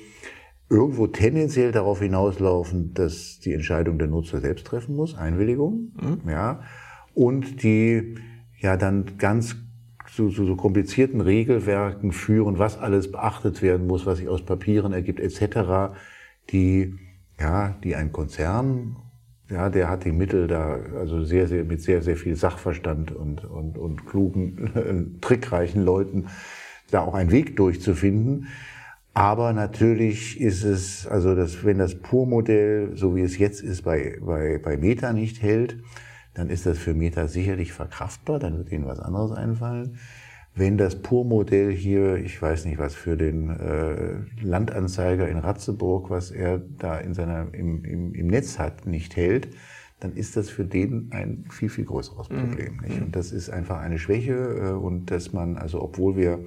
irgendwo 0.69 1.07
tendenziell 1.07 1.71
darauf 1.71 1.99
hinauslaufen, 1.99 2.93
dass 2.93 3.39
die 3.39 3.53
Entscheidung 3.53 3.99
der 3.99 4.07
Nutzer 4.07 4.39
selbst 4.39 4.65
treffen 4.65 4.95
muss, 4.95 5.15
Einwilligung, 5.15 5.91
mhm. 6.01 6.29
ja, 6.29 6.61
und 7.13 7.61
die 7.61 8.15
ja 8.57 8.77
dann 8.77 9.17
ganz 9.17 9.57
zu, 10.13 10.29
zu 10.29 10.45
so 10.45 10.55
komplizierten 10.55 11.21
Regelwerken 11.21 12.11
führen, 12.11 12.59
was 12.59 12.77
alles 12.77 13.11
beachtet 13.11 13.61
werden 13.61 13.87
muss, 13.87 14.05
was 14.05 14.17
sich 14.17 14.27
aus 14.27 14.43
Papieren 14.43 14.93
ergibt, 14.93 15.19
etc., 15.19 15.95
die, 16.49 16.95
ja, 17.39 17.75
die 17.83 17.95
ein 17.95 18.11
Konzern, 18.11 18.97
ja, 19.49 19.69
der 19.69 19.89
hat 19.89 20.05
die 20.05 20.11
Mittel 20.11 20.47
da, 20.47 20.79
also 20.97 21.23
sehr, 21.23 21.47
sehr, 21.47 21.63
mit 21.63 21.81
sehr, 21.81 22.01
sehr 22.01 22.17
viel 22.17 22.35
Sachverstand 22.35 23.11
und, 23.11 23.45
und, 23.45 23.77
und 23.77 24.05
klugen, 24.05 25.17
trickreichen 25.21 25.83
Leuten, 25.83 26.27
da 26.89 27.01
auch 27.01 27.13
einen 27.13 27.31
Weg 27.31 27.55
durchzufinden. 27.55 28.47
Aber 29.13 29.51
natürlich 29.51 30.39
ist 30.39 30.63
es, 30.63 31.05
also 31.05 31.35
das, 31.35 31.65
wenn 31.65 31.77
das 31.77 31.95
Pur-Modell, 31.95 32.91
so 32.95 33.15
wie 33.15 33.21
es 33.21 33.37
jetzt 33.37 33.61
ist, 33.61 33.83
bei, 33.83 34.17
bei, 34.21 34.57
bei 34.57 34.77
Meta 34.77 35.11
nicht 35.11 35.41
hält, 35.41 35.77
dann 36.33 36.49
ist 36.49 36.65
das 36.65 36.77
für 36.77 36.93
Meta 36.93 37.27
sicherlich 37.27 37.73
verkraftbar, 37.73 38.39
dann 38.39 38.57
wird 38.57 38.71
ihnen 38.71 38.85
was 38.85 38.99
anderes 38.99 39.31
einfallen. 39.31 39.97
wenn 40.53 40.77
das 40.77 41.01
Pur-Modell 41.01 41.71
hier, 41.71 42.15
ich 42.15 42.41
weiß 42.41 42.65
nicht 42.65 42.77
was, 42.77 42.93
für 42.93 43.15
den 43.15 43.49
äh, 43.49 44.17
Landanzeiger 44.43 45.29
in 45.29 45.37
Ratzeburg, 45.37 46.09
was 46.09 46.29
er 46.29 46.59
da 46.77 46.97
in 46.97 47.13
seiner, 47.13 47.53
im, 47.53 47.85
im, 47.85 48.13
im 48.13 48.27
Netz 48.27 48.59
hat, 48.59 48.85
nicht 48.85 49.15
hält, 49.15 49.47
dann 50.01 50.13
ist 50.13 50.35
das 50.35 50.49
für 50.49 50.65
den 50.65 51.07
ein 51.11 51.45
viel, 51.49 51.69
viel 51.69 51.85
größeres 51.85 52.29
mhm. 52.29 52.37
Problem. 52.37 52.73
Mhm. 52.73 52.81
Nicht? 52.81 53.01
Und 53.01 53.15
das 53.15 53.31
ist 53.31 53.49
einfach 53.49 53.79
eine 53.79 53.97
Schwäche 53.97 54.33
äh, 54.33 54.71
und 54.71 55.09
dass 55.09 55.31
man, 55.31 55.57
also 55.57 55.81
obwohl 55.81 56.17
wir 56.17 56.43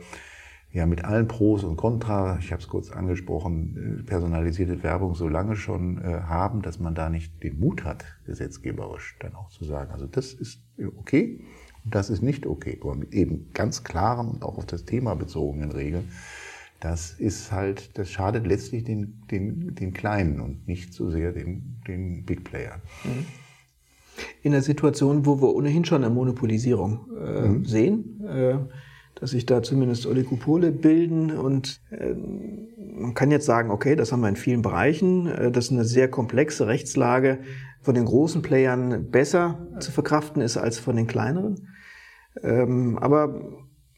ja 0.75 0.87
mit 0.87 1.05
allen 1.05 1.29
Pros 1.29 1.63
und 1.63 1.77
Contra, 1.77 2.37
ich 2.41 2.53
habe 2.53 2.61
es 2.61 2.69
kurz 2.69 2.91
angesprochen, 2.91 4.01
äh, 4.01 4.03
personalisierte 4.03 4.83
Werbung 4.83 5.15
so 5.15 5.29
lange 5.29 5.55
schon 5.55 5.99
äh, 5.99 6.23
haben, 6.23 6.63
dass 6.63 6.81
man 6.81 6.97
da 6.97 7.09
nicht 7.09 7.43
den 7.43 7.61
Mut 7.61 7.85
hat, 7.85 8.05
gesetzgeberisch 8.27 9.17
dann 9.21 9.35
auch 9.37 9.49
zu 9.51 9.65
sagen, 9.65 9.93
also 9.93 10.07
das 10.07 10.35
ist 10.35 10.61
okay, 10.99 11.41
das 11.85 12.11
ist 12.11 12.23
nicht 12.23 12.45
okay, 12.45 12.79
aber 12.83 12.97
mit 12.97 13.15
eben 13.15 13.53
ganz 13.53 13.85
klaren 13.85 14.29
und 14.29 14.43
auch 14.43 14.59
auf 14.59 14.67
das 14.67 14.85
Thema 14.85 15.15
bezogenen 15.15 15.71
Regeln. 15.71 16.09
Das 16.81 17.13
ist 17.13 17.53
halt, 17.53 17.97
das 17.97 18.11
schadet 18.11 18.47
letztlich 18.47 18.83
den, 18.83 19.23
den, 19.31 19.75
den 19.77 19.93
Kleinen 19.93 20.41
und 20.41 20.67
nicht 20.67 20.93
so 20.93 21.09
sehr 21.09 21.33
den, 21.33 21.81
den 21.87 22.25
Big 22.25 22.43
Playern. 22.43 22.83
In 24.43 24.53
der 24.53 24.61
Situation, 24.61 25.25
wo 25.25 25.41
wir 25.41 25.55
ohnehin 25.55 25.85
schon 25.85 26.05
eine 26.05 26.13
Monopolisierung 26.13 27.07
äh, 27.17 27.49
mhm. 27.49 27.65
sehen, 27.65 28.25
äh, 28.27 28.59
dass 29.15 29.31
sich 29.31 29.47
da 29.47 29.63
zumindest 29.63 30.07
Oligopole 30.07 30.73
bilden 30.73 31.31
und 31.31 31.81
äh, 31.91 32.15
man 32.97 33.15
kann 33.15 33.31
jetzt 33.31 33.47
sagen, 33.47 33.71
okay, 33.71 33.97
das 33.97 34.13
haben 34.13 34.21
wir 34.21 34.29
in 34.29 34.37
vielen 34.37 34.63
Bereichen, 34.63 35.27
äh, 35.27 35.51
das 35.51 35.67
ist 35.67 35.73
eine 35.73 35.85
sehr 35.85 36.09
komplexe 36.09 36.67
Rechtslage 36.67 37.39
von 37.81 37.95
den 37.95 38.07
großen 38.07 38.43
Playern 38.43 39.11
besser 39.11 39.67
zu 39.79 39.93
verkraften 39.93 40.41
ist 40.43 40.57
als 40.57 40.79
von 40.79 40.97
den 40.97 41.07
kleineren. 41.07 41.69
Ähm, 42.43 42.99
aber 42.99 43.41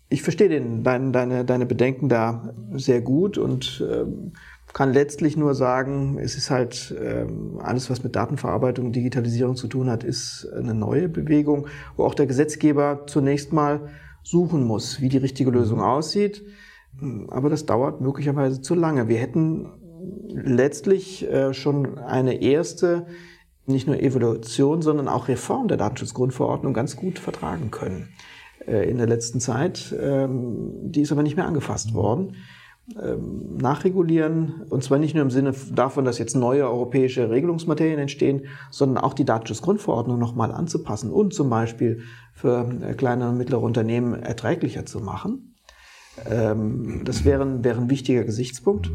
ich 0.08 0.22
verstehe 0.22 0.48
den, 0.48 0.82
dein, 0.82 1.12
deine, 1.12 1.44
deine 1.44 1.66
Bedenken 1.66 2.08
da 2.08 2.54
sehr 2.72 3.00
gut 3.00 3.38
und 3.38 3.84
ähm, 3.88 4.32
kann 4.76 4.92
letztlich 4.92 5.38
nur 5.38 5.54
sagen, 5.54 6.18
es 6.18 6.36
ist 6.36 6.50
halt 6.50 6.94
ähm, 7.02 7.58
alles, 7.62 7.88
was 7.88 8.04
mit 8.04 8.14
Datenverarbeitung 8.14 8.86
und 8.86 8.92
Digitalisierung 8.92 9.56
zu 9.56 9.68
tun 9.68 9.88
hat, 9.88 10.04
ist 10.04 10.46
eine 10.54 10.74
neue 10.74 11.08
Bewegung, 11.08 11.66
wo 11.96 12.04
auch 12.04 12.12
der 12.12 12.26
Gesetzgeber 12.26 13.04
zunächst 13.06 13.54
mal 13.54 13.88
suchen 14.26 14.64
muss, 14.64 15.00
wie 15.00 15.08
die 15.08 15.18
richtige 15.18 15.50
Lösung 15.50 15.80
aussieht. 15.80 16.44
Aber 17.28 17.48
das 17.48 17.64
dauert 17.64 18.00
möglicherweise 18.00 18.60
zu 18.60 18.74
lange. 18.74 19.08
Wir 19.08 19.18
hätten 19.18 19.68
letztlich 20.30 21.30
äh, 21.30 21.54
schon 21.54 21.98
eine 21.98 22.42
erste, 22.42 23.06
nicht 23.66 23.86
nur 23.86 24.00
Evolution, 24.00 24.82
sondern 24.82 25.06
auch 25.06 25.28
Reform 25.28 25.68
der 25.68 25.76
Datenschutzgrundverordnung 25.76 26.74
ganz 26.74 26.96
gut 26.96 27.18
vertragen 27.18 27.70
können 27.70 28.08
äh, 28.66 28.90
in 28.90 28.98
der 28.98 29.06
letzten 29.06 29.38
Zeit. 29.38 29.94
Ähm, 29.98 30.72
die 30.82 31.02
ist 31.02 31.12
aber 31.12 31.22
nicht 31.22 31.36
mehr 31.36 31.46
angefasst 31.46 31.94
worden. 31.94 32.34
Ähm, 32.94 33.56
nachregulieren, 33.56 34.62
und 34.70 34.84
zwar 34.84 34.98
nicht 34.98 35.12
nur 35.12 35.24
im 35.24 35.30
Sinne 35.30 35.52
davon, 35.74 36.04
dass 36.04 36.18
jetzt 36.18 36.36
neue 36.36 36.70
europäische 36.70 37.30
Regelungsmaterien 37.30 37.98
entstehen, 37.98 38.46
sondern 38.70 39.02
auch 39.02 39.12
die 39.12 39.24
Datenschutzgrundverordnung 39.24 40.20
nochmal 40.20 40.52
anzupassen 40.52 41.10
und 41.10 41.34
zum 41.34 41.50
Beispiel 41.50 42.02
für 42.32 42.64
äh, 42.82 42.94
kleine 42.94 43.28
und 43.28 43.38
mittlere 43.38 43.60
Unternehmen 43.60 44.14
erträglicher 44.14 44.86
zu 44.86 45.00
machen. 45.00 45.56
Ähm, 46.30 47.02
das 47.04 47.24
wäre, 47.24 47.64
wäre 47.64 47.80
ein 47.80 47.90
wichtiger 47.90 48.22
Gesichtspunkt, 48.22 48.92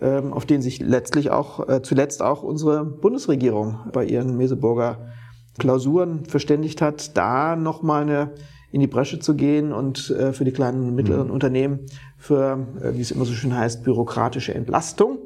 ähm, 0.00 0.32
auf 0.32 0.44
den 0.44 0.60
sich 0.60 0.80
letztlich 0.80 1.30
auch, 1.30 1.68
äh, 1.68 1.82
zuletzt 1.82 2.22
auch 2.22 2.42
unsere 2.42 2.84
Bundesregierung 2.84 3.78
bei 3.92 4.04
ihren 4.06 4.36
Meseburger 4.36 5.12
Klausuren 5.56 6.24
verständigt 6.24 6.82
hat, 6.82 7.16
da 7.16 7.54
nochmal 7.54 8.02
eine 8.02 8.32
in 8.72 8.80
die 8.80 8.86
Bresche 8.86 9.18
zu 9.18 9.34
gehen 9.34 9.72
und 9.72 10.10
äh, 10.10 10.32
für 10.32 10.44
die 10.44 10.52
kleinen 10.52 10.88
und 10.88 10.94
mittleren 10.94 11.28
mhm. 11.28 11.32
Unternehmen 11.32 11.80
für, 12.16 12.66
äh, 12.82 12.94
wie 12.94 13.00
es 13.00 13.10
immer 13.10 13.24
so 13.24 13.32
schön 13.32 13.56
heißt, 13.56 13.82
bürokratische 13.82 14.54
Entlastung 14.54 15.18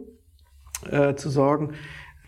äh, 0.90 1.14
zu 1.14 1.30
sorgen. 1.30 1.70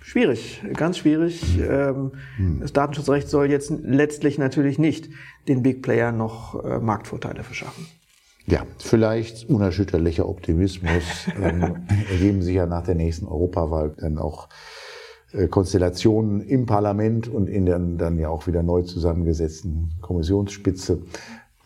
Schwierig, 0.00 0.62
ganz 0.74 0.98
schwierig. 0.98 1.58
Ähm, 1.58 2.12
mhm. 2.38 2.60
Das 2.60 2.72
Datenschutzrecht 2.72 3.28
soll 3.28 3.50
jetzt 3.50 3.72
letztlich 3.82 4.38
natürlich 4.38 4.78
nicht 4.78 5.08
den 5.48 5.62
Big 5.62 5.82
Player 5.82 6.12
noch 6.12 6.62
äh, 6.64 6.78
Marktvorteile 6.78 7.42
verschaffen. 7.42 7.86
Ja, 8.46 8.64
vielleicht 8.78 9.48
unerschütterlicher 9.48 10.28
Optimismus 10.28 11.02
ähm, 11.42 11.86
ergeben 12.10 12.42
sich 12.42 12.54
ja 12.54 12.66
nach 12.66 12.84
der 12.84 12.94
nächsten 12.94 13.26
Europawahl 13.26 13.94
dann 13.98 14.18
auch 14.18 14.48
Konstellationen 15.48 16.40
im 16.40 16.66
Parlament 16.66 17.28
und 17.28 17.48
in 17.48 17.66
der 17.66 17.78
dann 17.78 18.18
ja 18.18 18.28
auch 18.28 18.46
wieder 18.46 18.62
neu 18.62 18.82
zusammengesetzten 18.82 19.92
Kommissionsspitze, 20.00 21.02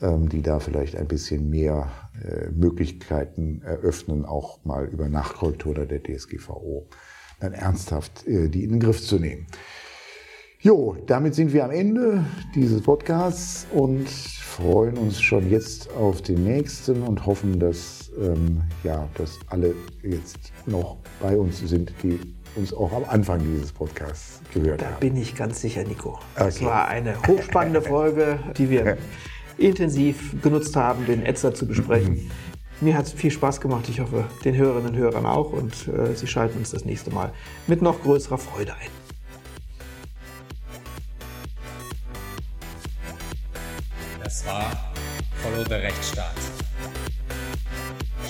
ähm, 0.01 0.29
die 0.29 0.43
da 0.43 0.61
vielleicht 0.61 0.97
ein 0.97 1.07
bisschen 1.07 1.49
mehr 1.49 1.89
äh, 2.25 2.51
Möglichkeiten 2.51 3.63
eröffnen, 3.63 4.25
auch 4.25 4.65
mal 4.65 4.87
über 4.87 5.09
Nachkorrektur 5.09 5.75
der 5.75 6.03
DSGVO 6.03 6.87
dann 7.41 7.53
ernsthaft 7.53 8.27
äh, 8.27 8.49
die 8.49 8.65
in 8.65 8.71
den 8.71 8.81
Griff 8.81 9.03
zu 9.03 9.19
nehmen. 9.19 9.47
Jo, 10.63 10.97
damit 11.07 11.35
sind 11.35 11.55
wir 11.55 11.65
am 11.65 11.71
Ende 11.71 12.23
dieses 12.55 12.83
Podcasts 12.83 13.67
und 13.73 14.07
freuen 14.07 14.99
uns 14.99 15.19
schon 15.19 15.49
jetzt 15.49 15.91
auf 15.95 16.21
den 16.21 16.45
nächsten 16.45 17.03
und 17.03 17.25
hoffen, 17.25 17.59
dass, 17.59 18.13
ähm, 18.21 18.61
ja, 18.85 19.09
dass 19.15 19.39
alle 19.49 19.75
jetzt 20.03 20.53
noch 20.67 20.99
bei 21.19 21.39
uns 21.39 21.61
sind, 21.61 21.95
die 22.03 22.21
uns 22.57 22.73
auch 22.73 22.93
am 22.93 23.05
Anfang 23.05 23.41
dieses 23.41 23.73
Podcasts 23.73 24.41
gehört 24.53 24.81
da 24.81 24.87
haben. 24.87 24.95
Da 24.95 25.01
bin 25.01 25.17
ich 25.17 25.35
ganz 25.35 25.61
sicher, 25.61 25.85
Nico. 25.85 26.19
Das 26.35 26.57
okay. 26.57 26.67
war 26.67 26.89
eine 26.89 27.17
hochspannende 27.27 27.83
Folge, 27.83 28.39
die 28.57 28.71
wir 28.71 28.99
intensiv 29.59 30.41
genutzt 30.43 30.75
haben, 30.77 31.07
den 31.07 31.25
Etzer 31.25 31.55
zu 31.55 31.67
besprechen. 31.67 32.15
Mhm. 32.15 32.31
Mir 32.83 32.97
hat 32.97 33.07
es 33.07 33.13
viel 33.13 33.31
Spaß 33.31 33.61
gemacht. 33.61 33.89
Ich 33.91 34.01
hoffe, 34.01 34.25
den 34.45 34.57
Hörerinnen 34.57 34.93
und 34.93 34.97
Hörern 34.97 35.27
auch. 35.27 35.53
Und 35.53 35.89
äh, 35.89 36.15
Sie 36.15 36.27
schalten 36.27 36.59
uns 36.59 36.71
das 36.71 36.85
nächste 36.85 37.11
Mal 37.11 37.33
mit 37.67 37.83
noch 37.83 38.03
größerer 38.03 38.39
Freude 38.39 38.73
ein. 38.73 38.89
Das 44.25 44.47
war 44.47 44.71
Follow 45.43 45.65
the 45.65 45.75
Rechtsstaat. 45.75 46.35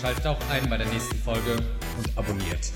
Schaltet 0.00 0.26
auch 0.26 0.38
ein 0.50 0.68
bei 0.68 0.78
der 0.78 0.86
nächsten 0.86 1.16
Folge 1.16 1.56
und 1.98 2.18
abonniert. 2.18 2.72